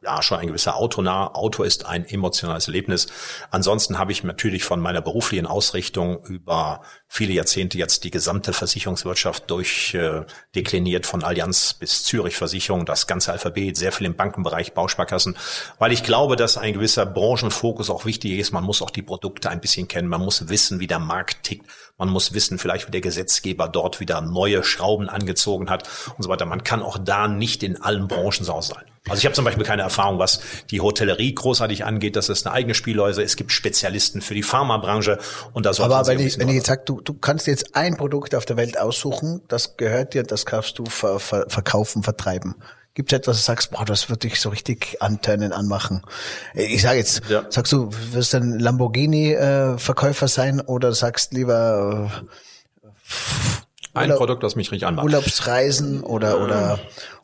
ja, 0.05 0.21
schon 0.21 0.37
ein 0.37 0.47
gewisser 0.47 0.75
Autonah. 0.75 1.33
Auto 1.33 1.63
ist 1.63 1.85
ein 1.85 2.05
emotionales 2.05 2.67
Erlebnis. 2.67 3.07
Ansonsten 3.49 3.97
habe 3.97 4.11
ich 4.11 4.23
natürlich 4.23 4.63
von 4.63 4.79
meiner 4.79 5.01
beruflichen 5.01 5.47
Ausrichtung 5.47 6.23
über 6.25 6.81
viele 7.07 7.33
Jahrzehnte 7.33 7.77
jetzt 7.77 8.03
die 8.03 8.11
gesamte 8.11 8.53
Versicherungswirtschaft 8.53 9.49
durchdekliniert, 9.49 11.05
äh, 11.05 11.07
von 11.07 11.23
Allianz 11.23 11.73
bis 11.73 12.03
Zürich 12.03 12.37
Versicherung, 12.37 12.85
das 12.85 13.07
ganze 13.07 13.31
Alphabet, 13.31 13.77
sehr 13.77 13.91
viel 13.91 14.05
im 14.05 14.15
Bankenbereich, 14.15 14.73
Bausparkassen, 14.73 15.35
weil 15.79 15.91
ich 15.91 16.03
glaube, 16.03 16.35
dass 16.35 16.57
ein 16.57 16.73
gewisser 16.73 17.05
Branchenfokus 17.07 17.89
auch 17.89 18.05
wichtig 18.05 18.33
ist. 18.33 18.51
Man 18.51 18.63
muss 18.63 18.83
auch 18.83 18.91
die 18.91 19.01
Produkte 19.01 19.49
ein 19.49 19.61
bisschen 19.61 19.87
kennen. 19.87 20.07
Man 20.07 20.21
muss 20.21 20.49
wissen, 20.49 20.79
wie 20.79 20.87
der 20.87 20.99
Markt 20.99 21.43
tickt. 21.43 21.65
Man 21.97 22.09
muss 22.09 22.33
wissen, 22.33 22.59
vielleicht 22.59 22.87
wie 22.87 22.91
der 22.91 23.01
Gesetzgeber 23.01 23.67
dort 23.69 23.99
wieder 23.99 24.21
neue 24.21 24.63
Schrauben 24.63 25.09
angezogen 25.09 25.69
hat 25.69 25.89
und 26.15 26.23
so 26.23 26.29
weiter. 26.29 26.45
Man 26.45 26.63
kann 26.63 26.83
auch 26.83 26.99
da 26.99 27.27
nicht 27.27 27.63
in 27.63 27.81
allen 27.81 28.07
Branchen 28.07 28.43
so 28.43 28.61
sein. 28.61 28.85
Also 29.07 29.19
ich 29.19 29.25
habe 29.25 29.35
zum 29.35 29.45
Beispiel 29.45 29.63
keine 29.63 29.83
Erfahrung, 29.83 30.17
was 30.17 30.39
die 30.71 30.81
Hotellerie 30.81 31.35
großartig 31.35 31.85
angeht. 31.85 32.15
Das 32.15 32.29
ist 32.29 32.47
eine 32.47 32.55
eigene 32.55 32.73
Spielhäuser. 32.73 33.23
Es 33.23 33.35
gibt 33.35 33.51
Spezialisten 33.51 34.21
für 34.21 34.33
die 34.33 34.41
Pharmabranche 34.41 35.19
und 35.53 35.65
da 35.65 35.73
soll 35.73 35.85
Aber 35.85 36.07
wenn 36.07 36.19
ich, 36.19 36.39
wenn 36.39 36.49
ich 36.49 36.55
jetzt 36.55 36.67
sage, 36.67 36.81
du, 36.85 37.01
du 37.01 37.13
kannst 37.13 37.45
jetzt 37.45 37.75
ein 37.75 37.97
Produkt 37.97 38.33
auf 38.33 38.45
der 38.45 38.57
Welt 38.57 38.79
aussuchen, 38.79 39.41
das 39.47 39.77
gehört 39.77 40.15
dir, 40.15 40.23
das 40.23 40.45
kannst 40.45 40.79
du 40.79 40.85
ver, 40.85 41.19
ver, 41.19 41.45
verkaufen, 41.47 42.01
vertreiben. 42.01 42.55
Gibt 42.95 43.11
es 43.11 43.19
etwas, 43.19 43.37
du 43.37 43.43
sagst, 43.43 43.71
boah, 43.71 43.83
das 43.83 44.09
würde 44.09 44.27
dich 44.27 44.39
so 44.39 44.49
richtig 44.49 45.01
antönen, 45.01 45.51
anmachen? 45.51 46.01
Ich 46.53 46.81
sage 46.81 46.97
jetzt, 46.97 47.23
ja. 47.29 47.43
sagst 47.49 47.73
du, 47.73 47.89
wirst 48.11 48.33
du 48.33 48.37
ein 48.37 48.57
Lamborghini-Verkäufer 48.57 50.29
sein 50.29 50.61
oder 50.61 50.93
sagst 50.93 51.33
lieber 51.33 52.09
äh, 52.09 52.89
ein 53.93 54.09
Urlaub, 54.09 54.17
Produkt, 54.17 54.43
das 54.43 54.55
mich 54.55 54.71
richtig 54.71 54.87
anmacht. 54.87 55.05
Urlaubsreisen 55.05 56.03
oder 56.03 56.39
oder 56.39 56.79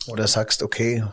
oder 0.08 0.28
sagst, 0.28 0.62
okay. 0.62 1.06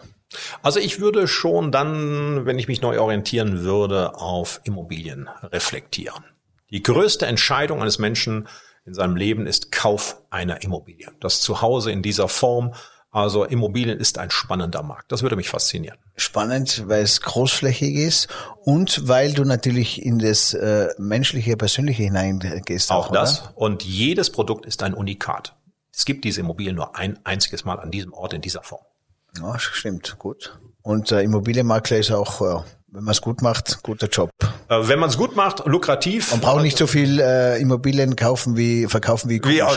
Also 0.62 0.80
ich 0.80 1.00
würde 1.00 1.26
schon 1.26 1.72
dann, 1.72 2.44
wenn 2.44 2.58
ich 2.58 2.68
mich 2.68 2.82
neu 2.82 3.00
orientieren 3.00 3.62
würde, 3.62 4.14
auf 4.14 4.60
Immobilien 4.64 5.28
reflektieren. 5.42 6.24
Die 6.70 6.82
größte 6.82 7.26
Entscheidung 7.26 7.80
eines 7.80 7.98
Menschen 7.98 8.48
in 8.84 8.94
seinem 8.94 9.16
Leben 9.16 9.46
ist 9.46 9.72
Kauf 9.72 10.20
einer 10.30 10.62
Immobilie. 10.62 11.10
Das 11.20 11.40
Zuhause 11.40 11.90
in 11.90 12.02
dieser 12.02 12.28
Form 12.28 12.74
also 13.10 13.44
Immobilien 13.44 13.98
ist 13.98 14.18
ein 14.18 14.30
spannender 14.30 14.82
Markt. 14.82 15.10
Das 15.12 15.22
würde 15.22 15.36
mich 15.36 15.48
faszinieren. 15.48 15.98
Spannend, 16.16 16.84
weil 16.88 17.02
es 17.02 17.22
großflächig 17.22 17.94
ist 17.96 18.28
und 18.64 19.08
weil 19.08 19.32
du 19.32 19.44
natürlich 19.44 20.04
in 20.04 20.18
das 20.18 20.52
äh, 20.52 20.88
menschliche, 20.98 21.56
persönliche 21.56 22.02
hineingehst. 22.02 22.92
Auch, 22.92 23.08
auch 23.08 23.12
das. 23.12 23.42
Oder? 23.42 23.58
Und 23.58 23.82
jedes 23.82 24.30
Produkt 24.30 24.66
ist 24.66 24.82
ein 24.82 24.92
Unikat. 24.92 25.56
Es 25.90 26.04
gibt 26.04 26.24
diese 26.24 26.40
Immobilien 26.40 26.76
nur 26.76 26.96
ein 26.96 27.18
einziges 27.24 27.64
Mal 27.64 27.80
an 27.80 27.90
diesem 27.90 28.12
Ort 28.12 28.34
in 28.34 28.42
dieser 28.42 28.62
Form. 28.62 28.84
Ja, 29.36 29.58
stimmt, 29.58 30.16
gut. 30.18 30.58
Und 30.82 31.12
äh, 31.12 31.22
Immobilienmakler 31.22 31.98
ist 31.98 32.10
auch 32.10 32.40
äh, 32.40 32.62
wenn 32.90 33.04
man 33.04 33.12
es 33.12 33.20
gut 33.20 33.42
macht, 33.42 33.82
guter 33.82 34.08
Job. 34.08 34.30
Äh, 34.68 34.88
wenn 34.88 34.98
man 34.98 35.10
es 35.10 35.18
gut 35.18 35.36
macht, 35.36 35.66
lukrativ. 35.66 36.30
Man 36.30 36.40
braucht 36.40 36.62
nicht 36.62 36.78
so 36.78 36.86
viel 36.86 37.20
äh, 37.20 37.60
Immobilien 37.60 38.16
kaufen 38.16 38.56
wie 38.56 38.86
verkaufen 38.86 39.28
wie 39.28 39.42
wie 39.44 39.62
auch, 39.62 39.76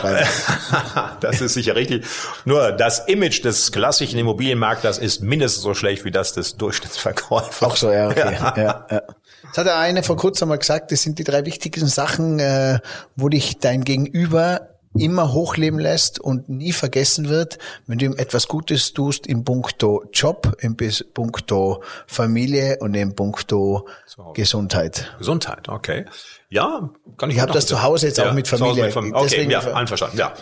Das 1.20 1.42
ist 1.42 1.52
sicher 1.52 1.76
richtig. 1.76 2.06
Nur 2.46 2.72
das 2.72 3.00
Image 3.00 3.44
des 3.44 3.70
klassischen 3.70 4.18
Immobilienmaklers 4.18 4.96
ist 4.96 5.22
mindestens 5.22 5.62
so 5.62 5.74
schlecht 5.74 6.06
wie 6.06 6.10
das 6.10 6.32
des 6.32 6.56
Durchschnittsverkäufers. 6.56 7.62
Auch 7.62 7.76
so, 7.76 7.92
ja, 7.92 8.08
okay. 8.08 8.32
ja. 8.40 8.54
ja, 8.56 8.86
ja. 8.90 9.02
Das 9.48 9.58
hat 9.58 9.66
der 9.66 9.78
eine 9.78 10.02
vor 10.02 10.16
kurzem 10.16 10.48
mal 10.48 10.56
gesagt, 10.56 10.90
das 10.90 11.02
sind 11.02 11.18
die 11.18 11.24
drei 11.24 11.44
wichtigsten 11.44 11.88
Sachen, 11.88 12.38
äh, 12.38 12.78
wo 13.14 13.28
dich 13.28 13.58
dein 13.58 13.84
Gegenüber 13.84 14.71
immer 14.96 15.32
hochleben 15.32 15.78
lässt 15.78 16.20
und 16.20 16.48
nie 16.48 16.72
vergessen 16.72 17.28
wird, 17.28 17.58
wenn 17.86 17.98
du 17.98 18.06
ihm 18.06 18.16
etwas 18.16 18.48
Gutes 18.48 18.92
tust 18.92 19.26
im 19.26 19.44
Punkto 19.44 20.04
Job, 20.12 20.56
im 20.60 20.76
Punkto 21.14 21.82
Familie 22.06 22.78
und 22.80 22.94
im 22.94 23.14
Punkto 23.14 23.88
Gesundheit. 24.34 25.14
Gesundheit, 25.18 25.68
okay. 25.68 26.04
Ja, 26.50 26.90
kann 27.16 27.30
ich. 27.30 27.36
Ich 27.36 27.42
habe 27.42 27.52
das 27.52 27.66
zu 27.66 27.82
Hause 27.82 28.08
jetzt 28.08 28.18
ja, 28.18 28.28
auch 28.28 28.34
mit 28.34 28.48
Familie. 28.48 28.84
Mit 28.84 28.92
Familie. 28.92 29.16
Okay, 29.16 29.28
Deswegen 29.30 29.50
ja, 29.50 29.60
einverstanden. 29.74 30.18
Ja, 30.18 30.34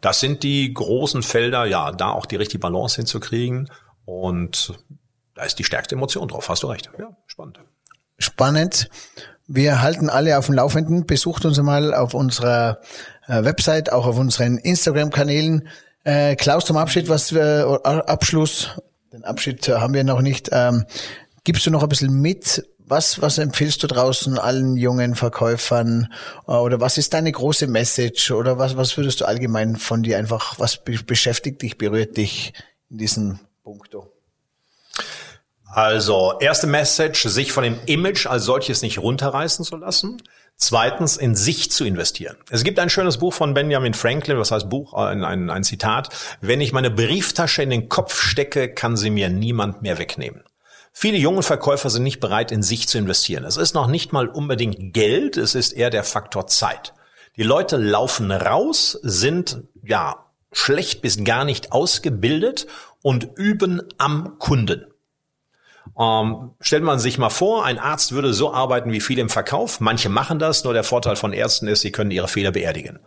das 0.00 0.20
sind 0.20 0.42
die 0.42 0.72
großen 0.72 1.22
Felder, 1.22 1.64
ja, 1.64 1.90
da 1.90 2.10
auch 2.10 2.26
die 2.26 2.36
richtige 2.36 2.60
Balance 2.60 2.96
hinzukriegen 2.96 3.68
und 4.04 4.74
da 5.34 5.42
ist 5.44 5.58
die 5.58 5.64
stärkste 5.64 5.96
Emotion 5.96 6.28
drauf. 6.28 6.48
Hast 6.48 6.62
du 6.62 6.68
recht. 6.68 6.90
Ja, 6.98 7.16
spannend. 7.26 7.60
Spannend. 8.18 8.88
Wir 9.46 9.80
halten 9.80 10.10
alle 10.10 10.38
auf 10.38 10.46
dem 10.46 10.56
Laufenden. 10.56 11.06
Besucht 11.06 11.44
uns 11.44 11.58
mal 11.58 11.94
auf 11.94 12.12
unserer 12.12 12.80
Website, 13.28 13.92
auch 13.92 14.06
auf 14.06 14.18
unseren 14.18 14.58
Instagram-Kanälen. 14.58 15.68
Äh, 16.04 16.36
Klaus, 16.36 16.64
zum 16.64 16.76
Abschied, 16.76 17.08
was 17.08 17.34
wir, 17.34 17.80
äh, 17.84 17.88
Abschluss, 17.88 18.70
den 19.12 19.24
Abschied 19.24 19.68
haben 19.68 19.94
wir 19.94 20.04
noch 20.04 20.20
nicht. 20.20 20.48
Ähm, 20.52 20.84
gibst 21.44 21.66
du 21.66 21.70
noch 21.70 21.82
ein 21.82 21.88
bisschen 21.88 22.20
mit? 22.20 22.66
Was, 22.78 23.20
was 23.20 23.36
empfiehlst 23.36 23.82
du 23.82 23.86
draußen 23.86 24.38
allen 24.38 24.76
jungen 24.76 25.14
Verkäufern? 25.14 26.12
Äh, 26.46 26.52
oder 26.52 26.80
was 26.80 26.96
ist 26.96 27.12
deine 27.14 27.30
große 27.30 27.66
Message? 27.66 28.30
Oder 28.30 28.58
was, 28.58 28.76
was 28.76 28.96
würdest 28.96 29.20
du 29.20 29.26
allgemein 29.26 29.76
von 29.76 30.02
dir 30.02 30.18
einfach, 30.18 30.58
was 30.58 30.82
beschäftigt 30.84 31.60
dich, 31.62 31.76
berührt 31.76 32.16
dich 32.16 32.54
in 32.88 32.98
diesem 32.98 33.40
Punkto? 33.62 34.10
Also, 35.70 36.38
erste 36.40 36.66
Message, 36.66 37.24
sich 37.24 37.52
von 37.52 37.62
dem 37.62 37.78
Image 37.84 38.26
als 38.26 38.44
solches 38.44 38.80
nicht 38.80 38.98
runterreißen 38.98 39.64
zu 39.64 39.76
lassen. 39.76 40.22
Zweitens, 40.60 41.16
in 41.16 41.36
sich 41.36 41.70
zu 41.70 41.84
investieren. 41.84 42.36
Es 42.50 42.64
gibt 42.64 42.80
ein 42.80 42.90
schönes 42.90 43.18
Buch 43.18 43.32
von 43.32 43.54
Benjamin 43.54 43.94
Franklin, 43.94 44.38
was 44.38 44.50
heißt 44.50 44.68
Buch, 44.68 44.92
ein, 44.92 45.22
ein, 45.22 45.50
ein 45.50 45.62
Zitat. 45.62 46.08
Wenn 46.40 46.60
ich 46.60 46.72
meine 46.72 46.90
Brieftasche 46.90 47.62
in 47.62 47.70
den 47.70 47.88
Kopf 47.88 48.20
stecke, 48.20 48.74
kann 48.74 48.96
sie 48.96 49.10
mir 49.10 49.28
niemand 49.28 49.82
mehr 49.82 49.98
wegnehmen. 49.98 50.42
Viele 50.92 51.16
junge 51.16 51.44
Verkäufer 51.44 51.90
sind 51.90 52.02
nicht 52.02 52.18
bereit, 52.18 52.50
in 52.50 52.64
sich 52.64 52.88
zu 52.88 52.98
investieren. 52.98 53.44
Es 53.44 53.56
ist 53.56 53.76
noch 53.76 53.86
nicht 53.86 54.12
mal 54.12 54.26
unbedingt 54.26 54.92
Geld, 54.92 55.36
es 55.36 55.54
ist 55.54 55.70
eher 55.70 55.90
der 55.90 56.02
Faktor 56.02 56.48
Zeit. 56.48 56.92
Die 57.36 57.44
Leute 57.44 57.76
laufen 57.76 58.32
raus, 58.32 58.98
sind, 59.04 59.62
ja, 59.84 60.26
schlecht 60.50 61.02
bis 61.02 61.22
gar 61.22 61.44
nicht 61.44 61.70
ausgebildet 61.70 62.66
und 63.00 63.28
üben 63.36 63.80
am 63.98 64.40
Kunden. 64.40 64.87
Ähm, 65.98 66.50
stellt 66.60 66.82
man 66.82 66.98
sich 66.98 67.18
mal 67.18 67.30
vor, 67.30 67.64
ein 67.64 67.78
Arzt 67.78 68.12
würde 68.12 68.32
so 68.32 68.52
arbeiten 68.52 68.92
wie 68.92 69.00
viele 69.00 69.22
im 69.22 69.28
Verkauf. 69.28 69.80
Manche 69.80 70.08
machen 70.08 70.38
das, 70.38 70.64
nur 70.64 70.72
der 70.72 70.84
Vorteil 70.84 71.16
von 71.16 71.32
Ärzten 71.32 71.68
ist, 71.68 71.82
sie 71.82 71.92
können 71.92 72.10
ihre 72.10 72.28
Fehler 72.28 72.50
beerdigen. 72.50 72.98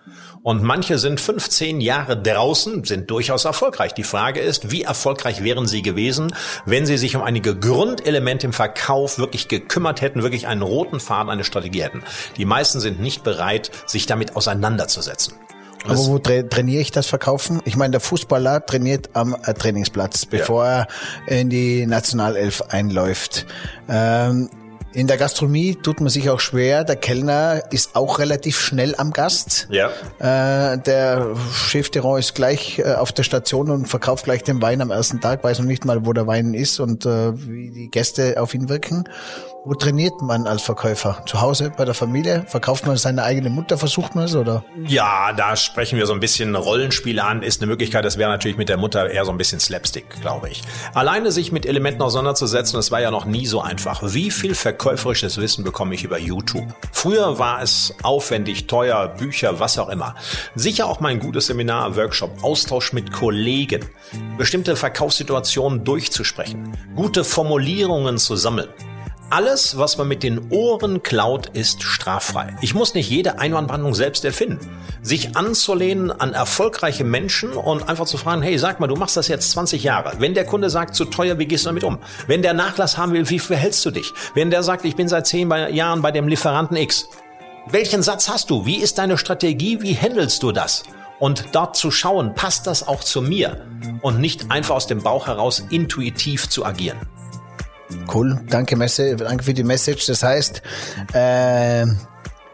Und 0.44 0.63
manche 0.63 0.98
sind 0.98 1.22
15 1.22 1.82
Jahre 1.82 2.20
draußen, 2.22 2.84
sind 2.84 3.12
durchaus 3.12 3.46
erfolgreich. 3.46 3.94
Die 3.94 4.04
Frage 4.04 4.39
ist, 4.39 4.72
wie 4.72 4.84
erfolgreich 4.84 5.44
wären 5.44 5.67
sie 5.67 5.82
gewesen, 5.82 6.34
wenn 6.66 6.86
sie 6.86 6.97
sich 6.97 7.16
um 7.16 7.22
einige 7.22 7.55
Grundelemente 7.55 8.47
im 8.47 8.53
Verkauf 8.53 9.20
wirklich 9.20 9.47
gekümmert 9.47 10.01
hätten, 10.01 10.24
wirklich 10.24 10.47
einen 10.47 10.64
roten 10.64 10.99
Faden, 10.99 11.30
eine 11.30 11.43
Strategie 11.43 11.84
hätten. 11.84 12.03
Die 12.38 12.45
meisten 12.45 12.80
sind 12.80 12.99
nicht 12.99 13.24
bereit, 13.24 13.72
sich 13.86 14.08
damit 14.08 14.36
auseinanderzusetzen. 14.36 15.36
Aber 15.86 15.97
wo 15.97 16.19
tra 16.19 16.43
trainiere 16.43 16.82
ich 16.82 16.91
das 16.91 17.07
Verkaufen? 17.07 17.61
Ich 17.65 17.75
meine, 17.75 17.91
der 17.91 17.99
Fußballer 18.01 18.65
trainiert 18.65 19.09
am 19.13 19.36
äh, 19.45 19.53
Trainingsplatz, 19.53 20.25
bevor 20.25 20.65
ja. 20.65 20.88
er 21.25 21.41
in 21.41 21.49
die 21.49 21.86
Nationalelf 21.86 22.61
einläuft. 22.69 23.45
Ähm, 23.89 24.49
in 24.93 25.07
der 25.07 25.17
Gastronomie 25.17 25.75
tut 25.75 26.01
man 26.01 26.09
sich 26.09 26.29
auch 26.29 26.41
schwer. 26.41 26.84
Der 26.84 26.97
Kellner 26.97 27.63
ist 27.71 27.95
auch 27.95 28.19
relativ 28.19 28.59
schnell 28.59 28.93
am 28.97 29.11
Gast. 29.11 29.67
Ja. 29.69 29.89
Äh, 30.19 30.79
der 30.79 31.34
Chef 31.53 31.89
de 31.89 32.01
Rang 32.01 32.17
ist 32.17 32.36
gleich 32.36 32.79
äh, 32.79 32.95
auf 32.95 33.13
der 33.13 33.23
Station 33.23 33.69
und 33.69 33.88
verkauft 33.88 34.25
gleich 34.25 34.43
den 34.43 34.61
Wein 34.61 34.82
am 34.82 34.91
ersten 34.91 35.21
Tag, 35.21 35.43
weiß 35.43 35.59
noch 35.59 35.65
nicht 35.65 35.86
mal, 35.86 36.05
wo 36.05 36.11
der 36.11 36.27
Wein 36.27 36.53
ist 36.53 36.82
und 36.82 37.05
äh, 37.05 37.32
wie 37.47 37.71
die 37.71 37.89
Gäste 37.89 38.41
auf 38.41 38.53
ihn 38.53 38.67
wirken. 38.67 39.05
Wo 39.64 39.76
trainiert 39.76 40.20
man 40.22 40.47
als 40.47 40.64
Verkäufer? 40.64 41.22
Zu 41.28 41.39
Hause 41.39 41.72
bei 41.78 41.86
der 41.86 41.93
Familie? 41.93 42.43
Verkauft 42.47 42.88
man 42.88 42.97
seine 42.97 43.22
eigene 43.22 43.51
Mutter? 43.51 43.78
Versucht 43.78 44.16
man 44.16 44.24
es 44.24 44.36
oder? 44.36 44.66
Ja, 44.88 45.34
da 45.34 45.55
sprechen 45.55 45.99
wir 45.99 46.07
so 46.07 46.14
ein 46.14 46.20
bisschen 46.20 46.55
Rollenspiele 46.55 47.24
an. 47.24 47.43
Ist 47.43 47.62
eine 47.62 47.70
Möglichkeit. 47.70 48.03
Das 48.03 48.18
wäre 48.18 48.32
natürlich 48.32 48.57
mit 48.57 48.70
der 48.70 48.78
Mutter 48.78 49.12
eher 49.12 49.24
so 49.24 49.30
ein 49.30 49.38
bisschen 49.38 49.59
Slapstick, 49.59 50.20
glaube 50.20 50.49
ich. 50.49 50.64
Alleine 50.95 51.32
sich 51.32 51.51
mit 51.51 51.68
Elementen 51.68 52.01
auseinanderzusetzen, 52.01 52.76
das 52.76 52.89
war 52.89 53.01
ja 53.01 53.12
noch 53.12 53.26
nie 53.26 53.45
so 53.45 53.62
einfach. 53.62 54.01
Wie 54.03 54.32
viel 54.32 54.55
verkäuferisches 54.55 55.38
Wissen 55.38 55.64
bekomme 55.64 55.93
ich 55.93 56.03
über 56.03 56.18
YouTube? 56.18 56.66
Früher 56.91 57.38
war 57.38 57.62
es 57.62 57.93
aufwendig, 58.01 58.66
teuer, 58.66 59.09
Bücher, 59.09 59.59
was 59.59 59.78
auch 59.78 59.89
immer. 59.89 60.16
Sicher 60.55 60.88
auch 60.88 61.01
mein 61.01 61.20
gutes 61.20 61.45
Seminar, 61.45 61.95
Workshop, 61.95 62.43
Austausch 62.43 62.93
mit 62.93 63.12
Kollegen, 63.12 63.86
bestimmte 64.39 64.76
Verkaufssituationen 64.76 65.84
durchzusprechen, 65.84 66.76
gute 66.95 67.24
Formulierungen 67.24 68.18
zu 68.18 68.36
sammeln. 68.36 68.70
Alles, 69.32 69.77
was 69.77 69.97
man 69.97 70.09
mit 70.09 70.23
den 70.23 70.51
Ohren 70.51 71.03
klaut, 71.03 71.47
ist 71.53 71.84
straffrei. 71.84 72.53
Ich 72.59 72.73
muss 72.73 72.95
nicht 72.95 73.09
jede 73.09 73.39
Einwandbehandlung 73.39 73.93
selbst 73.93 74.25
erfinden. 74.25 74.77
Sich 75.03 75.38
anzulehnen 75.38 76.11
an 76.11 76.34
erfolgreiche 76.34 77.05
Menschen 77.05 77.53
und 77.53 77.88
einfach 77.88 78.07
zu 78.07 78.17
fragen, 78.17 78.41
hey, 78.41 78.57
sag 78.57 78.82
mal, 78.82 78.88
du 78.88 78.97
machst 78.97 79.15
das 79.15 79.29
jetzt 79.29 79.51
20 79.51 79.84
Jahre. 79.84 80.15
Wenn 80.19 80.34
der 80.34 80.45
Kunde 80.45 80.69
sagt, 80.69 80.95
zu 80.95 81.05
teuer, 81.05 81.39
wie 81.39 81.45
gehst 81.45 81.63
du 81.63 81.69
damit 81.69 81.86
um? 81.86 81.99
Wenn 82.27 82.41
der 82.41 82.53
Nachlass 82.53 82.97
haben 82.97 83.13
will, 83.13 83.29
wie 83.29 83.39
verhältst 83.39 83.86
du 83.86 83.91
dich? 83.91 84.11
Wenn 84.34 84.51
der 84.51 84.63
sagt, 84.63 84.84
ich 84.84 84.97
bin 84.97 85.07
seit 85.07 85.27
10 85.27 85.49
Jahren 85.73 86.01
bei 86.01 86.11
dem 86.11 86.27
Lieferanten 86.27 86.75
X. 86.75 87.07
Welchen 87.69 88.03
Satz 88.03 88.27
hast 88.27 88.49
du? 88.49 88.65
Wie 88.65 88.82
ist 88.82 88.97
deine 88.97 89.17
Strategie? 89.17 89.82
Wie 89.82 89.95
handelst 89.95 90.43
du 90.43 90.51
das? 90.51 90.84
Und 91.19 91.45
dort 91.53 91.77
zu 91.77 91.89
schauen, 91.89 92.36
passt 92.36 92.67
das 92.67 92.86
auch 92.86 93.01
zu 93.01 93.21
mir? 93.21 93.65
Und 94.01 94.19
nicht 94.19 94.51
einfach 94.51 94.75
aus 94.75 94.88
dem 94.88 95.01
Bauch 95.01 95.27
heraus 95.27 95.63
intuitiv 95.69 96.49
zu 96.49 96.65
agieren. 96.65 96.99
Cool, 98.14 98.39
danke, 98.50 98.76
Messe, 98.76 99.16
danke 99.16 99.44
für 99.44 99.54
die 99.54 99.64
Message. 99.64 100.06
Das 100.08 100.24
heißt, 100.24 100.62
äh, 101.14 101.86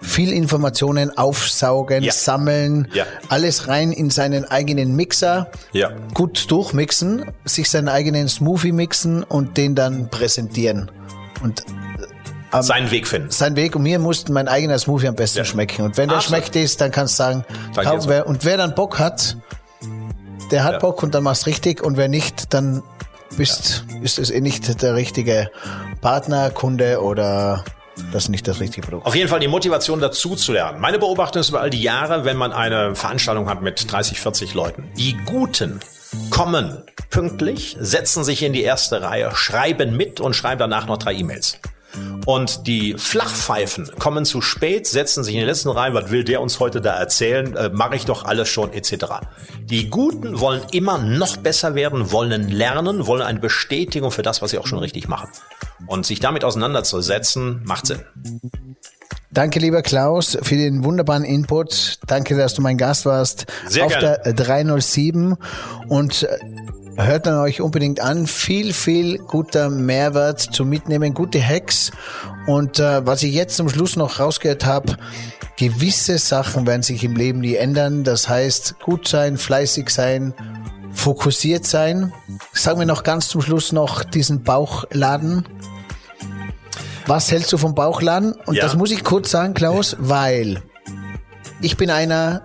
viel 0.01 0.31
Informationen 0.31 1.17
aufsaugen, 1.17 2.03
ja. 2.03 2.11
sammeln, 2.11 2.87
ja. 2.93 3.05
alles 3.29 3.67
rein 3.67 3.91
in 3.91 4.09
seinen 4.09 4.45
eigenen 4.45 4.95
Mixer, 4.95 5.49
ja. 5.71 5.91
gut 6.13 6.49
durchmixen, 6.51 7.25
sich 7.45 7.69
seinen 7.69 7.89
eigenen 7.89 8.27
Smoothie 8.27 8.71
mixen 8.71 9.23
und 9.23 9.57
den 9.57 9.75
dann 9.75 10.09
präsentieren. 10.09 10.91
Und 11.41 11.63
ähm, 12.53 12.61
seinen 12.61 12.91
Weg 12.91 13.07
finden. 13.07 13.31
Sein 13.31 13.55
Weg 13.55 13.75
und 13.75 13.83
mir 13.83 13.99
muss 13.99 14.27
mein 14.29 14.47
eigener 14.47 14.77
Smoothie 14.79 15.07
am 15.07 15.15
besten 15.15 15.45
schmecken. 15.45 15.83
Und 15.83 15.97
wenn 15.97 16.09
der 16.09 16.17
Absolut. 16.17 16.43
schmeckt 16.43 16.55
ist, 16.55 16.79
dann 16.81 16.91
kannst 16.91 17.15
du 17.15 17.23
sagen, 17.23 17.45
kaum, 17.75 17.99
wer, 18.05 18.27
und 18.27 18.45
wer 18.45 18.57
dann 18.57 18.75
Bock 18.75 18.99
hat, 18.99 19.37
der 20.51 20.63
hat 20.63 20.79
Bock 20.79 21.03
und 21.03 21.13
dann 21.13 21.23
machst 21.23 21.45
richtig 21.45 21.83
und 21.83 21.97
wer 21.97 22.07
nicht, 22.07 22.53
dann 22.53 22.83
bist, 23.35 23.85
ja. 23.89 24.01
ist 24.01 24.19
es 24.19 24.29
eh 24.31 24.41
nicht 24.41 24.81
der 24.81 24.95
richtige 24.95 25.49
Partner, 26.01 26.49
Kunde 26.49 27.01
oder 27.01 27.63
das 28.11 28.25
ist 28.25 28.29
nicht 28.29 28.47
das 28.47 28.59
richtige 28.59 28.85
Produkt. 28.85 29.05
Auf 29.05 29.15
jeden 29.15 29.27
Fall 29.27 29.39
die 29.39 29.47
Motivation 29.47 29.99
dazu 29.99 30.35
zu 30.35 30.53
lernen. 30.53 30.79
Meine 30.79 30.99
Beobachtung 30.99 31.39
ist 31.39 31.49
über 31.49 31.61
all 31.61 31.69
die 31.69 31.81
Jahre, 31.81 32.25
wenn 32.25 32.37
man 32.37 32.53
eine 32.53 32.95
Veranstaltung 32.95 33.49
hat 33.49 33.61
mit 33.61 33.91
30, 33.91 34.19
40 34.19 34.53
Leuten. 34.53 34.89
Die 34.97 35.17
Guten 35.25 35.79
kommen 36.29 36.83
pünktlich, 37.09 37.75
setzen 37.79 38.23
sich 38.23 38.43
in 38.43 38.53
die 38.53 38.61
erste 38.61 39.01
Reihe, 39.01 39.31
schreiben 39.33 39.97
mit 39.97 40.19
und 40.19 40.35
schreiben 40.35 40.59
danach 40.59 40.87
noch 40.87 40.97
drei 40.97 41.13
E-Mails. 41.13 41.59
Und 42.25 42.67
die 42.67 42.95
Flachpfeifen 42.97 43.89
kommen 43.99 44.25
zu 44.25 44.41
spät, 44.41 44.85
setzen 44.85 45.23
sich 45.23 45.33
in 45.35 45.39
den 45.39 45.47
letzten 45.47 45.69
Reihen, 45.69 45.93
was 45.93 46.11
will 46.11 46.25
der 46.25 46.41
uns 46.41 46.59
heute 46.59 46.81
da 46.81 46.93
erzählen, 46.93 47.55
äh, 47.55 47.69
mache 47.69 47.95
ich 47.95 48.05
doch 48.05 48.25
alles 48.25 48.49
schon 48.49 48.73
etc. 48.73 49.05
Die 49.63 49.89
Guten 49.89 50.39
wollen 50.39 50.61
immer 50.71 50.97
noch 50.97 51.37
besser 51.37 51.73
werden, 51.73 52.11
wollen 52.11 52.49
lernen, 52.49 53.07
wollen 53.07 53.21
eine 53.21 53.39
Bestätigung 53.39 54.11
für 54.11 54.23
das, 54.23 54.41
was 54.41 54.51
sie 54.51 54.57
auch 54.57 54.67
schon 54.67 54.79
richtig 54.79 55.07
machen. 55.07 55.29
Und 55.85 56.05
sich 56.05 56.19
damit 56.19 56.43
auseinanderzusetzen, 56.43 57.61
macht 57.63 57.87
Sinn. 57.87 58.01
Danke, 59.31 59.59
lieber 59.59 59.81
Klaus, 59.81 60.37
für 60.41 60.55
den 60.55 60.83
wunderbaren 60.83 61.23
Input. 61.23 61.99
Danke, 62.07 62.35
dass 62.35 62.53
du 62.55 62.61
mein 62.61 62.77
Gast 62.77 63.05
warst 63.05 63.45
Sehr 63.67 63.85
auf 63.85 63.91
gerne. 63.91 64.19
der 64.25 64.33
307. 64.33 65.35
Und 65.87 66.23
äh, 66.23 66.37
hört 66.97 67.27
dann 67.27 67.39
euch 67.39 67.61
unbedingt 67.61 67.99
an. 67.99 68.27
Viel, 68.27 68.73
viel 68.73 69.19
guter 69.19 69.69
Mehrwert 69.69 70.39
zum 70.39 70.69
Mitnehmen, 70.69 71.13
gute 71.13 71.41
Hacks. 71.41 71.91
Und 72.47 72.79
äh, 72.79 73.05
was 73.05 73.23
ich 73.23 73.33
jetzt 73.33 73.55
zum 73.55 73.69
Schluss 73.69 73.95
noch 73.95 74.19
rausgehört 74.19 74.65
habe, 74.65 74.97
gewisse 75.57 76.17
Sachen 76.17 76.65
werden 76.65 76.83
sich 76.83 77.03
im 77.03 77.15
Leben 77.15 77.39
nie 77.39 77.55
ändern. 77.55 78.03
Das 78.03 78.27
heißt, 78.27 78.79
gut 78.79 79.07
sein, 79.07 79.37
fleißig 79.37 79.89
sein, 79.89 80.33
fokussiert 80.91 81.65
sein. 81.65 82.13
Sagen 82.53 82.79
wir 82.79 82.85
noch 82.85 83.03
ganz 83.03 83.27
zum 83.27 83.41
Schluss 83.41 83.71
noch 83.71 84.03
diesen 84.03 84.43
Bauchladen. 84.43 85.45
Was 87.05 87.31
hältst 87.31 87.53
du 87.53 87.57
vom 87.57 87.73
Bauchladen? 87.73 88.33
Und 88.45 88.55
ja. 88.55 88.63
das 88.63 88.75
muss 88.75 88.91
ich 88.91 89.03
kurz 89.03 89.31
sagen, 89.31 89.53
Klaus, 89.53 89.95
weil 89.99 90.61
ich 91.61 91.77
bin 91.77 91.89
einer, 91.89 92.43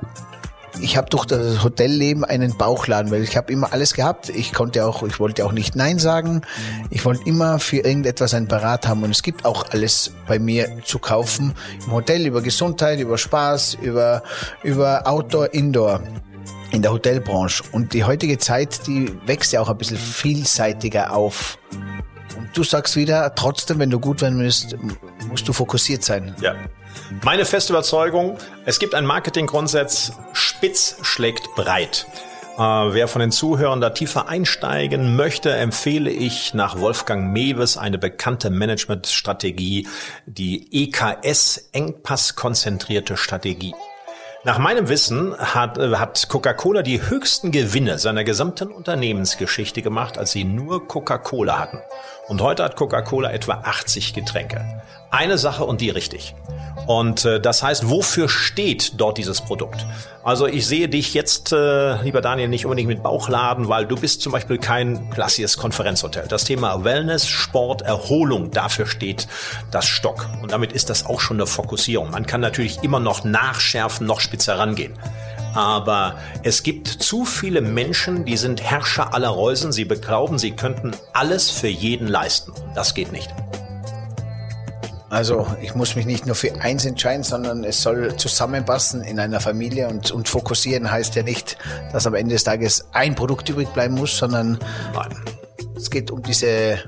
ich 0.81 0.97
habe 0.97 1.09
durch 1.11 1.27
das 1.27 1.63
Hotelleben 1.63 2.25
einen 2.25 2.57
Bauchladen, 2.57 3.11
weil 3.11 3.23
ich 3.23 3.37
habe 3.37 3.53
immer 3.53 3.73
alles 3.73 3.95
gehabt. 3.95 4.29
Ich 4.31 4.53
konnte 4.53 4.85
auch, 4.87 5.03
ich 5.03 5.21
wollte 5.21 5.45
auch 5.45 5.53
nicht 5.53 5.77
Nein 5.77 5.99
sagen. 5.99 6.43
Ich 6.91 7.05
wollte 7.05 7.29
immer 7.29 7.59
für 7.59 7.79
irgendetwas 7.79 8.35
einen 8.35 8.49
Berat 8.49 8.89
haben 8.89 9.03
und 9.03 9.11
es 9.11 9.23
gibt 9.23 9.45
auch 9.45 9.71
alles 9.71 10.13
bei 10.27 10.39
mir 10.39 10.79
zu 10.85 10.99
kaufen 10.99 11.55
im 11.85 11.93
Hotel 11.93 12.27
über 12.27 12.43
Gesundheit, 12.43 13.01
über 13.01 13.19
Spaß, 13.19 13.75
über 13.83 14.23
über 14.63 15.07
Outdoor, 15.07 15.53
Indoor 15.53 16.03
in 16.71 16.83
der 16.83 16.93
Hotelbranche. 16.93 17.63
Und 17.73 17.93
die 17.93 18.05
heutige 18.05 18.39
Zeit, 18.39 18.87
die 18.87 19.15
wächst 19.27 19.53
ja 19.53 19.61
auch 19.61 19.69
ein 19.69 19.77
bisschen 19.77 19.99
vielseitiger 19.99 21.13
auf. 21.13 21.59
Und 22.37 22.49
du 22.55 22.65
sagst 22.65 22.97
wieder, 22.97 23.35
trotzdem, 23.35 23.79
wenn 23.79 23.91
du 23.91 24.01
gut 24.01 24.23
werden 24.23 24.39
willst, 24.39 24.77
musst 25.29 25.47
du 25.47 25.53
fokussiert 25.53 26.03
sein. 26.03 26.35
Ja. 26.41 26.55
Meine 27.25 27.45
feste 27.45 27.73
Überzeugung, 27.73 28.39
es 28.65 28.79
gibt 28.79 28.95
einen 28.95 29.07
Marketinggrundsatz, 29.07 30.13
spitz 30.33 30.97
schlägt 31.03 31.55
breit. 31.55 32.07
Äh, 32.57 32.61
wer 32.61 33.09
von 33.09 33.21
den 33.21 33.33
Zuhörern 33.33 33.81
da 33.81 33.91
tiefer 33.91 34.29
einsteigen 34.29 35.17
möchte, 35.17 35.53
empfehle 35.55 36.11
ich 36.11 36.53
nach 36.53 36.79
Wolfgang 36.79 37.33
Mewes 37.33 37.79
eine 37.79 37.99
bekannte 37.99 38.51
Managementstrategie, 38.51 39.89
die 40.27 40.85
EKS 40.85 41.71
Engpasskonzentrierte 41.73 43.17
Strategie. 43.17 43.75
Nach 44.45 44.59
meinem 44.59 44.89
Wissen 44.89 45.37
hat, 45.39 45.79
äh, 45.79 45.95
hat 45.95 46.29
Coca-Cola 46.29 46.83
die 46.83 47.01
höchsten 47.01 47.53
Gewinne 47.53 47.99
seiner 47.99 48.25
gesamten 48.25 48.73
Unternehmensgeschichte 48.73 49.83
gemacht, 49.83 50.19
als 50.19 50.33
sie 50.33 50.45
nur 50.45 50.89
Coca-Cola 50.89 51.59
hatten. 51.59 51.79
Und 52.27 52.43
heute 52.43 52.65
hat 52.65 52.77
Coca-Cola 52.77 53.31
etwa 53.31 53.63
80 53.65 54.15
Getränke. 54.15 54.83
Eine 55.11 55.39
Sache 55.39 55.65
und 55.65 55.81
die 55.81 55.91
richtig. 55.91 56.35
Und 56.87 57.25
äh, 57.25 57.41
das 57.41 57.63
heißt, 57.63 57.89
wofür 57.89 58.29
steht 58.29 59.01
dort 59.01 59.19
dieses 59.19 59.41
Produkt? 59.41 59.87
Also 60.25 60.47
ich 60.47 60.67
sehe 60.67 60.89
dich 60.89 61.15
jetzt, 61.15 61.53
äh, 61.53 62.01
lieber 62.03 62.21
Daniel, 62.21 62.49
nicht 62.49 62.65
unbedingt 62.65 62.89
mit 62.89 63.03
Bauchladen, 63.03 63.69
weil 63.69 63.87
du 63.87 63.97
bist 63.97 64.21
zum 64.21 64.33
Beispiel 64.33 64.59
kein 64.59 65.11
klassisches 65.11 65.57
Konferenzhotel. 65.57 66.27
Das 66.29 66.45
Thema 66.45 66.85
Wellness, 66.85 67.27
Sport, 67.27 67.83
Erholung, 67.83 68.51
dafür 68.51 68.87
steht 68.87 69.27
das 69.71 69.87
Stock. 69.87 70.29
Und 70.43 70.53
damit 70.53 70.73
ist 70.73 70.91
das 70.91 71.07
auch 71.07 71.21
schon 71.21 71.37
eine 71.39 71.47
Fokussierung. 71.47 72.11
Man 72.11 72.27
kann 72.27 72.41
natürlich 72.41 72.83
immer 72.83 73.01
noch 73.01 73.25
nachschärfen, 73.25 74.07
noch 74.07 74.21
spitzer 74.21 74.59
rangehen. 74.59 74.95
Aber 75.55 76.17
es 76.43 76.63
gibt 76.63 76.89
zu 76.89 77.25
viele 77.25 77.61
Menschen, 77.61 78.25
die 78.25 78.37
sind 78.37 78.63
Herrscher 78.63 79.13
aller 79.13 79.29
Reusen. 79.29 79.71
Sie 79.73 79.85
beglauben, 79.85 80.39
sie 80.39 80.53
könnten 80.53 80.93
alles 81.13 81.51
für 81.51 81.69
jeden 81.69 82.09
leisten. 82.09 82.53
Das 82.75 82.95
geht 82.95 83.13
nicht. 83.13 83.29
Also 85.13 85.47
ich 85.61 85.75
muss 85.75 85.95
mich 85.95 86.07
nicht 86.07 86.25
nur 86.25 86.35
für 86.35 86.59
eins 86.63 86.87
entscheiden, 86.87 87.23
sondern 87.23 87.65
es 87.65 87.83
soll 87.83 88.17
zusammenpassen 88.17 89.03
in 89.03 89.21
einer 89.21 89.41
Familie 89.41 89.89
und, 89.89 90.11
und 90.11 90.27
fokussieren 90.27 90.91
heißt 90.91 91.15
ja 91.17 91.23
nicht, 91.23 91.59
dass 91.93 92.07
am 92.07 92.15
Ende 92.15 92.33
des 92.33 92.45
Tages 92.45 92.87
ein 92.93 93.15
Produkt 93.15 93.47
übrig 93.51 93.69
bleiben 93.75 93.95
muss, 93.95 94.17
sondern 94.17 94.59
es 95.77 95.91
geht 95.91 96.11
um 96.11 96.23
diese 96.23 96.79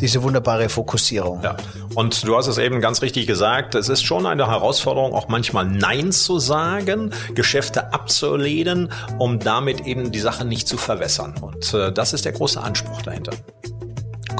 diese 0.00 0.22
wunderbare 0.22 0.68
Fokussierung. 0.70 1.42
Ja. 1.44 1.56
Und 1.94 2.26
du 2.26 2.36
hast 2.36 2.46
es 2.46 2.56
eben 2.56 2.80
ganz 2.80 3.02
richtig 3.02 3.26
gesagt, 3.26 3.74
es 3.74 3.90
ist 3.90 4.02
schon 4.02 4.24
eine 4.26 4.48
Herausforderung, 4.48 5.12
auch 5.12 5.28
manchmal 5.28 5.66
Nein 5.66 6.10
zu 6.10 6.38
sagen, 6.38 7.12
Geschäfte 7.34 7.92
abzulehnen, 7.92 8.90
um 9.18 9.38
damit 9.38 9.86
eben 9.86 10.10
die 10.10 10.18
Sache 10.18 10.46
nicht 10.46 10.66
zu 10.66 10.78
verwässern. 10.78 11.34
Und 11.40 11.72
äh, 11.74 11.92
das 11.92 12.14
ist 12.14 12.24
der 12.24 12.32
große 12.32 12.60
Anspruch 12.60 13.02
dahinter. 13.02 13.32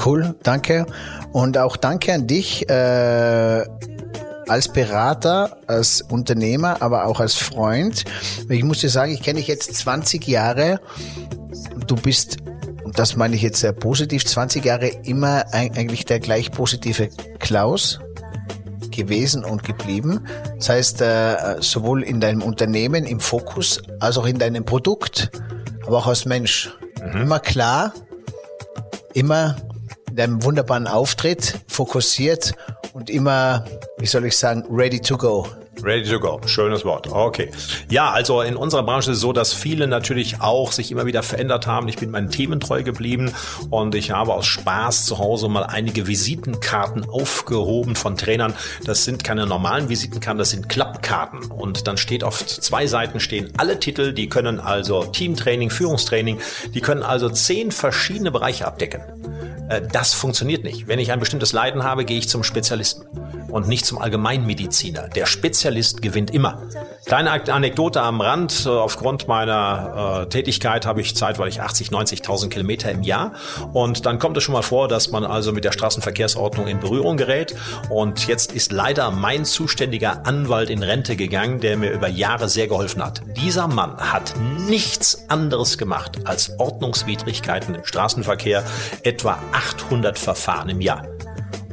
Cool, 0.03 0.35
danke. 0.43 0.85
Und 1.33 1.57
auch 1.57 1.75
danke 1.75 2.13
an 2.13 2.27
dich. 2.27 2.69
Äh, 2.69 3.65
als 4.47 4.67
Berater, 4.67 5.57
als 5.67 6.01
Unternehmer, 6.01 6.81
aber 6.81 7.05
auch 7.05 7.19
als 7.19 7.35
Freund. 7.35 8.03
Ich 8.49 8.63
muss 8.63 8.79
dir 8.79 8.89
sagen, 8.89 9.13
ich 9.13 9.21
kenne 9.21 9.39
dich 9.39 9.47
jetzt 9.47 9.73
20 9.73 10.27
Jahre. 10.27 10.79
Du 11.87 11.95
bist, 11.95 12.37
und 12.83 12.99
das 12.99 13.15
meine 13.15 13.35
ich 13.35 13.41
jetzt 13.41 13.59
sehr 13.59 13.73
positiv, 13.73 14.25
20 14.25 14.63
Jahre 14.63 14.87
immer 14.87 15.45
eigentlich 15.51 16.05
der 16.05 16.19
gleich 16.19 16.51
positive 16.51 17.09
Klaus 17.39 17.99
gewesen 18.91 19.43
und 19.43 19.63
geblieben. 19.63 20.27
Das 20.57 20.69
heißt, 20.69 21.01
äh, 21.01 21.55
sowohl 21.59 22.03
in 22.03 22.19
deinem 22.19 22.43
Unternehmen 22.43 23.05
im 23.05 23.19
Fokus 23.19 23.81
als 23.99 24.17
auch 24.17 24.25
in 24.25 24.37
deinem 24.37 24.65
Produkt, 24.65 25.31
aber 25.87 25.97
auch 25.99 26.07
als 26.07 26.25
Mensch. 26.25 26.71
Mhm. 27.01 27.21
Immer 27.23 27.39
klar, 27.39 27.93
immer 29.13 29.55
in 30.13 30.17
deinem 30.17 30.43
wunderbaren 30.43 30.85
Auftritt 30.85 31.61
fokussiert 31.67 32.53
und 32.93 33.09
immer, 33.09 33.65
wie 33.97 34.05
soll 34.05 34.25
ich 34.25 34.37
sagen, 34.37 34.63
ready 34.69 34.99
to 34.99 35.17
go. 35.17 35.47
Ready 35.83 36.09
to 36.09 36.19
go. 36.19 36.39
Schönes 36.45 36.85
Wort. 36.85 37.11
Okay. 37.11 37.51
Ja, 37.89 38.11
also 38.11 38.41
in 38.41 38.55
unserer 38.55 38.83
Branche 38.83 39.11
ist 39.11 39.17
es 39.17 39.21
so, 39.21 39.33
dass 39.33 39.51
viele 39.51 39.85
natürlich 39.85 40.39
auch 40.39 40.71
sich 40.71 40.91
immer 40.91 41.05
wieder 41.05 41.23
verändert 41.23 41.67
haben. 41.67 41.89
Ich 41.89 41.97
bin 41.97 42.09
meinen 42.09 42.29
Themen 42.29 42.61
treu 42.61 42.83
geblieben 42.83 43.33
und 43.69 43.93
ich 43.93 44.11
habe 44.11 44.33
aus 44.33 44.45
Spaß 44.45 45.05
zu 45.05 45.17
Hause 45.17 45.49
mal 45.49 45.63
einige 45.63 46.07
Visitenkarten 46.07 47.09
aufgehoben 47.09 47.97
von 47.97 48.15
Trainern. 48.15 48.53
Das 48.85 49.03
sind 49.03 49.25
keine 49.25 49.45
normalen 49.45 49.89
Visitenkarten, 49.89 50.37
das 50.37 50.51
sind 50.51 50.69
Klappkarten. 50.69 51.51
Und 51.51 51.85
dann 51.87 51.97
steht 51.97 52.23
auf 52.23 52.45
zwei 52.45 52.87
Seiten 52.87 53.19
stehen 53.19 53.51
alle 53.57 53.79
Titel, 53.79 54.13
die 54.13 54.29
können 54.29 54.61
also 54.61 55.03
Teamtraining, 55.03 55.69
Führungstraining, 55.69 56.39
die 56.73 56.81
können 56.81 57.03
also 57.03 57.29
zehn 57.29 57.71
verschiedene 57.71 58.31
Bereiche 58.31 58.65
abdecken. 58.65 59.01
Äh, 59.69 59.81
das 59.91 60.13
funktioniert 60.13 60.63
nicht. 60.63 60.87
Wenn 60.87 60.99
ich 60.99 61.11
ein 61.11 61.19
bestimmtes 61.19 61.51
Leiden 61.53 61.83
habe, 61.83 62.05
gehe 62.05 62.17
ich 62.17 62.29
zum 62.29 62.43
Spezialisten 62.43 63.05
und 63.49 63.67
nicht 63.67 63.85
zum 63.85 63.99
Allgemeinmediziner. 63.99 65.09
Der 65.09 65.25
Spezialist 65.25 65.72
gewinnt 66.01 66.31
immer. 66.31 66.61
Kleine 67.05 67.31
Anekdote 67.31 68.01
am 68.01 68.21
Rand. 68.21 68.65
Äh, 68.65 68.69
aufgrund 68.69 69.27
meiner 69.27 70.23
äh, 70.23 70.29
Tätigkeit 70.29 70.85
habe 70.85 71.01
ich 71.01 71.15
zeitweilig 71.15 71.61
80, 71.61 71.89
90.000 71.89 72.49
Kilometer 72.49 72.91
im 72.91 73.03
Jahr. 73.03 73.33
Und 73.73 74.05
dann 74.05 74.19
kommt 74.19 74.37
es 74.37 74.43
schon 74.43 74.53
mal 74.53 74.61
vor, 74.61 74.87
dass 74.87 75.11
man 75.11 75.25
also 75.25 75.51
mit 75.51 75.65
der 75.65 75.71
Straßenverkehrsordnung 75.71 76.67
in 76.67 76.79
Berührung 76.79 77.17
gerät. 77.17 77.55
Und 77.89 78.27
jetzt 78.27 78.51
ist 78.53 78.71
leider 78.71 79.11
mein 79.11 79.45
zuständiger 79.45 80.25
Anwalt 80.25 80.69
in 80.69 80.81
Rente 80.81 81.15
gegangen, 81.15 81.59
der 81.59 81.77
mir 81.77 81.91
über 81.91 82.07
Jahre 82.07 82.47
sehr 82.47 82.67
geholfen 82.67 83.03
hat. 83.03 83.21
Dieser 83.37 83.67
Mann 83.67 83.97
hat 83.97 84.33
nichts 84.67 85.29
anderes 85.29 85.77
gemacht 85.77 86.19
als 86.25 86.57
Ordnungswidrigkeiten 86.59 87.75
im 87.75 87.85
Straßenverkehr, 87.85 88.63
etwa 89.03 89.39
800 89.51 90.17
Verfahren 90.17 90.69
im 90.69 90.81
Jahr. 90.81 91.03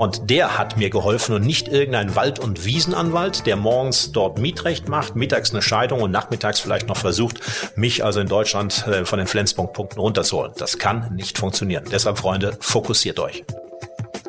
Und 0.01 0.31
der 0.31 0.57
hat 0.57 0.79
mir 0.79 0.89
geholfen 0.89 1.35
und 1.35 1.45
nicht 1.45 1.69
irgendein 1.69 2.17
Wald- 2.17 2.39
und 2.39 2.65
Wiesenanwalt, 2.65 3.45
der 3.45 3.57
morgens 3.57 4.13
dort 4.13 4.39
Mietrecht 4.39 4.89
macht, 4.89 5.15
mittags 5.15 5.51
eine 5.51 5.61
Scheidung 5.61 6.01
und 6.01 6.11
nachmittags 6.11 6.59
vielleicht 6.59 6.89
noch 6.89 6.97
versucht, 6.97 7.39
mich 7.77 8.03
also 8.03 8.19
in 8.19 8.27
Deutschland 8.27 8.87
äh, 8.87 9.05
von 9.05 9.19
den 9.19 9.27
Flensburg-Punkten 9.29 10.01
runterzuholen. 10.01 10.53
Das 10.57 10.79
kann 10.79 11.15
nicht 11.15 11.37
funktionieren. 11.37 11.85
Deshalb, 11.93 12.17
Freunde, 12.17 12.57
fokussiert 12.61 13.19
euch. 13.21 13.45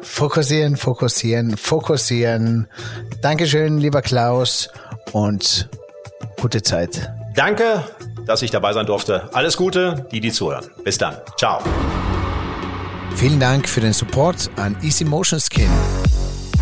Fokussieren, 0.02 0.76
fokussieren, 0.76 1.56
fokussieren. 1.56 2.68
Dankeschön, 3.22 3.78
lieber 3.78 4.02
Klaus 4.02 4.68
und 5.14 5.70
gute 6.42 6.62
Zeit. 6.64 7.14
Danke, 7.34 7.86
dass 8.26 8.42
ich 8.42 8.52
dabei 8.52 8.74
sein 8.74 8.88
durfte. 8.88 9.30
Alles 9.32 9.56
Gute, 9.56 10.06
die, 10.12 10.20
die 10.20 10.34
zuhören. 10.34 10.70
Bis 10.84 10.98
dann. 10.98 11.16
Ciao. 11.38 11.62
Vielen 13.16 13.40
Dank 13.40 13.70
für 13.70 13.82
den 13.82 13.94
Support 13.94 14.50
an 14.56 14.76
Easy 14.82 15.06
Motion 15.06 15.40
Skin. 15.40 15.70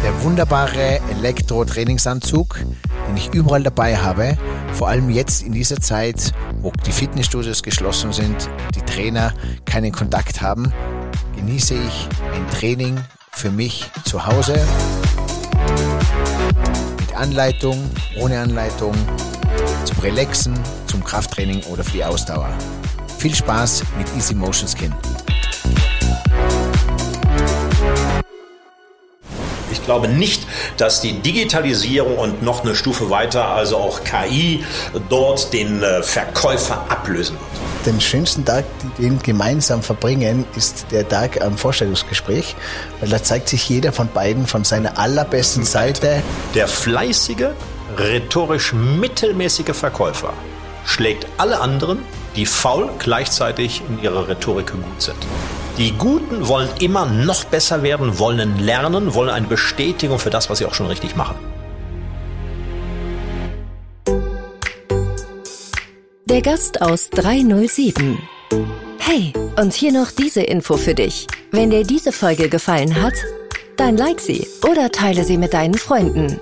Der 0.03 0.23
wunderbare 0.23 0.99
Elektro-Trainingsanzug, 1.11 2.59
den 3.07 3.17
ich 3.17 3.33
überall 3.33 3.63
dabei 3.63 3.95
habe, 3.97 4.37
vor 4.73 4.89
allem 4.89 5.09
jetzt 5.09 5.41
in 5.41 5.53
dieser 5.53 5.79
Zeit, 5.79 6.33
wo 6.61 6.71
die 6.85 6.91
Fitnessstudios 6.91 7.63
geschlossen 7.63 8.11
sind, 8.13 8.49
die 8.75 8.81
Trainer 8.81 9.33
keinen 9.65 9.91
Kontakt 9.91 10.41
haben, 10.41 10.73
genieße 11.35 11.75
ich 11.75 12.07
ein 12.33 12.49
Training 12.49 12.97
für 13.31 13.51
mich 13.51 13.89
zu 14.05 14.25
Hause 14.25 14.59
mit 16.99 17.15
Anleitung, 17.15 17.89
ohne 18.19 18.39
Anleitung, 18.39 18.93
zum 19.85 19.99
Relaxen, 19.99 20.59
zum 20.87 21.03
Krafttraining 21.03 21.63
oder 21.63 21.83
für 21.83 21.91
die 21.91 22.03
Ausdauer. 22.03 22.49
Viel 23.17 23.35
Spaß 23.35 23.83
mit 23.97 24.07
Easy 24.15 24.33
Motion 24.33 24.67
Skin. 24.67 24.93
Glaube 29.89 30.07
nicht, 30.07 30.45
dass 30.77 31.01
die 31.01 31.13
Digitalisierung 31.13 32.19
und 32.19 32.43
noch 32.43 32.63
eine 32.63 32.75
Stufe 32.75 33.09
weiter, 33.09 33.47
also 33.47 33.77
auch 33.77 34.01
KI, 34.03 34.63
dort 35.09 35.51
den 35.51 35.81
äh, 35.81 36.03
Verkäufer 36.03 36.85
ablösen 36.89 37.35
wird. 37.35 37.87
Den 37.87 37.99
schönsten 37.99 38.45
Tag, 38.45 38.65
den 38.99 39.17
gemeinsam 39.17 39.81
verbringen, 39.81 40.45
ist 40.55 40.85
der 40.91 41.09
Tag 41.09 41.41
am 41.41 41.57
Vorstellungsgespräch, 41.57 42.55
weil 42.99 43.09
da 43.09 43.23
zeigt 43.23 43.49
sich 43.49 43.67
jeder 43.67 43.91
von 43.91 44.09
beiden 44.09 44.45
von 44.45 44.63
seiner 44.63 44.99
allerbesten 44.99 45.63
Seite. 45.63 46.21
Der 46.53 46.67
fleißige, 46.67 47.47
rhetorisch 47.97 48.73
mittelmäßige 48.73 49.75
Verkäufer 49.75 50.33
schlägt 50.85 51.25
alle 51.37 51.61
anderen, 51.61 51.97
die 52.35 52.45
faul 52.45 52.91
gleichzeitig 52.99 53.81
in 53.89 54.03
ihrer 54.03 54.27
Rhetorik 54.27 54.71
gut 54.71 55.01
sind. 55.01 55.17
Die 55.79 55.93
Guten 55.93 56.45
wollen 56.49 56.67
immer 56.81 57.05
noch 57.05 57.45
besser 57.45 57.83
werden, 57.83 58.19
wollen 58.19 58.59
lernen, 58.59 59.13
wollen 59.13 59.29
eine 59.29 59.47
Bestätigung 59.47 60.19
für 60.19 60.29
das, 60.29 60.49
was 60.49 60.57
sie 60.57 60.65
auch 60.65 60.73
schon 60.73 60.87
richtig 60.87 61.15
machen. 61.15 61.37
Der 66.25 66.41
Gast 66.41 66.81
aus 66.81 67.09
307. 67.11 68.19
Hey, 68.99 69.31
und 69.55 69.73
hier 69.73 69.93
noch 69.93 70.11
diese 70.11 70.41
Info 70.41 70.75
für 70.75 70.95
dich. 70.95 71.27
Wenn 71.51 71.69
dir 71.69 71.85
diese 71.85 72.11
Folge 72.11 72.49
gefallen 72.49 73.01
hat, 73.01 73.13
dann 73.77 73.95
like 73.95 74.19
sie 74.19 74.45
oder 74.69 74.91
teile 74.91 75.23
sie 75.23 75.37
mit 75.37 75.53
deinen 75.53 75.75
Freunden. 75.75 76.41